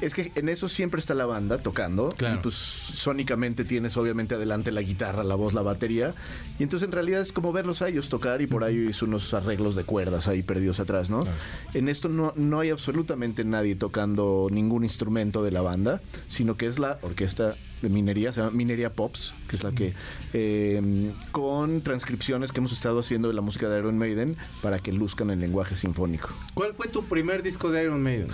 es 0.00 0.14
que 0.14 0.32
en 0.34 0.48
eso 0.48 0.68
siempre 0.68 1.00
está 1.00 1.14
la 1.14 1.26
banda 1.26 1.58
tocando 1.58 2.08
Claro. 2.10 2.36
y 2.36 2.38
pues 2.42 2.54
sónicamente 2.54 3.64
tienes 3.64 3.96
obviamente 3.96 4.34
adelante 4.34 4.70
la 4.72 4.82
guitarra, 4.82 5.24
la 5.24 5.34
voz, 5.34 5.52
la 5.54 5.62
batería 5.62 6.14
y 6.58 6.62
entonces 6.62 6.86
en 6.86 6.92
realidad 6.92 7.20
es 7.20 7.32
como 7.32 7.52
verlos 7.52 7.82
a 7.82 7.88
ellos 7.88 8.08
tocar 8.08 8.40
y 8.42 8.46
por 8.46 8.64
ahí 8.64 8.86
es 8.90 9.02
unos 9.02 9.32
arreglos 9.34 9.76
de 9.76 9.84
cuerdas 9.84 10.28
ahí 10.28 10.42
perdidos 10.42 10.80
atrás, 10.80 11.10
¿no? 11.10 11.20
Claro. 11.20 11.36
En 11.74 11.88
esto 11.88 12.08
no, 12.08 12.32
no 12.36 12.60
hay 12.60 12.70
absolutamente 12.70 13.44
nadie 13.44 13.74
tocando 13.76 14.48
ningún 14.50 14.84
instrumento 14.84 15.42
de 15.42 15.50
la 15.50 15.62
banda, 15.62 16.00
sino 16.28 16.56
que 16.56 16.66
es 16.66 16.78
la 16.78 16.98
orquesta 17.02 17.54
de 17.82 17.88
minería, 17.88 18.32
se 18.32 18.40
llama 18.40 18.52
Minería 18.52 18.90
Pops, 18.92 19.32
que 19.48 19.56
es 19.56 19.64
la 19.64 19.72
que, 19.72 19.94
eh, 20.34 21.10
con 21.32 21.80
transcripciones 21.80 22.52
que 22.52 22.58
hemos 22.60 22.72
estado 22.72 23.00
haciendo 23.00 23.28
de 23.28 23.34
la 23.34 23.40
música 23.40 23.68
de 23.68 23.78
Iron 23.78 23.96
Maiden 23.98 24.36
para 24.62 24.78
que 24.78 24.92
luzcan 24.92 25.30
el 25.30 25.40
lenguaje 25.40 25.74
sinfónico. 25.74 26.28
¿Cuál 26.54 26.74
fue 26.74 26.88
tu 26.88 27.04
primer 27.04 27.42
disco 27.42 27.70
de 27.70 27.84
Iron 27.84 28.02
Maiden? 28.02 28.28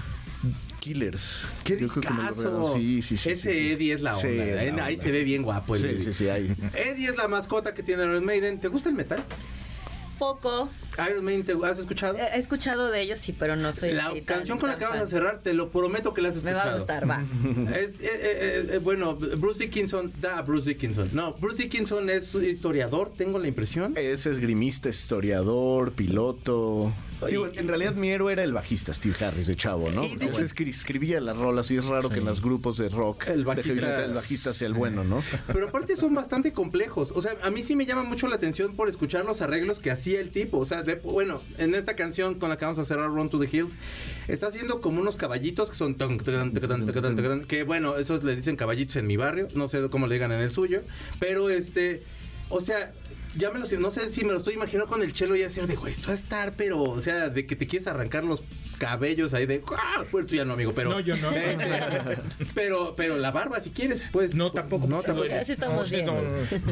Killers. 0.80 1.42
¡Qué 1.64 1.74
me 1.74 1.80
discazo! 1.82 2.74
Sí, 2.76 3.02
sí, 3.02 3.16
sí. 3.16 3.30
Ese 3.30 3.50
sí, 3.50 3.58
sí. 3.58 3.70
Eddie 3.72 3.92
es 3.94 4.00
la 4.02 4.16
onda. 4.16 4.28
Sí, 4.28 4.38
es 4.38 4.62
¿eh? 4.62 4.72
la 4.76 4.84
Ahí 4.84 4.94
onda. 4.94 5.04
se 5.06 5.12
ve 5.12 5.24
bien 5.24 5.42
guapo 5.42 5.74
el 5.74 5.80
Sí, 5.82 5.86
Eddie. 5.88 6.00
sí, 6.04 6.12
sí, 6.12 6.28
ahí. 6.28 6.54
Eddie 6.74 7.08
es 7.08 7.16
la 7.16 7.28
mascota 7.28 7.74
que 7.74 7.82
tiene 7.82 8.04
Iron 8.04 8.24
Maiden. 8.24 8.60
¿Te 8.60 8.68
gusta 8.68 8.88
el 8.88 8.94
metal? 8.94 9.24
Poco. 10.18 10.70
Iron 11.10 11.22
Maiden, 11.26 11.44
¿te 11.44 11.52
has 11.66 11.78
escuchado? 11.78 12.16
He 12.16 12.38
escuchado 12.38 12.90
de 12.90 13.02
ellos, 13.02 13.18
sí, 13.18 13.34
pero 13.38 13.54
no 13.54 13.74
soy 13.74 13.92
La 13.92 14.06
así 14.06 14.22
tan- 14.22 14.38
canción 14.38 14.58
con 14.58 14.70
la 14.70 14.78
que 14.78 14.86
vamos 14.86 15.00
a 15.00 15.06
cerrar, 15.08 15.40
te 15.42 15.52
lo 15.52 15.68
prometo 15.70 16.14
que 16.14 16.22
la 16.22 16.30
has 16.30 16.36
Me 16.42 16.52
escuchado. 16.52 16.70
va 16.70 16.74
a 16.74 16.78
gustar, 16.78 17.10
va. 17.10 17.24
Es, 17.76 18.00
eh, 18.00 18.66
eh, 18.72 18.80
bueno, 18.82 19.14
Bruce 19.16 19.58
Dickinson, 19.58 20.10
da 20.18 20.38
a 20.38 20.42
Bruce 20.42 20.70
Dickinson. 20.70 21.10
No, 21.12 21.34
Bruce 21.34 21.64
Dickinson 21.64 22.08
es 22.08 22.34
historiador, 22.34 23.12
tengo 23.14 23.38
la 23.38 23.48
impresión. 23.48 23.92
Es 23.94 24.24
esgrimista, 24.24 24.88
historiador, 24.88 25.92
piloto. 25.92 26.94
Digo, 27.28 27.48
en 27.54 27.66
realidad 27.68 27.94
mi 27.94 28.10
héroe 28.10 28.32
era 28.32 28.44
el 28.44 28.52
bajista 28.52 28.92
Steve 28.92 29.16
Harris 29.24 29.46
de 29.46 29.56
Chavo, 29.56 29.90
¿no? 29.90 30.02
Él 30.04 30.18
escri- 30.20 30.68
escribía 30.68 31.20
las 31.20 31.36
rolas 31.36 31.70
y 31.70 31.76
es 31.76 31.84
raro 31.84 32.10
que 32.10 32.18
en 32.18 32.24
los 32.26 32.42
grupos 32.42 32.76
de 32.76 32.88
rock 32.88 33.28
El 33.28 33.44
bajista- 33.44 33.74
metal, 33.74 34.04
el 34.04 34.14
bajista 34.14 34.52
sea 34.52 34.68
el 34.68 34.74
bueno, 34.74 35.02
¿no? 35.04 35.22
Pero 35.46 35.68
aparte 35.68 35.96
son 35.96 36.14
bastante 36.14 36.52
complejos. 36.52 37.12
O 37.14 37.22
sea, 37.22 37.32
a 37.42 37.50
mí 37.50 37.62
sí 37.62 37.74
me 37.76 37.86
llama 37.86 38.02
mucho 38.02 38.28
la 38.28 38.36
atención 38.36 38.76
por 38.76 38.88
escuchar 38.88 39.24
los 39.24 39.40
arreglos 39.40 39.78
que 39.78 39.90
hacía 39.90 40.20
el 40.20 40.30
tipo. 40.30 40.58
O 40.58 40.64
sea, 40.66 40.82
de- 40.82 40.96
bueno, 40.96 41.40
en 41.58 41.74
esta 41.74 41.96
canción 41.96 42.34
con 42.34 42.50
la 42.50 42.58
que 42.58 42.64
vamos 42.66 42.78
a 42.78 42.84
cerrar 42.84 43.08
Run 43.08 43.30
to 43.30 43.38
the 43.40 43.48
Hills, 43.50 43.76
está 44.28 44.48
haciendo 44.48 44.80
como 44.80 45.00
unos 45.00 45.16
caballitos 45.16 45.70
que 45.70 45.76
son... 45.76 45.96
Que 47.46 47.62
bueno, 47.64 47.96
esos 47.96 48.24
le 48.24 48.36
dicen 48.36 48.56
caballitos 48.56 48.96
en 48.96 49.06
mi 49.06 49.16
barrio. 49.16 49.48
No 49.54 49.68
sé 49.68 49.88
cómo 49.90 50.06
le 50.06 50.14
digan 50.14 50.32
en 50.32 50.40
el 50.40 50.50
suyo. 50.50 50.82
Pero 51.18 51.48
este... 51.50 52.02
O 52.48 52.60
sea... 52.60 52.92
Ya 53.36 53.50
me 53.50 53.58
lo 53.58 53.66
no 53.78 53.90
sé 53.90 54.12
si 54.12 54.24
me 54.24 54.32
lo 54.32 54.38
estoy 54.38 54.54
imaginando 54.54 54.90
con 54.90 55.02
el 55.02 55.12
chelo 55.12 55.36
y 55.36 55.42
hacer 55.42 55.66
de, 55.66 55.76
güey, 55.76 55.92
esto 55.92 56.08
va 56.08 56.12
a 56.12 56.16
estar, 56.16 56.54
pero, 56.56 56.82
o 56.82 57.00
sea, 57.00 57.28
de 57.28 57.46
que 57.46 57.56
te 57.56 57.66
quieres 57.66 57.86
arrancar 57.86 58.24
los 58.24 58.42
cabellos 58.78 59.34
ahí 59.34 59.46
de, 59.46 59.62
ah, 59.76 60.04
pues 60.10 60.26
tú 60.26 60.34
ya 60.34 60.44
no, 60.44 60.54
amigo, 60.54 60.72
pero. 60.74 60.90
No, 60.90 61.00
yo 61.00 61.16
no. 61.16 61.30
Este, 61.30 62.18
pero, 62.54 62.94
pero 62.96 63.18
la 63.18 63.30
barba, 63.30 63.60
si 63.60 63.70
quieres, 63.70 64.02
pues. 64.12 64.34
No, 64.34 64.52
tampoco. 64.52 64.86
No, 64.86 65.02
tampoco. 65.02 65.28
Así 65.32 65.52
estamos 65.52 65.90
bien. 65.90 66.06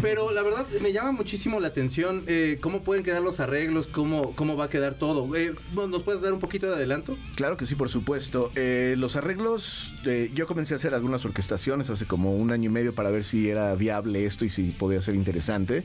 Pero 0.00 0.32
la 0.32 0.42
verdad 0.42 0.66
me 0.80 0.92
llama 0.92 1.12
muchísimo 1.12 1.60
la 1.60 1.68
atención 1.68 2.24
eh, 2.26 2.58
cómo 2.60 2.82
pueden 2.82 3.04
quedar 3.04 3.22
los 3.22 3.40
arreglos, 3.40 3.86
cómo, 3.86 4.34
cómo 4.34 4.56
va 4.56 4.64
a 4.64 4.70
quedar 4.70 4.94
todo. 4.94 5.34
Eh, 5.36 5.54
¿Nos 5.74 6.02
puedes 6.02 6.20
dar 6.22 6.32
un 6.32 6.40
poquito 6.40 6.66
de 6.66 6.74
adelanto? 6.74 7.16
Claro 7.36 7.56
que 7.56 7.66
sí, 7.66 7.74
por 7.74 7.88
supuesto. 7.88 8.50
Eh, 8.54 8.94
los 8.98 9.16
arreglos, 9.16 9.94
eh, 10.04 10.30
yo 10.34 10.46
comencé 10.46 10.74
a 10.74 10.76
hacer 10.76 10.94
algunas 10.94 11.24
orquestaciones 11.24 11.90
hace 11.90 12.06
como 12.06 12.36
un 12.36 12.52
año 12.52 12.70
y 12.70 12.72
medio 12.72 12.94
para 12.94 13.10
ver 13.10 13.24
si 13.24 13.48
era 13.48 13.74
viable 13.74 14.26
esto 14.26 14.44
y 14.44 14.50
si 14.50 14.70
podía 14.70 15.00
ser 15.00 15.14
interesante. 15.14 15.84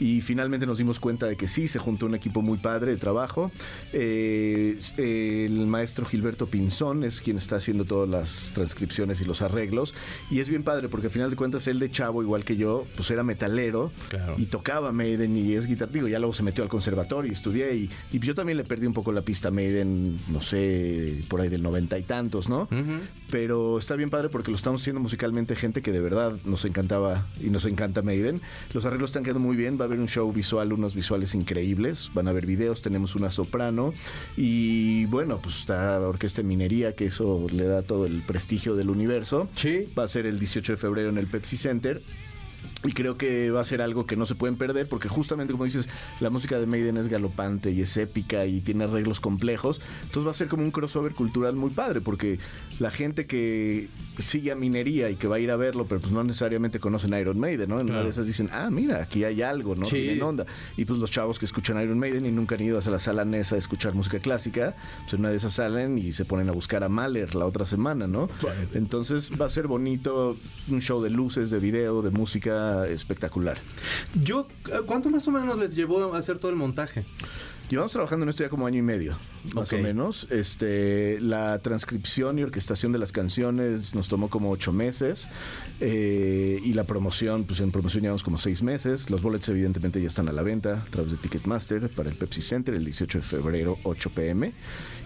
Y 0.00 0.20
finalmente 0.20 0.66
nos 0.66 0.78
dimos 0.78 1.00
cuenta 1.00 1.26
de 1.26 1.36
que 1.36 1.48
sí, 1.48 1.68
se 1.68 1.78
juntó 1.78 2.06
un 2.06 2.14
equipo 2.14 2.42
muy 2.42 2.58
padre 2.58 2.92
de 2.92 2.96
trabajo. 2.96 3.50
Eh, 3.92 4.78
eh, 4.98 5.48
el 5.60 5.66
maestro 5.66 6.04
Gilberto 6.06 6.46
Pinzón 6.46 7.04
es 7.04 7.20
quien 7.20 7.36
está 7.38 7.56
haciendo 7.56 7.84
todas 7.84 8.08
las 8.08 8.52
transcripciones 8.54 9.20
y 9.20 9.24
los 9.24 9.42
arreglos. 9.42 9.94
Y 10.30 10.40
es 10.40 10.48
bien 10.48 10.62
padre 10.62 10.88
porque 10.88 11.06
al 11.08 11.12
final 11.12 11.30
de 11.30 11.36
cuentas 11.36 11.66
él 11.66 11.78
de 11.78 11.90
chavo, 11.90 12.22
igual 12.22 12.44
que 12.44 12.56
yo, 12.56 12.86
pues 12.96 13.10
era 13.10 13.22
metalero 13.22 13.90
Claro. 14.08 14.34
y 14.38 14.46
tocaba 14.46 14.92
Maiden 14.92 15.36
y 15.36 15.54
es 15.54 15.66
guitarra. 15.66 15.90
Digo, 15.92 16.08
ya 16.08 16.18
luego 16.18 16.32
se 16.34 16.42
metió 16.42 16.62
al 16.64 16.70
conservatorio 16.70 17.30
y 17.30 17.34
estudié 17.34 17.74
y, 17.76 17.90
y 18.12 18.18
yo 18.20 18.34
también 18.34 18.58
le 18.58 18.64
perdí 18.64 18.86
un 18.86 18.94
poco 18.94 19.12
la 19.12 19.22
pista 19.22 19.48
a 19.48 19.50
Maiden, 19.50 20.18
no 20.28 20.40
sé, 20.42 21.20
por 21.28 21.40
ahí 21.40 21.48
del 21.48 21.62
noventa 21.62 21.98
y 21.98 22.02
tantos, 22.02 22.48
¿no? 22.48 22.68
Pero 23.30 23.78
está 23.78 23.96
bien 23.96 24.10
padre 24.10 24.28
porque 24.28 24.50
lo 24.50 24.56
estamos 24.56 24.82
haciendo 24.82 25.00
musicalmente 25.00 25.56
gente 25.56 25.82
que 25.82 25.90
de 25.92 26.00
verdad 26.00 26.34
nos 26.44 26.64
encantaba 26.64 27.26
y 27.42 27.50
nos 27.50 27.64
encanta 27.64 28.02
Maiden. 28.02 28.40
Los 28.72 28.84
arreglos 28.84 29.10
están 29.10 29.22
quedando 29.24 29.40
muy 29.40 29.56
bien, 29.56 29.78
va 29.78 29.84
a 29.84 29.86
haber 29.86 29.98
un 29.98 30.08
show 30.08 30.32
visual, 30.32 30.72
unos 30.72 30.94
visuales 30.94 31.34
increíbles, 31.34 32.10
van 32.14 32.28
a 32.28 32.30
haber 32.30 32.46
videos, 32.46 32.82
tenemos 32.82 33.14
una 33.16 33.30
soprano 33.30 33.92
y 34.36 35.06
bueno, 35.06 35.38
pues 35.44 35.58
está 35.58 36.00
Orquesta 36.00 36.40
de 36.40 36.48
Minería, 36.48 36.94
que 36.94 37.04
eso 37.04 37.46
le 37.52 37.64
da 37.64 37.82
todo 37.82 38.06
el 38.06 38.22
prestigio 38.22 38.74
del 38.74 38.88
universo. 38.88 39.46
Sí. 39.54 39.84
Va 39.96 40.04
a 40.04 40.08
ser 40.08 40.24
el 40.24 40.38
18 40.38 40.72
de 40.72 40.76
febrero 40.78 41.10
en 41.10 41.18
el 41.18 41.26
Pepsi 41.26 41.58
Center. 41.58 42.00
Y 42.82 42.92
creo 42.92 43.16
que 43.16 43.50
va 43.50 43.60
a 43.60 43.64
ser 43.64 43.80
algo 43.80 44.06
que 44.06 44.16
no 44.16 44.26
se 44.26 44.34
pueden 44.34 44.56
perder 44.56 44.88
porque 44.88 45.08
justamente 45.08 45.52
como 45.52 45.64
dices, 45.64 45.88
la 46.20 46.28
música 46.30 46.58
de 46.58 46.66
Maiden 46.66 46.98
es 46.98 47.08
galopante 47.08 47.70
y 47.70 47.80
es 47.80 47.96
épica 47.96 48.44
y 48.46 48.60
tiene 48.60 48.84
arreglos 48.84 49.20
complejos. 49.20 49.80
Entonces 50.02 50.26
va 50.26 50.30
a 50.30 50.34
ser 50.34 50.48
como 50.48 50.62
un 50.62 50.70
crossover 50.70 51.12
cultural 51.12 51.54
muy 51.54 51.70
padre 51.70 52.00
porque 52.00 52.38
la 52.78 52.90
gente 52.90 53.26
que 53.26 53.88
sigue 54.18 54.52
a 54.52 54.54
minería 54.54 55.10
y 55.10 55.16
que 55.16 55.26
va 55.26 55.36
a 55.36 55.38
ir 55.38 55.50
a 55.50 55.56
verlo, 55.56 55.86
pero 55.86 56.00
pues 56.00 56.12
no 56.12 56.22
necesariamente 56.24 56.78
conocen 56.78 57.14
Iron 57.14 57.38
Maiden, 57.38 57.68
¿no? 57.68 57.80
En 57.80 57.90
una 57.90 58.02
de 58.02 58.10
esas 58.10 58.26
dicen, 58.26 58.48
ah, 58.52 58.70
mira, 58.70 59.02
aquí 59.02 59.24
hay 59.24 59.42
algo, 59.42 59.74
¿no? 59.74 59.84
Sí. 59.84 60.02
Tienen 60.02 60.22
onda. 60.22 60.46
Y 60.76 60.84
pues 60.84 60.98
los 60.98 61.10
chavos 61.10 61.38
que 61.38 61.44
escuchan 61.44 61.80
Iron 61.82 61.98
Maiden 61.98 62.26
y 62.26 62.30
nunca 62.30 62.54
han 62.54 62.62
ido 62.62 62.78
a 62.78 62.90
la 62.90 62.98
sala 62.98 63.24
Nesa 63.24 63.56
a 63.56 63.58
escuchar 63.58 63.94
música 63.94 64.18
clásica, 64.18 64.76
pues 65.02 65.14
en 65.14 65.20
una 65.20 65.30
de 65.30 65.36
esas 65.36 65.54
salen 65.54 65.98
y 65.98 66.12
se 66.12 66.24
ponen 66.24 66.48
a 66.48 66.52
buscar 66.52 66.84
a 66.84 66.88
Mahler 66.88 67.34
la 67.34 67.46
otra 67.46 67.66
semana, 67.66 68.06
¿no? 68.06 68.28
Entonces 68.74 69.30
va 69.40 69.46
a 69.46 69.50
ser 69.50 69.66
bonito, 69.66 70.36
un 70.68 70.80
show 70.80 71.02
de 71.02 71.10
luces, 71.10 71.50
de 71.50 71.58
video, 71.58 72.02
de 72.02 72.10
música 72.10 72.86
espectacular. 72.88 73.58
Yo, 74.22 74.46
¿cuánto 74.86 75.10
más 75.10 75.26
o 75.28 75.30
menos 75.30 75.58
les 75.58 75.74
llevó 75.74 76.14
a 76.14 76.18
hacer 76.18 76.38
todo 76.38 76.50
el 76.50 76.56
montaje? 76.56 77.04
Llevamos 77.70 77.92
trabajando 77.92 78.24
en 78.24 78.28
esto 78.28 78.42
ya 78.42 78.50
como 78.50 78.66
año 78.66 78.78
y 78.78 78.82
medio, 78.82 79.16
más 79.54 79.72
o 79.72 79.78
menos. 79.78 80.30
Este, 80.30 81.18
la 81.20 81.58
transcripción 81.60 82.38
y 82.38 82.42
orquestación 82.42 82.92
de 82.92 82.98
las 82.98 83.10
canciones 83.10 83.94
nos 83.94 84.08
tomó 84.08 84.28
como 84.28 84.50
ocho 84.50 84.72
meses. 84.72 85.28
eh, 85.80 86.60
y 86.62 86.72
la 86.74 86.84
promoción, 86.84 87.44
pues 87.44 87.60
en 87.60 87.70
promoción 87.72 88.02
llevamos 88.02 88.22
como 88.22 88.36
seis 88.36 88.62
meses. 88.62 89.08
Los 89.10 89.22
boletos 89.22 89.48
evidentemente 89.48 90.00
ya 90.00 90.08
están 90.08 90.28
a 90.28 90.32
la 90.32 90.42
venta 90.42 90.82
a 90.86 90.90
través 90.90 91.10
de 91.12 91.16
Ticketmaster 91.16 91.88
para 91.88 92.10
el 92.10 92.16
Pepsi 92.16 92.42
Center 92.42 92.74
el 92.74 92.84
18 92.84 93.18
de 93.18 93.24
febrero, 93.24 93.78
8 93.84 94.10
pm. 94.14 94.52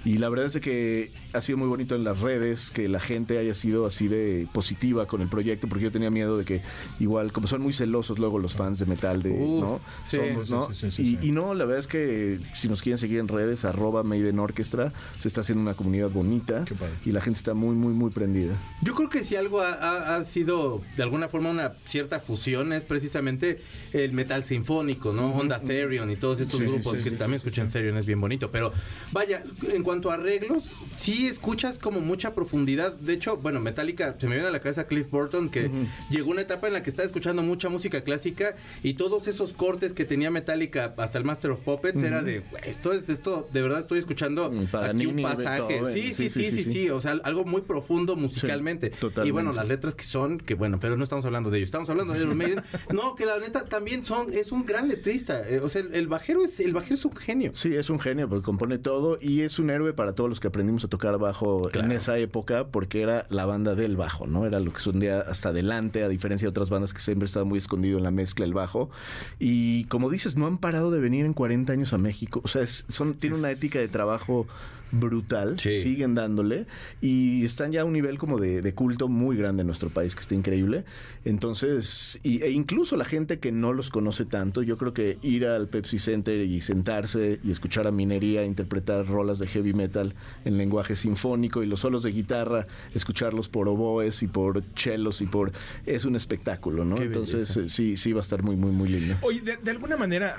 Y 0.08 0.16
la 0.16 0.30
verdad 0.30 0.46
es 0.46 0.58
que 0.62 1.10
ha 1.34 1.42
sido 1.42 1.58
muy 1.58 1.68
bonito 1.68 1.94
en 1.94 2.02
las 2.02 2.18
redes 2.20 2.70
que 2.70 2.88
la 2.88 2.98
gente 2.98 3.36
haya 3.36 3.52
sido 3.52 3.84
así 3.84 4.08
de 4.08 4.48
positiva 4.54 5.04
con 5.04 5.20
el 5.20 5.28
proyecto, 5.28 5.68
porque 5.68 5.84
yo 5.84 5.92
tenía 5.92 6.10
miedo 6.10 6.38
de 6.38 6.46
que 6.46 6.62
igual, 6.98 7.30
como 7.30 7.46
son 7.46 7.60
muy 7.60 7.74
celosos 7.74 8.18
luego 8.18 8.38
los 8.38 8.54
fans 8.54 8.78
de 8.78 8.86
metal, 8.86 9.22
de, 9.22 9.32
Uf, 9.32 9.60
¿no? 9.62 9.80
sí, 10.06 10.16
Somos, 10.16 10.50
¿no? 10.50 10.72
sí, 10.72 10.90
sí, 10.90 11.18
y, 11.20 11.30
no, 11.30 11.52
la 11.52 11.66
verdad 11.66 11.80
es 11.80 11.86
que 11.86 12.38
si 12.56 12.68
nos 12.70 12.80
quieren 12.80 12.96
seguir 12.96 13.18
en 13.18 13.28
redes, 13.28 13.66
arroba 13.66 14.02
Maiden 14.02 14.38
Orchestra, 14.38 14.94
se 15.18 15.28
está 15.28 15.42
haciendo 15.42 15.60
una 15.60 15.74
comunidad 15.74 16.08
bonita 16.08 16.64
y 17.04 17.12
la 17.12 17.20
gente 17.20 17.36
está 17.36 17.52
muy, 17.52 17.74
muy, 17.76 17.92
muy 17.92 18.10
prendida. 18.10 18.56
Yo 18.82 18.94
creo 18.94 19.10
que 19.10 19.24
si 19.24 19.36
algo 19.36 19.60
ha, 19.60 19.72
ha- 19.74 20.16
ha 20.16 20.24
sido 20.24 20.80
de 20.96 21.02
alguna 21.02 21.28
forma 21.28 21.50
una 21.50 21.74
cierta 21.84 22.18
fusión 22.18 22.72
es 22.72 22.82
precisamente 22.82 23.60
el 23.92 24.14
metal 24.14 24.42
sinfónico, 24.42 25.12
¿no? 25.12 25.34
Onda 25.34 25.58
Therion 25.60 26.10
y 26.10 26.16
todos 26.16 26.40
estos 26.40 26.60
grupos 26.62 26.96
que 27.02 27.10
también 27.10 27.36
escuchan 27.36 27.68
Therion 27.68 27.98
es 27.98 28.06
bien 28.06 28.22
bonito. 28.22 28.50
Pero 28.50 28.72
vaya, 29.12 29.42
en 29.70 29.82
cuanto 29.82 29.97
a 30.10 30.14
arreglos, 30.14 30.70
sí 30.94 31.26
escuchas 31.26 31.78
como 31.78 32.00
mucha 32.00 32.34
profundidad. 32.34 32.92
De 32.94 33.12
hecho, 33.12 33.36
bueno, 33.36 33.60
Metallica, 33.60 34.16
se 34.18 34.26
me 34.26 34.34
viene 34.36 34.48
a 34.48 34.52
la 34.52 34.60
cabeza 34.60 34.86
Cliff 34.86 35.10
Burton 35.10 35.50
que 35.50 35.70
llegó 36.10 36.30
una 36.30 36.42
etapa 36.42 36.66
en 36.68 36.72
la 36.74 36.82
que 36.82 36.90
estaba 36.90 37.06
escuchando 37.06 37.42
mucha 37.42 37.68
música 37.68 38.02
clásica 38.02 38.54
y 38.82 38.94
todos 38.94 39.26
esos 39.28 39.52
cortes 39.52 39.92
que 39.92 40.04
tenía 40.04 40.30
Metallica 40.30 40.94
hasta 40.96 41.18
el 41.18 41.24
Master 41.24 41.50
of 41.52 41.60
Puppets 41.60 42.02
era 42.02 42.22
de, 42.22 42.40
"Güey, 42.40 42.62
esto 42.66 42.92
es 42.92 43.08
esto, 43.08 43.48
de 43.52 43.62
verdad 43.62 43.80
estoy 43.80 43.98
escuchando 43.98 44.50
Mm, 44.50 44.58
aquí 44.58 44.66
Paganini, 44.70 45.06
un 45.12 45.22
pasaje. 45.22 45.62
Beethoven. 45.80 45.94
Sí, 45.94 46.14
sí, 46.14 46.30
sí, 46.30 46.50
sí, 46.50 46.62
sí, 46.62 46.90
o 46.90 47.00
sea, 47.00 47.12
algo 47.24 47.44
muy 47.44 47.62
profundo 47.62 48.14
musicalmente. 48.16 48.92
Y 49.24 49.30
bueno, 49.30 49.52
las 49.52 49.68
letras 49.68 49.94
que 49.94 50.04
son, 50.04 50.38
que 50.38 50.54
bueno, 50.54 50.78
pero 50.80 50.96
no 50.96 51.02
estamos 51.02 51.24
hablando 51.24 51.50
de 51.50 51.58
ellos, 51.58 51.68
estamos 51.68 51.88
hablando 51.90 52.14
de 52.14 52.20
Iron 52.20 52.36
Maiden. 52.36 52.62
No, 52.92 53.14
que 53.14 53.26
la 53.26 53.38
neta 53.38 53.64
también 53.64 54.04
son, 54.04 54.32
es 54.32 54.52
un 54.52 54.64
gran 54.64 54.88
letrista. 54.88 55.48
eh, 55.48 55.60
o 55.62 55.68
sea, 55.68 55.80
el, 55.82 55.94
el 55.94 56.06
bajero 56.08 56.44
es, 56.44 56.60
el 56.60 56.72
bajero 56.72 56.94
es 56.94 57.04
un 57.04 57.14
genio. 57.16 57.52
Sí, 57.54 57.74
es 57.74 57.90
un 57.90 57.98
genio 58.00 58.28
porque 58.28 58.44
compone 58.44 58.78
todo 58.78 59.18
y 59.20 59.40
es 59.42 59.58
un 59.58 59.70
héroe 59.78 59.92
para 59.94 60.12
todos 60.14 60.28
los 60.28 60.40
que 60.40 60.48
aprendimos 60.48 60.84
a 60.84 60.88
tocar 60.88 61.16
bajo 61.18 61.62
en 61.84 61.92
esa 61.92 62.18
época 62.18 62.66
porque 62.68 63.02
era 63.02 63.26
la 63.30 63.46
banda 63.46 63.74
del 63.74 63.96
bajo, 63.96 64.26
¿no? 64.26 64.44
Era 64.46 64.60
lo 64.60 64.72
que 64.72 64.80
sonía 64.80 65.20
hasta 65.20 65.48
adelante, 65.48 66.02
a 66.04 66.08
diferencia 66.08 66.46
de 66.46 66.50
otras 66.50 66.70
bandas 66.70 66.92
que 66.94 67.00
siempre 67.00 67.26
estaba 67.26 67.44
muy 67.44 67.58
escondido 67.58 67.98
en 67.98 68.04
la 68.04 68.10
mezcla 68.10 68.44
el 68.44 68.54
bajo. 68.54 68.90
Y 69.38 69.84
como 69.84 70.10
dices, 70.10 70.36
no 70.36 70.46
han 70.46 70.58
parado 70.58 70.90
de 70.90 71.00
venir 71.00 71.24
en 71.24 71.32
40 71.32 71.72
años 71.72 71.92
a 71.92 71.98
México. 71.98 72.40
O 72.44 72.48
sea, 72.48 72.62
es- 72.62 72.84
son, 72.88 73.14
tiene 73.14 73.36
una 73.36 73.50
ética 73.50 73.78
de 73.78 73.88
trabajo 73.88 74.46
brutal, 74.92 75.58
Sí. 75.58 75.80
siguen 75.82 76.14
dándole 76.14 76.66
y 77.00 77.44
están 77.44 77.72
ya 77.72 77.82
a 77.82 77.84
un 77.84 77.92
nivel 77.92 78.18
como 78.18 78.38
de, 78.38 78.62
de 78.62 78.74
culto 78.74 79.08
muy 79.08 79.36
grande 79.36 79.60
en 79.62 79.66
nuestro 79.66 79.90
país 79.90 80.14
que 80.14 80.20
está 80.22 80.34
increíble. 80.34 80.84
Entonces, 81.24 82.18
y- 82.22 82.42
e 82.42 82.50
incluso 82.50 82.96
la 82.96 83.04
gente 83.04 83.38
que 83.38 83.52
no 83.52 83.72
los 83.72 83.90
conoce 83.90 84.24
tanto, 84.24 84.62
yo 84.62 84.76
creo 84.76 84.92
que 84.92 85.18
ir 85.22 85.46
al 85.46 85.68
Pepsi 85.68 85.98
Center 85.98 86.40
y 86.40 86.60
sentarse 86.60 87.38
y 87.44 87.50
escuchar 87.50 87.86
a 87.86 87.92
Minería 87.92 88.44
interpretar 88.44 89.06
rolas 89.06 89.38
de 89.38 89.46
heavy 89.46 89.72
metal 89.74 90.14
en 90.44 90.56
lenguaje 90.58 90.96
sinfónico 90.96 91.62
y 91.62 91.66
los 91.66 91.80
solos 91.80 92.02
de 92.02 92.12
guitarra, 92.12 92.66
escucharlos 92.94 93.48
por 93.48 93.68
oboes 93.68 94.22
y 94.22 94.26
por 94.26 94.62
chelos 94.74 95.20
y 95.20 95.26
por... 95.26 95.52
es 95.86 96.04
un 96.04 96.16
espectáculo, 96.16 96.84
¿no? 96.84 96.96
Qué 96.96 97.04
Entonces, 97.04 97.54
belleza. 97.54 97.60
eh, 97.60 97.68
sí, 97.68 97.96
sí 97.96 98.12
va 98.12 98.20
a 98.20 98.22
estar 98.22 98.42
muy, 98.42 98.56
muy, 98.56 98.70
muy 98.70 98.88
lindo. 98.88 99.16
Oye, 99.22 99.40
de, 99.42 99.56
de 99.58 99.70
alguna 99.70 99.96
manera, 99.96 100.36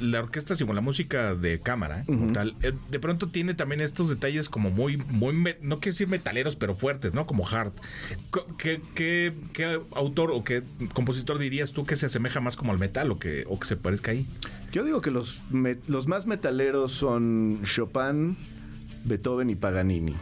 la 0.00 0.20
orquesta, 0.20 0.56
como 0.56 0.72
la 0.72 0.80
música 0.80 1.34
de 1.34 1.60
cámara, 1.60 2.02
tal, 2.32 2.54
eh, 2.62 2.72
de 2.90 2.98
pronto 2.98 3.28
tiene 3.28 3.54
también 3.54 3.73
estos 3.80 4.08
detalles 4.08 4.48
como 4.48 4.70
muy, 4.70 4.96
muy, 4.96 5.34
no 5.60 5.80
quiero 5.80 5.92
decir 5.92 6.08
metaleros, 6.08 6.56
pero 6.56 6.74
fuertes, 6.74 7.14
¿no? 7.14 7.26
Como 7.26 7.46
hard. 7.46 7.72
¿Qué, 8.58 8.80
qué, 8.94 9.34
qué 9.52 9.80
autor 9.92 10.30
o 10.32 10.44
qué 10.44 10.62
compositor 10.92 11.38
dirías 11.38 11.72
tú 11.72 11.84
que 11.84 11.96
se 11.96 12.06
asemeja 12.06 12.40
más 12.40 12.56
como 12.56 12.72
al 12.72 12.78
metal 12.78 13.10
o 13.10 13.18
que, 13.18 13.44
o 13.48 13.58
que 13.58 13.66
se 13.66 13.76
parezca 13.76 14.10
ahí? 14.10 14.26
Yo 14.72 14.84
digo 14.84 15.00
que 15.00 15.10
los, 15.10 15.42
los 15.86 16.06
más 16.06 16.26
metaleros 16.26 16.92
son 16.92 17.60
Chopin, 17.64 18.36
Beethoven 19.04 19.50
y 19.50 19.54
Paganini. 19.54 20.14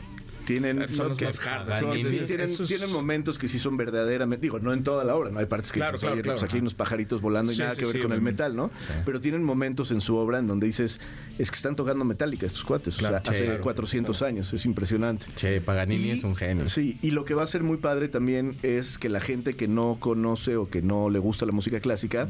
Tienen, 0.46 0.88
Son 0.88 1.10
los 1.10 1.18
que- 1.18 1.26
más 1.26 1.46
hard, 1.46 1.68
son- 1.78 1.88
Paganini. 1.90 2.08
sí, 2.08 2.34
Esos- 2.34 2.68
tienen, 2.68 2.90
momentos 2.92 3.38
que 3.38 3.48
sí 3.48 3.58
son 3.58 3.76
verdaderamente, 3.76 4.42
digo, 4.42 4.58
no 4.58 4.72
en 4.72 4.82
toda 4.82 5.04
la 5.04 5.14
obra, 5.14 5.30
no 5.30 5.38
hay 5.38 5.46
partes 5.46 5.70
que 5.72 5.78
Claro, 5.78 5.92
dices, 5.92 6.00
claro, 6.02 6.14
"Oye, 6.14 6.22
claro, 6.22 6.38
pues 6.38 6.44
aquí 6.48 6.56
hay 6.56 6.60
unos 6.60 6.74
pajaritos 6.74 7.20
volando 7.20 7.52
y 7.52 7.56
nada 7.56 7.74
sí, 7.74 7.80
que 7.80 7.86
ver 7.86 8.02
con 8.02 8.12
el 8.12 8.20
metal, 8.20 8.56
¿no? 8.56 8.70
Pero 9.04 9.20
tienen 9.20 9.44
momentos 9.44 9.90
en 9.92 10.00
su 10.00 10.16
obra 10.16 10.38
en 10.38 10.46
donde 10.46 10.66
dices, 10.66 10.98
es 11.38 11.50
que 11.50 11.54
están 11.54 11.76
tocando 11.76 12.04
metálica 12.04 12.46
estos 12.46 12.64
cuates, 12.64 12.96
o 12.96 13.00
sea, 13.00 13.16
hace 13.18 13.44
claro, 13.44 13.62
400 13.62 14.22
años, 14.22 14.52
es 14.52 14.64
impresionante. 14.66 15.26
Che, 15.34 15.60
Paganini 15.60 16.04
Y- 16.04 16.10
es 16.10 16.24
un 16.24 16.34
genio. 16.36 16.68
Sí, 16.68 16.98
y 17.02 17.12
lo 17.12 17.24
que 17.24 17.34
va 17.34 17.42
a 17.44 17.46
ser 17.46 17.62
muy 17.62 17.76
padre 17.78 18.08
también 18.08 18.56
es 18.62 18.98
que 18.98 19.08
la 19.08 19.20
gente 19.20 19.54
que 19.54 19.68
no 19.68 19.98
conoce 20.00 20.56
o 20.56 20.68
que 20.68 20.82
no 20.82 21.08
le 21.10 21.18
gusta 21.18 21.46
la 21.46 21.52
música 21.52 21.80
clásica, 21.80 22.28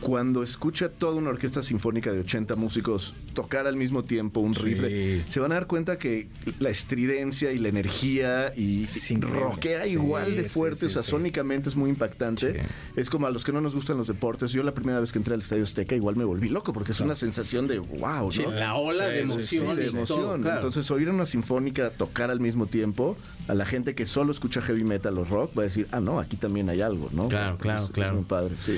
cuando 0.00 0.42
escucha 0.42 0.88
toda 0.90 1.14
una 1.16 1.30
orquesta 1.30 1.62
sinfónica 1.62 2.12
de 2.12 2.20
80 2.20 2.54
músicos 2.56 3.14
tocar 3.34 3.66
al 3.66 3.76
mismo 3.76 4.04
tiempo 4.04 4.40
un 4.40 4.54
riff, 4.54 4.80
Sí. 4.86 5.22
se 5.26 5.40
van 5.40 5.52
a 5.52 5.54
dar 5.54 5.66
cuenta 5.66 5.98
que 5.98 6.28
la 6.58 6.68
estridencia 6.70 7.50
y 7.52 7.58
la 7.58 7.68
energía 7.68 8.52
y, 8.56 8.84
rockea 9.20 9.84
Sí, 9.84 9.92
igual 9.92 10.36
de 10.36 10.48
fuerte, 10.48 10.80
sí, 10.80 10.86
o 10.86 10.90
sea, 10.90 11.02
sí. 11.02 11.10
sónicamente 11.10 11.68
es 11.68 11.76
muy 11.76 11.90
impactante. 11.90 12.60
Es 12.94 13.08
como 13.10 13.26
a 13.26 13.30
los 13.30 13.44
que 13.44 13.52
no 13.52 13.60
nos 13.60 13.74
gustan 13.74 13.96
los 13.96 14.06
deportes. 14.06 14.50
Yo 14.52 14.62
la 14.62 14.74
primera 14.74 15.00
vez 15.00 15.12
que 15.12 15.18
entré 15.18 15.34
al 15.34 15.40
Estadio 15.40 15.64
Azteca 15.64 15.94
igual 15.94 16.16
me 16.16 16.24
volví 16.24 16.48
loco 16.48 16.72
porque 16.72 16.92
es 16.92 17.00
una 17.00 17.16
sensación 17.16 17.66
de 17.66 17.78
wow, 17.78 18.30
Sí, 18.30 18.42
¿no? 18.42 18.50
la 18.52 18.74
ola 18.74 19.06
de 19.08 19.20
emoción. 19.22 19.46
Sí, 19.46 19.76
de 19.76 19.86
y 19.86 19.90
todo, 19.90 19.96
emoción. 19.98 20.42
claro. 20.42 20.56
Entonces, 20.56 20.90
oír 20.90 21.08
una 21.08 21.26
sinfónica 21.26 21.90
tocar 21.90 22.30
al 22.30 22.40
mismo 22.40 22.66
tiempo, 22.66 23.16
a 23.48 23.54
la 23.54 23.64
gente 23.66 23.94
que 23.94 24.06
solo 24.06 24.30
escucha 24.32 24.60
heavy 24.60 24.84
metal 24.84 25.16
o 25.18 25.24
rock, 25.24 25.56
va 25.56 25.62
a 25.62 25.64
decir, 25.64 25.86
ah, 25.92 26.00
no, 26.00 26.20
aquí 26.20 26.36
también 26.36 26.68
hay 26.68 26.80
algo, 26.82 27.08
¿no? 27.12 27.28
Claro, 27.28 27.56
claro, 27.58 27.78
Es- 27.82 27.84
es 27.86 27.90
claro. 27.92 28.14
muy 28.16 28.24
padre, 28.24 28.54
sí. 28.60 28.76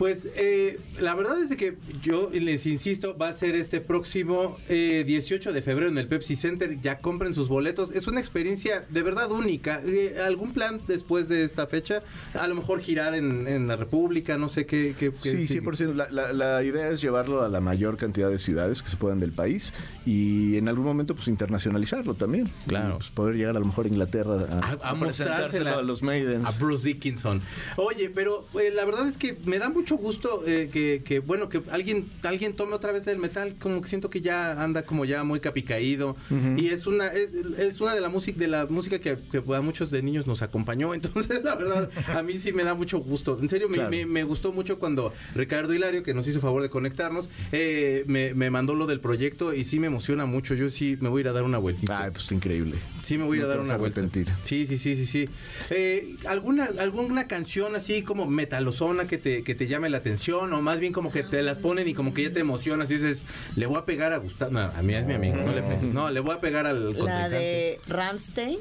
Pues 0.00 0.26
eh, 0.34 0.80
la 0.98 1.14
verdad 1.14 1.38
es 1.42 1.50
de 1.50 1.58
que 1.58 1.76
yo 2.02 2.30
les 2.32 2.64
insisto, 2.64 3.18
va 3.18 3.28
a 3.28 3.34
ser 3.34 3.54
este 3.54 3.82
próximo 3.82 4.56
eh, 4.70 5.04
18 5.06 5.52
de 5.52 5.60
febrero 5.60 5.90
en 5.90 5.98
el 5.98 6.08
Pepsi 6.08 6.36
Center. 6.36 6.80
Ya 6.80 7.00
compren 7.00 7.34
sus 7.34 7.48
boletos. 7.48 7.90
Es 7.90 8.06
una 8.06 8.18
experiencia 8.18 8.86
de 8.88 9.02
verdad 9.02 9.30
única. 9.30 9.82
Eh, 9.84 10.16
¿Algún 10.24 10.54
plan 10.54 10.80
después 10.88 11.28
de 11.28 11.44
esta 11.44 11.66
fecha? 11.66 12.02
A 12.32 12.48
lo 12.48 12.54
mejor 12.54 12.80
girar 12.80 13.14
en, 13.14 13.46
en 13.46 13.68
la 13.68 13.76
República, 13.76 14.38
no 14.38 14.48
sé 14.48 14.64
qué. 14.64 14.94
qué, 14.98 15.12
qué 15.12 15.32
Sí, 15.32 15.46
sigue. 15.46 15.60
100%. 15.62 15.92
La, 15.92 16.08
la- 16.10 16.32
la 16.32 16.64
idea 16.64 16.88
es 16.88 17.02
llevarlo 17.02 17.42
a 17.42 17.50
la 17.50 17.60
mayor 17.60 17.98
cantidad 17.98 18.30
de 18.30 18.38
ciudades 18.38 18.80
que 18.82 18.88
se 18.88 18.96
puedan 18.96 19.20
del 19.20 19.32
país 19.32 19.74
y 20.06 20.56
en 20.56 20.68
algún 20.68 20.86
momento 20.86 21.14
pues 21.14 21.28
internacionalizarlo 21.28 22.14
también. 22.14 22.50
Claro. 22.66 22.96
Pues, 22.96 23.10
poder 23.10 23.34
llegar 23.36 23.54
a 23.54 23.60
lo 23.60 23.66
mejor 23.66 23.84
a 23.84 23.88
Inglaterra 23.88 24.46
a, 24.48 24.54
A- 24.54 24.78
a 24.82 24.90
a 24.92 24.94
mostrársela 24.94 25.36
presentárselo 25.48 25.76
a 25.78 25.82
los 25.82 26.02
Maidens. 26.02 26.46
A 26.46 26.52
Bruce 26.52 26.86
Dickinson. 26.88 27.42
Oye, 27.76 28.08
pero 28.08 28.46
eh, 28.58 28.70
la 28.74 28.86
verdad 28.86 29.06
es 29.06 29.18
que 29.18 29.36
me 29.44 29.58
da 29.58 29.68
mucho 29.68 29.89
gusto 29.96 30.42
eh, 30.46 30.68
que, 30.72 31.02
que, 31.04 31.20
bueno, 31.20 31.48
que 31.48 31.62
alguien 31.70 32.08
alguien 32.22 32.54
tome 32.54 32.74
otra 32.74 32.92
vez 32.92 33.04
del 33.04 33.18
metal. 33.18 33.56
Como 33.58 33.80
que 33.80 33.88
siento 33.88 34.10
que 34.10 34.20
ya 34.20 34.62
anda 34.62 34.82
como 34.82 35.04
ya 35.04 35.24
muy 35.24 35.40
capicaído. 35.40 36.16
Y 36.56 36.68
es 36.68 36.86
una 36.86 37.08
es, 37.08 37.28
es 37.58 37.80
una 37.80 37.94
de 37.94 38.00
la 38.00 38.08
música 38.08 38.38
de 38.38 38.48
la 38.48 38.66
música 38.66 38.98
que, 38.98 39.18
que 39.30 39.42
a 39.54 39.60
muchos 39.60 39.90
de 39.90 40.02
niños 40.02 40.26
nos 40.26 40.42
acompañó. 40.42 40.94
Entonces, 41.00 41.42
la 41.44 41.54
verdad, 41.54 41.90
a 42.14 42.22
mí 42.22 42.38
sí 42.38 42.52
me 42.52 42.64
da 42.64 42.74
mucho 42.74 42.98
gusto. 43.00 43.38
En 43.40 43.48
serio, 43.48 43.68
me, 43.68 43.76
Claro. 43.76 43.90
me- 43.90 44.06
me 44.06 44.24
gustó 44.24 44.52
mucho 44.52 44.78
cuando 44.78 45.12
Ricardo 45.34 45.72
Hilario, 45.74 46.02
que 46.02 46.14
nos 46.14 46.26
hizo 46.26 46.40
favor 46.40 46.62
de 46.62 46.68
conectarnos, 46.70 47.30
eh, 47.52 48.04
me, 48.06 48.34
me 48.34 48.50
mandó 48.50 48.74
lo 48.74 48.86
del 48.86 49.00
proyecto 49.00 49.54
y 49.54 49.64
sí 49.64 49.78
me 49.80 49.86
emociona 49.86 50.26
mucho. 50.26 50.54
Yo 50.54 50.70
sí 50.70 50.96
me 51.00 51.08
voy 51.08 51.20
a 51.20 51.22
ir 51.22 51.28
a 51.28 51.32
dar 51.32 51.44
una 51.44 51.58
vueltita. 51.58 52.02
Ay, 52.04 52.10
pues 52.10 52.30
increíble. 52.32 52.76
Sí, 53.02 53.16
me 53.18 53.24
voy 53.24 53.38
a 53.38 53.42
No 53.42 53.48
dar 53.48 53.60
una 53.60 53.76
vuelta. 53.76 54.00
arrepentir. 54.00 54.32
Sí, 54.42 54.66
sí, 54.66 54.78
sí, 54.78 54.96
sí, 54.96 55.06
sí. 55.06 55.28
Eh, 55.70 56.16
¿alguna, 56.28 56.68
¿Alguna 56.78 57.26
canción 57.26 57.74
así 57.76 58.02
como 58.02 58.26
metalozona 58.26 59.06
que 59.06 59.18
te, 59.18 59.42
que 59.42 59.54
te 59.54 59.66
llame 59.66 59.79
la 59.88 59.98
atención? 59.98 60.52
O 60.52 60.60
más 60.60 60.80
bien 60.80 60.92
como 60.92 61.10
que 61.10 61.22
te 61.22 61.42
las 61.42 61.58
ponen 61.58 61.88
y 61.88 61.94
como 61.94 62.12
que 62.12 62.24
ya 62.24 62.32
te 62.32 62.40
emocionas 62.40 62.90
y 62.90 62.94
dices, 62.94 63.24
le 63.56 63.66
voy 63.66 63.78
a 63.78 63.84
pegar 63.86 64.12
a 64.12 64.18
Gustavo. 64.18 64.50
No, 64.50 64.60
a 64.60 64.82
mí 64.82 64.94
es 64.94 65.06
mi 65.06 65.14
amigo, 65.14 65.36
no 65.36 65.52
le 65.52 65.62
pego. 65.62 65.82
No, 65.84 66.10
le 66.10 66.20
voy 66.20 66.34
a 66.36 66.40
pegar 66.40 66.66
al 66.66 66.92
La 67.04 67.28
de 67.28 67.80
Ramstein. 67.86 68.58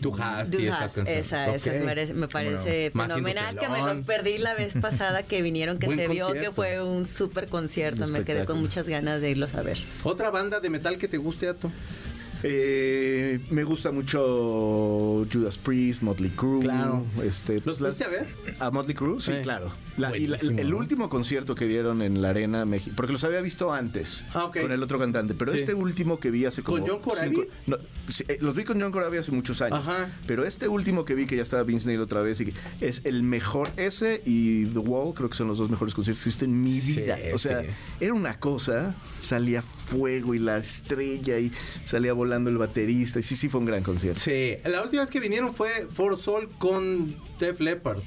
Hast, 0.00 0.52
canciones. 0.54 0.94
esa, 1.08 1.52
esa 1.52 1.70
Ok. 1.70 1.76
es- 1.76 1.84
merece- 1.84 2.14
me 2.14 2.28
parece 2.28 2.92
Más 2.94 3.08
fenomenal. 3.08 3.58
Que 3.58 3.68
me 3.68 3.78
los 3.80 4.00
perdí 4.02 4.38
la 4.38 4.54
vez 4.54 4.74
pasada 4.80 5.24
que 5.24 5.42
vinieron, 5.42 5.80
que 5.80 5.86
Buen 5.88 5.98
se 5.98 6.06
vio 6.06 6.26
que 6.28 6.32
concierto. 6.34 6.52
fue 6.52 6.82
un 6.82 7.04
súper 7.04 7.48
concierto. 7.48 8.04
Un 8.04 8.12
Me 8.12 8.22
quedé 8.22 8.44
con 8.44 8.60
muchas 8.60 8.88
ganas 8.88 9.20
de 9.20 9.30
irlos 9.32 9.56
a 9.56 9.62
ver. 9.62 9.76
¿Otra 10.04 10.30
banda 10.30 10.60
de 10.60 10.70
metal 10.70 10.98
que 10.98 11.08
te 11.08 11.16
guste, 11.16 11.48
Ato? 11.48 11.72
Eh, 12.42 13.40
me 13.50 13.64
gusta 13.64 13.90
mucho 13.92 15.26
Judas 15.32 15.58
Priest, 15.58 16.02
Motley 16.02 16.30
Crue. 16.30 16.60
Claro. 16.60 17.04
Este, 17.22 17.54
¿Los 17.54 17.62
pues, 17.62 17.80
las- 17.80 17.96
fuiste 17.96 18.04
a 18.04 18.08
ver? 18.22 18.26
¿A 18.60 18.70
Motley 18.70 18.94
Crue? 18.94 19.20
Sí, 19.20 19.32
Sí. 19.32 19.38
claro. 19.42 19.70
La- 19.96 20.16
y 20.16 20.26
la- 20.28 20.36
el 20.36 20.72
último 20.74 21.08
concierto 21.08 21.54
que 21.54 21.66
dieron 21.66 22.02
en 22.02 22.22
la 22.22 22.30
Arena 22.30 22.64
México, 22.64 22.94
porque 22.96 23.12
los 23.12 23.24
había 23.24 23.40
visto 23.40 23.72
antes 23.72 24.24
Ah, 24.34 24.50
con 24.52 24.70
el 24.70 24.82
otro 24.82 24.98
cantante, 24.98 25.34
pero 25.34 25.52
Sí. 25.52 25.58
este 25.58 25.74
último 25.74 26.20
que 26.20 26.30
vi 26.30 26.44
hace 26.44 26.62
como. 26.62 26.78
¿Con 26.78 26.86
John 26.88 27.00
Corabi? 27.00 27.28
cinco- 27.34 27.48
no, 27.66 27.78
sí, 28.08 28.24
eh, 28.28 28.38
los 28.40 28.54
vi 28.54 28.62
con 28.64 28.80
John 28.80 28.92
Corabi 28.92 29.18
hace 29.18 29.32
muchos 29.32 29.60
años. 29.60 29.80
Ajá. 29.80 30.08
Pero 30.26 30.44
este 30.44 30.68
último 30.68 31.04
que 31.04 31.14
vi, 31.14 31.26
que 31.26 31.34
ya 31.36 31.42
estaba 31.42 31.64
Vince 31.64 31.88
Neil 31.88 32.00
otra 32.00 32.20
vez, 32.20 32.40
y 32.40 32.46
que 32.46 32.54
es 32.80 33.00
el 33.04 33.22
mejor. 33.24 33.68
Ese 33.76 34.22
y 34.24 34.66
The 34.66 34.78
Wall, 34.78 35.14
creo 35.14 35.28
que 35.28 35.36
son 35.36 35.48
los 35.48 35.58
dos 35.58 35.68
mejores 35.70 35.94
conciertos 35.94 36.22
que 36.22 36.28
he 36.28 36.30
visto 36.30 36.44
en 36.44 36.60
mi 36.60 36.78
Sí, 36.80 37.00
vida. 37.00 37.18
O 37.34 37.38
sea, 37.38 37.62
sí. 37.62 37.68
era 38.00 38.14
una 38.14 38.38
cosa, 38.38 38.94
salía 39.18 39.62
fuego 39.62 40.34
y 40.34 40.38
la 40.38 40.58
estrella 40.58 41.38
y 41.40 41.50
salía 41.84 42.12
volando 42.12 42.27
el 42.36 42.58
baterista. 42.58 43.18
Y 43.18 43.22
sí, 43.22 43.36
sí, 43.36 43.48
fue 43.48 43.60
un 43.60 43.66
gran 43.66 43.82
concierto. 43.82 44.20
Sí, 44.20 44.56
la 44.64 44.82
última 44.82 45.02
vez 45.02 45.10
que 45.10 45.20
vinieron 45.20 45.54
fue 45.54 45.86
For 45.92 46.16
Soul 46.18 46.48
con 46.58 47.14
Def 47.38 47.60
Leppard. 47.60 48.00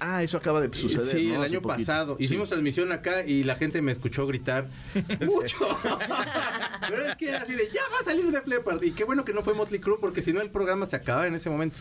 Ah, 0.00 0.22
eso 0.22 0.36
acaba 0.36 0.60
de 0.60 0.72
suceder. 0.76 1.06
Sí, 1.08 1.26
¿no? 1.26 1.34
el 1.36 1.42
año 1.42 1.60
poquito. 1.60 1.78
pasado. 1.80 2.16
Sí. 2.18 2.26
Hicimos 2.26 2.48
transmisión 2.48 2.92
acá 2.92 3.24
y 3.26 3.42
la 3.42 3.56
gente 3.56 3.82
me 3.82 3.90
escuchó 3.90 4.28
gritar 4.28 4.68
mucho. 5.20 5.56
Pero 6.88 7.04
es 7.04 7.16
que 7.16 7.34
así 7.34 7.52
de, 7.54 7.68
ya 7.72 7.80
va 7.92 7.98
a 8.00 8.04
salir 8.04 8.30
de 8.30 8.40
Fleppard. 8.40 8.80
Y 8.84 8.92
qué 8.92 9.02
bueno 9.02 9.24
que 9.24 9.32
no 9.32 9.42
fue 9.42 9.54
Motley 9.54 9.80
Crue 9.80 9.98
porque 10.00 10.22
si 10.22 10.32
no 10.32 10.40
el 10.40 10.50
programa 10.50 10.86
se 10.86 10.94
acaba 10.94 11.26
en 11.26 11.34
ese 11.34 11.50
momento. 11.50 11.80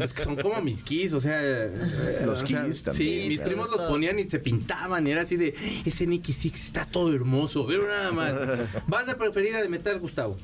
es 0.00 0.14
que 0.14 0.22
son 0.22 0.36
como 0.36 0.62
mis 0.62 0.84
Kiss, 0.84 1.12
o 1.12 1.20
sea... 1.20 1.40
eh, 1.42 2.22
Los 2.24 2.42
o 2.42 2.46
sea, 2.46 2.58
también. 2.60 2.74
Sí, 2.92 3.24
mis 3.28 3.40
primos 3.40 3.68
los 3.68 3.80
ponían 3.88 4.16
y 4.20 4.24
se 4.30 4.38
pintaban 4.38 5.04
y 5.06 5.10
era 5.10 5.22
así 5.22 5.36
de, 5.36 5.54
ese 5.84 6.06
Nicky 6.06 6.32
Six 6.32 6.66
está 6.66 6.84
todo 6.84 7.12
hermoso, 7.12 7.66
pero 7.66 7.84
nada 7.88 8.12
más. 8.12 8.32
Banda 8.86 9.16
preferida 9.18 9.60
de 9.60 9.68
metal, 9.68 9.98
Gustavo. 9.98 10.38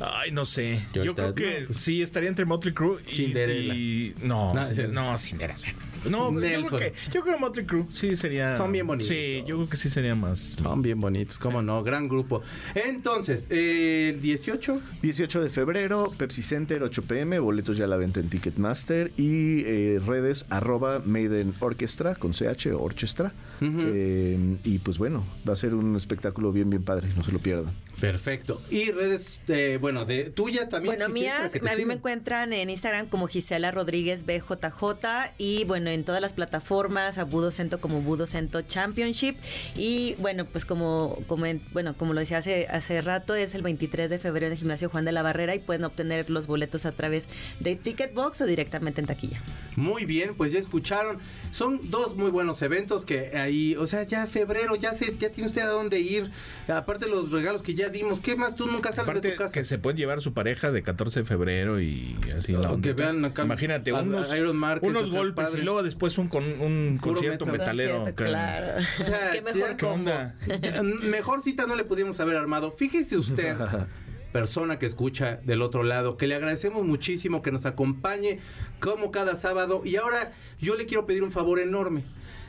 Ay, 0.00 0.30
no 0.32 0.44
sé. 0.44 0.84
Yo 0.92 1.02
Yo 1.04 1.14
creo 1.14 1.34
que 1.34 1.60
no, 1.62 1.66
pues- 1.68 1.80
sí 1.80 2.02
estaría 2.02 2.28
entre 2.28 2.44
Motley 2.44 2.74
Crue 2.74 3.00
y 3.06 3.10
Cinderella. 3.10 3.74
y- 3.74 4.14
no, 4.22 4.52
No, 4.54 4.60
Cinder- 4.62 4.86
sí. 4.86 4.92
no, 4.92 5.18
Cinderella. 5.18 5.74
No, 6.10 6.30
yo 6.34 6.38
creo, 6.66 6.78
que, 6.78 6.92
yo 7.14 7.22
creo 7.22 7.34
que 7.34 7.40
Motley 7.40 7.64
Crue 7.64 7.86
sí 7.88 8.14
sería. 8.14 8.54
Son 8.56 8.70
bien 8.70 8.86
bonitos. 8.86 9.08
Sí, 9.08 9.42
yo 9.46 9.56
creo 9.56 9.68
que 9.70 9.78
sí 9.78 9.88
sería 9.88 10.14
más. 10.14 10.54
Son 10.62 10.82
bien 10.82 11.00
bonitos, 11.00 11.38
cómo 11.38 11.62
no, 11.62 11.82
gran 11.82 12.08
grupo. 12.08 12.42
Entonces, 12.74 13.46
eh, 13.48 14.18
18. 14.20 14.82
18 15.00 15.42
de 15.42 15.48
febrero, 15.48 16.12
Pepsi 16.18 16.42
Center, 16.42 16.82
8 16.82 17.02
pm, 17.04 17.38
boletos 17.38 17.78
ya 17.78 17.84
a 17.86 17.88
la 17.88 17.96
venta 17.96 18.20
en 18.20 18.28
Ticketmaster 18.28 19.12
y 19.16 19.62
eh, 19.64 20.00
redes 20.04 20.44
arroba 20.50 21.00
Maiden 21.06 21.54
Orchestra 21.60 22.14
con 22.16 22.32
CH 22.34 22.72
Orchestra. 22.74 23.32
Eh, 23.62 24.56
y 24.64 24.78
pues 24.80 24.98
bueno, 24.98 25.24
va 25.48 25.54
a 25.54 25.56
ser 25.56 25.74
un 25.74 25.96
espectáculo 25.96 26.52
bien, 26.52 26.68
bien 26.68 26.82
padre, 26.82 27.08
no 27.16 27.24
se 27.24 27.32
lo 27.32 27.38
pierdan. 27.38 27.72
Perfecto. 28.00 28.60
Y 28.70 28.90
redes, 28.90 29.38
eh, 29.48 29.78
bueno, 29.80 30.04
de 30.04 30.24
tuyas 30.30 30.68
también. 30.68 30.96
Bueno, 30.96 31.06
si 31.06 31.12
mías, 31.12 31.52
a 31.54 31.76
mí 31.76 31.84
me 31.84 31.94
encuentran 31.94 32.52
en 32.52 32.68
Instagram 32.70 33.08
como 33.08 33.26
Gisela 33.28 33.70
Rodríguez 33.70 34.24
BJJ 34.26 35.34
y 35.38 35.64
bueno, 35.64 35.90
en 35.90 36.04
todas 36.04 36.20
las 36.20 36.32
plataformas, 36.32 37.18
a 37.18 37.24
Budo 37.24 37.50
Cento 37.50 37.80
como 37.80 38.00
Budo 38.02 38.26
Cento 38.26 38.62
Championship 38.62 39.36
y 39.76 40.14
bueno, 40.18 40.44
pues 40.44 40.64
como, 40.64 41.18
como 41.26 41.46
en- 41.46 41.62
bueno, 41.72 41.96
como 41.96 42.12
lo 42.14 42.20
decía 42.20 42.38
hace, 42.38 42.66
hace 42.68 43.00
rato, 43.00 43.34
es 43.34 43.54
el 43.54 43.62
23 43.62 44.10
de 44.10 44.18
febrero 44.18 44.46
en 44.46 44.52
el 44.52 44.58
gimnasio 44.58 44.88
Juan 44.90 45.04
de 45.04 45.12
la 45.12 45.22
Barrera 45.22 45.54
y 45.54 45.58
pueden 45.60 45.84
obtener 45.84 46.30
los 46.30 46.46
boletos 46.46 46.86
a 46.86 46.92
través 46.92 47.28
de 47.60 47.76
Ticketbox 47.76 48.40
o 48.42 48.46
directamente 48.46 49.00
en 49.00 49.06
taquilla. 49.06 49.40
Muy 49.76 50.04
bien, 50.04 50.34
pues 50.36 50.52
ya 50.52 50.58
escucharon. 50.58 51.18
Son 51.50 51.90
dos 51.90 52.16
muy 52.16 52.30
buenos 52.30 52.60
eventos 52.62 53.04
que 53.04 53.36
ahí, 53.36 53.76
o 53.76 53.86
sea, 53.86 54.02
ya 54.04 54.26
febrero, 54.26 54.74
ya 54.76 54.92
se, 54.94 55.16
ya 55.18 55.30
tiene 55.30 55.48
usted 55.48 55.62
a 55.62 55.68
dónde 55.68 56.00
ir. 56.00 56.30
Aparte 56.68 57.04
de 57.06 57.10
los 57.10 57.30
regalos 57.30 57.62
que 57.62 57.74
ya 57.74 57.88
dimos, 57.88 58.20
¿qué 58.20 58.36
más? 58.36 58.54
Tú 58.56 58.66
nunca 58.66 58.92
sales 58.92 59.20
de 59.22 59.30
tu 59.32 59.36
casa. 59.38 59.52
que 59.52 59.64
se 59.64 59.78
pueden 59.78 59.96
llevar 59.96 60.20
su 60.20 60.32
pareja 60.32 60.70
de 60.72 60.82
14 60.82 61.20
de 61.20 61.26
febrero 61.26 61.80
y 61.80 62.16
así 62.36 62.54
O 62.54 62.80
que 62.80 62.92
vean 62.92 63.24
acá 63.24 63.44
Imagínate 63.44 63.90
a- 63.90 63.94
unos, 64.02 64.30
a 64.30 64.36
Iron 64.38 64.56
Márquez, 64.56 64.88
unos 64.90 65.10
golpes 65.10 65.46
padre. 65.46 65.60
y 65.60 65.64
luego 65.64 65.82
después 65.82 66.16
un 66.18 66.28
con 66.28 66.44
un 66.44 66.98
concierto 67.00 67.44
metal. 67.46 67.58
metalero. 67.76 68.04
Claro. 68.14 68.82
O 69.00 69.04
sea, 69.04 69.30
Qué 69.32 69.42
mejor 69.42 69.60
ya- 69.60 69.76
¿Qué 69.76 69.86
combo. 69.86 70.10
onda? 70.10 70.34
Ya, 70.62 70.82
Mejor 70.82 71.42
cita 71.42 71.66
no 71.66 71.76
le 71.76 71.84
pudimos 71.84 72.18
haber 72.20 72.36
armado. 72.36 72.72
Fíjese 72.72 73.16
usted, 73.16 73.54
persona 74.34 74.80
que 74.80 74.86
escucha 74.86 75.36
del 75.44 75.62
otro 75.62 75.84
lado, 75.84 76.16
que 76.16 76.26
le 76.26 76.34
agradecemos 76.34 76.84
muchísimo 76.84 77.40
que 77.40 77.52
nos 77.52 77.66
acompañe 77.66 78.40
como 78.80 79.12
cada 79.12 79.36
sábado. 79.36 79.82
Y 79.84 79.94
ahora 79.94 80.32
yo 80.60 80.74
le 80.74 80.86
quiero 80.86 81.06
pedir 81.06 81.22
un 81.22 81.30
favor 81.30 81.60
enorme. 81.60 82.02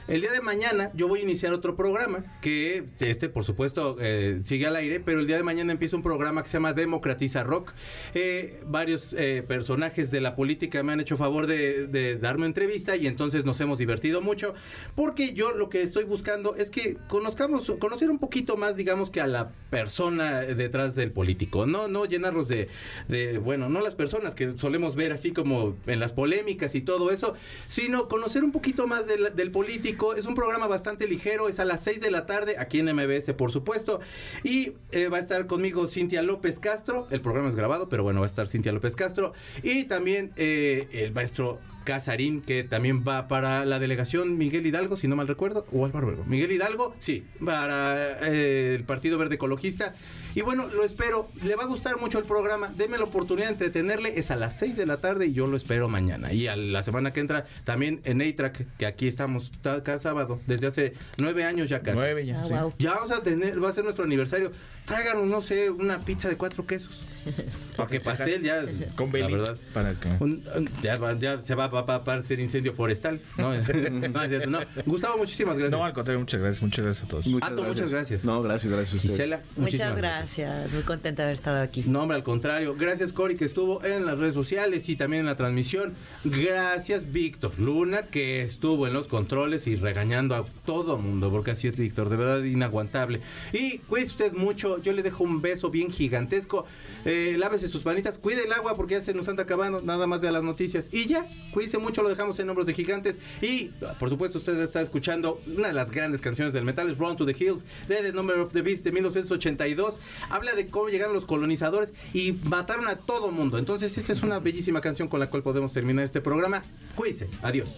El 0.07 0.21
día 0.21 0.31
de 0.31 0.41
mañana 0.41 0.91
yo 0.93 1.07
voy 1.07 1.21
a 1.21 1.23
iniciar 1.23 1.51
otro 1.51 1.75
programa 1.75 2.23
que 2.39 2.85
este 2.99 3.27
por 3.27 3.43
supuesto 3.43 3.97
eh, 3.99 4.39
sigue 4.43 4.67
al 4.67 4.75
aire, 4.75 4.99
pero 4.99 5.19
el 5.19 5.25
día 5.25 5.35
de 5.35 5.41
mañana 5.41 5.71
empieza 5.71 5.95
un 5.95 6.03
programa 6.03 6.43
que 6.43 6.49
se 6.49 6.57
llama 6.57 6.73
Democratiza 6.73 7.43
Rock. 7.43 7.73
Eh, 8.13 8.61
varios 8.67 9.13
eh, 9.17 9.43
personajes 9.47 10.11
de 10.11 10.21
la 10.21 10.35
política 10.35 10.83
me 10.83 10.93
han 10.93 10.99
hecho 10.99 11.17
favor 11.17 11.47
de, 11.47 12.17
darme 12.21 12.45
entrevista 12.45 12.95
y 12.95 13.07
entonces 13.07 13.45
nos 13.45 13.59
hemos 13.61 13.79
divertido 13.79 14.21
mucho 14.21 14.53
porque 14.93 15.33
yo 15.33 15.53
lo 15.53 15.69
que 15.69 15.81
estoy 15.81 16.03
buscando 16.03 16.53
es 16.55 16.69
que 16.69 16.97
conozcamos, 17.07 17.71
conocer 17.79 18.11
un 18.11 18.19
poquito 18.19 18.57
más, 18.57 18.75
digamos 18.75 19.09
que 19.09 19.21
a 19.21 19.27
la 19.27 19.49
persona 19.71 20.41
detrás 20.41 20.93
del 20.93 21.11
político, 21.11 21.65
no, 21.65 21.87
no 21.87 22.05
llenarnos 22.05 22.47
de, 22.47 22.67
de, 23.07 23.39
bueno, 23.39 23.69
no 23.69 23.81
las 23.81 23.95
personas 23.95 24.35
que 24.35 24.55
solemos 24.55 24.95
ver 24.95 25.13
así 25.13 25.31
como 25.31 25.75
en 25.87 25.99
las 25.99 26.11
polémicas 26.11 26.75
y 26.75 26.81
todo 26.81 27.09
eso, 27.09 27.33
sino 27.67 28.07
conocer 28.07 28.43
un 28.43 28.51
poquito 28.51 28.85
más 28.85 29.07
del 29.07 29.51
político. 29.51 29.94
Es 30.15 30.25
un 30.25 30.35
programa 30.35 30.67
bastante 30.67 31.07
ligero, 31.07 31.49
es 31.49 31.59
a 31.59 31.65
las 31.65 31.81
6 31.81 32.01
de 32.01 32.11
la 32.11 32.25
tarde, 32.25 32.55
aquí 32.57 32.79
en 32.79 32.93
MBS, 32.93 33.33
por 33.33 33.51
supuesto. 33.51 33.99
Y 34.43 34.73
eh, 34.91 35.07
va 35.07 35.17
a 35.17 35.19
estar 35.21 35.47
conmigo 35.47 35.87
Cintia 35.87 36.21
López 36.21 36.59
Castro. 36.59 37.07
El 37.11 37.21
programa 37.21 37.49
es 37.49 37.55
grabado, 37.55 37.89
pero 37.89 38.03
bueno, 38.03 38.19
va 38.19 38.25
a 38.25 38.29
estar 38.29 38.47
Cintia 38.47 38.71
López 38.71 38.95
Castro. 38.95 39.33
Y 39.63 39.85
también 39.85 40.33
eh, 40.35 40.87
el 40.91 41.13
maestro 41.13 41.59
Casarín, 41.85 42.41
que 42.41 42.65
también 42.65 43.05
va 43.07 43.29
para 43.29 43.63
la 43.63 43.79
delegación 43.79 44.37
Miguel 44.37 44.65
Hidalgo, 44.65 44.97
si 44.97 45.07
no 45.07 45.15
mal 45.15 45.27
recuerdo, 45.29 45.65
o 45.71 45.85
Álvaro 45.85 46.07
Obregón. 46.07 46.27
Miguel 46.29 46.51
Hidalgo, 46.51 46.93
sí, 46.99 47.23
para 47.45 48.19
eh, 48.27 48.75
el 48.75 48.83
Partido 48.83 49.17
Verde 49.17 49.35
Ecologista. 49.35 49.93
Y 50.33 50.41
bueno, 50.41 50.67
lo 50.67 50.83
espero. 50.83 51.29
Le 51.43 51.55
va 51.55 51.63
a 51.63 51.67
gustar 51.67 51.97
mucho 51.97 52.19
el 52.19 52.25
programa. 52.25 52.73
Deme 52.75 52.97
la 52.97 53.05
oportunidad 53.05 53.47
de 53.47 53.53
entretenerle. 53.53 54.19
Es 54.19 54.31
a 54.31 54.35
las 54.35 54.59
6 54.59 54.75
de 54.75 54.85
la 54.85 54.97
tarde 54.97 55.27
y 55.27 55.33
yo 55.33 55.47
lo 55.47 55.55
espero 55.55 55.87
mañana. 55.87 56.33
Y 56.33 56.47
a 56.47 56.57
la 56.57 56.83
semana 56.83 57.13
que 57.13 57.21
entra 57.21 57.45
también 57.63 58.01
en 58.03 58.21
A-Track, 58.21 58.65
que 58.77 58.85
aquí 58.85 59.07
estamos 59.07 59.49
ta- 59.61 59.81
cada 59.83 59.97
sábado, 59.99 60.41
desde 60.45 60.67
hace 60.67 60.93
nueve 61.19 61.45
años 61.45 61.69
ya 61.69 61.79
casi. 61.81 61.95
Nueve 61.97 62.25
ya. 62.25 62.41
Ah, 62.41 62.45
sí. 62.47 62.53
wow. 62.53 62.73
Ya 62.77 62.91
vamos 62.95 63.11
a 63.11 63.23
tener, 63.23 63.63
va 63.63 63.69
a 63.69 63.73
ser 63.73 63.85
nuestro 63.85 64.03
aniversario. 64.03 64.51
Tráiganos, 64.83 65.25
no 65.25 65.39
sé, 65.41 65.69
una 65.69 66.01
pizza 66.03 66.27
de 66.27 66.35
cuatro 66.35 66.67
quesos. 66.67 67.01
Porque 67.77 67.99
pastel 68.01 68.43
ya, 68.43 68.61
Con 68.97 69.11
la 69.13 69.27
verdad. 69.27 69.57
Para 69.73 69.97
que... 69.97 70.09
Un- 70.19 70.43
un- 70.53 70.69
ya, 70.83 70.97
ya 71.17 71.45
se 71.45 71.55
va, 71.55 71.69
va- 71.75 71.81
va 71.83 71.93
a 71.95 71.97
aparecer 71.97 72.39
incendio 72.39 72.73
forestal. 72.73 73.19
No, 73.37 73.49
no, 73.53 74.23
es 74.23 74.29
cierto, 74.29 74.49
no. 74.49 74.59
Gustavo, 74.85 75.17
muchísimas 75.17 75.57
gracias. 75.57 75.71
No, 75.79 75.85
al 75.85 75.93
contrario, 75.93 76.19
muchas 76.19 76.39
gracias, 76.39 76.61
muchas 76.63 76.85
gracias 76.85 77.05
a 77.05 77.07
todos. 77.07 77.27
Muchas 77.27 77.51
Ato, 77.51 77.63
muchas 77.63 77.91
gracias. 77.91 78.23
No, 78.23 78.41
gracias, 78.41 78.71
gracias 78.71 78.93
a 78.93 78.95
ustedes. 78.95 79.11
Gisela, 79.17 79.41
Muchas 79.57 79.97
gracias, 79.97 80.71
muy 80.71 80.81
contenta 80.83 81.23
de 81.23 81.27
haber 81.27 81.35
estado 81.35 81.61
aquí. 81.61 81.83
No, 81.85 82.01
hombre, 82.01 82.17
al 82.17 82.23
contrario. 82.23 82.75
Gracias, 82.77 83.11
Cory, 83.13 83.35
que 83.35 83.45
estuvo 83.45 83.83
en 83.83 84.05
las 84.05 84.17
redes 84.17 84.33
sociales 84.33 84.87
y 84.89 84.95
también 84.95 85.21
en 85.21 85.25
la 85.27 85.35
transmisión. 85.35 85.93
Gracias, 86.23 87.11
Víctor 87.11 87.57
Luna, 87.59 88.03
que 88.07 88.41
estuvo 88.43 88.87
en 88.87 88.93
los 88.93 89.07
controles 89.07 89.67
y 89.67 89.75
regañando 89.75 90.35
a 90.35 90.45
todo 90.65 90.97
mundo, 90.97 91.29
porque 91.31 91.51
así 91.51 91.67
es, 91.67 91.77
Víctor, 91.77 92.09
de 92.09 92.17
verdad 92.17 92.43
inaguantable. 92.43 93.21
Y 93.53 93.79
cuídese 93.79 94.11
usted 94.11 94.33
mucho. 94.33 94.81
Yo 94.81 94.93
le 94.93 95.01
dejo 95.03 95.23
un 95.23 95.41
beso 95.41 95.69
bien 95.71 95.91
gigantesco. 95.91 96.65
Eh, 97.05 97.35
lávese 97.37 97.67
sus 97.67 97.85
manitas, 97.85 98.17
cuide 98.17 98.43
el 98.45 98.53
agua 98.53 98.75
porque 98.75 98.95
ya 98.95 99.01
se 99.01 99.13
nos 99.13 99.27
anda 99.27 99.43
acabando. 99.43 99.81
Nada 99.81 100.07
más 100.07 100.21
vea 100.21 100.31
las 100.31 100.43
noticias. 100.43 100.89
Y 100.91 101.05
ya, 101.07 101.25
cuídese 101.65 101.77
mucho, 101.79 102.03
lo 102.03 102.09
dejamos 102.09 102.37
en 102.37 102.47
hombros 102.49 102.67
de 102.67 102.73
gigantes. 102.73 103.17
Y, 103.41 103.71
por 103.99 104.09
supuesto, 104.09 104.37
usted 104.37 104.59
está 104.61 104.81
escuchando 104.81 105.41
una 105.47 105.69
de 105.69 105.73
las 105.73 105.89
grandes 105.89 106.21
canciones 106.21 106.53
del 106.53 106.63
metal, 106.63 106.89
es 106.89 106.97
Run 106.97 107.17
to 107.17 107.25
the 107.25 107.35
Hills, 107.37 107.65
de 107.87 107.97
The 107.97 108.13
Number 108.13 108.37
of 108.37 108.53
the 108.53 108.61
Beast 108.61 108.83
de 108.83 108.91
1982. 108.91 109.95
Habla 110.29 110.53
de 110.53 110.67
cómo 110.67 110.89
llegaron 110.89 111.15
los 111.15 111.25
colonizadores 111.25 111.91
y 112.13 112.33
mataron 112.43 112.87
a 112.87 112.97
todo 112.97 113.31
mundo. 113.31 113.57
Entonces, 113.57 113.97
esta 113.97 114.13
es 114.13 114.21
una 114.21 114.39
bellísima 114.39 114.79
canción 114.79 115.07
con 115.07 115.19
la 115.19 115.29
cual 115.29 115.41
podemos 115.41 115.73
terminar 115.73 116.05
este 116.05 116.21
programa. 116.21 116.63
Cuídense. 116.95 117.29
Adiós. 117.41 117.69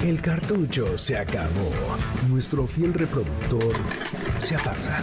El 0.00 0.20
cartucho 0.20 0.98
se 0.98 1.16
acabó. 1.16 1.70
Nuestro 2.28 2.66
fiel 2.66 2.94
reproductor 2.94 3.74
se 4.40 4.56
apaga. 4.56 5.02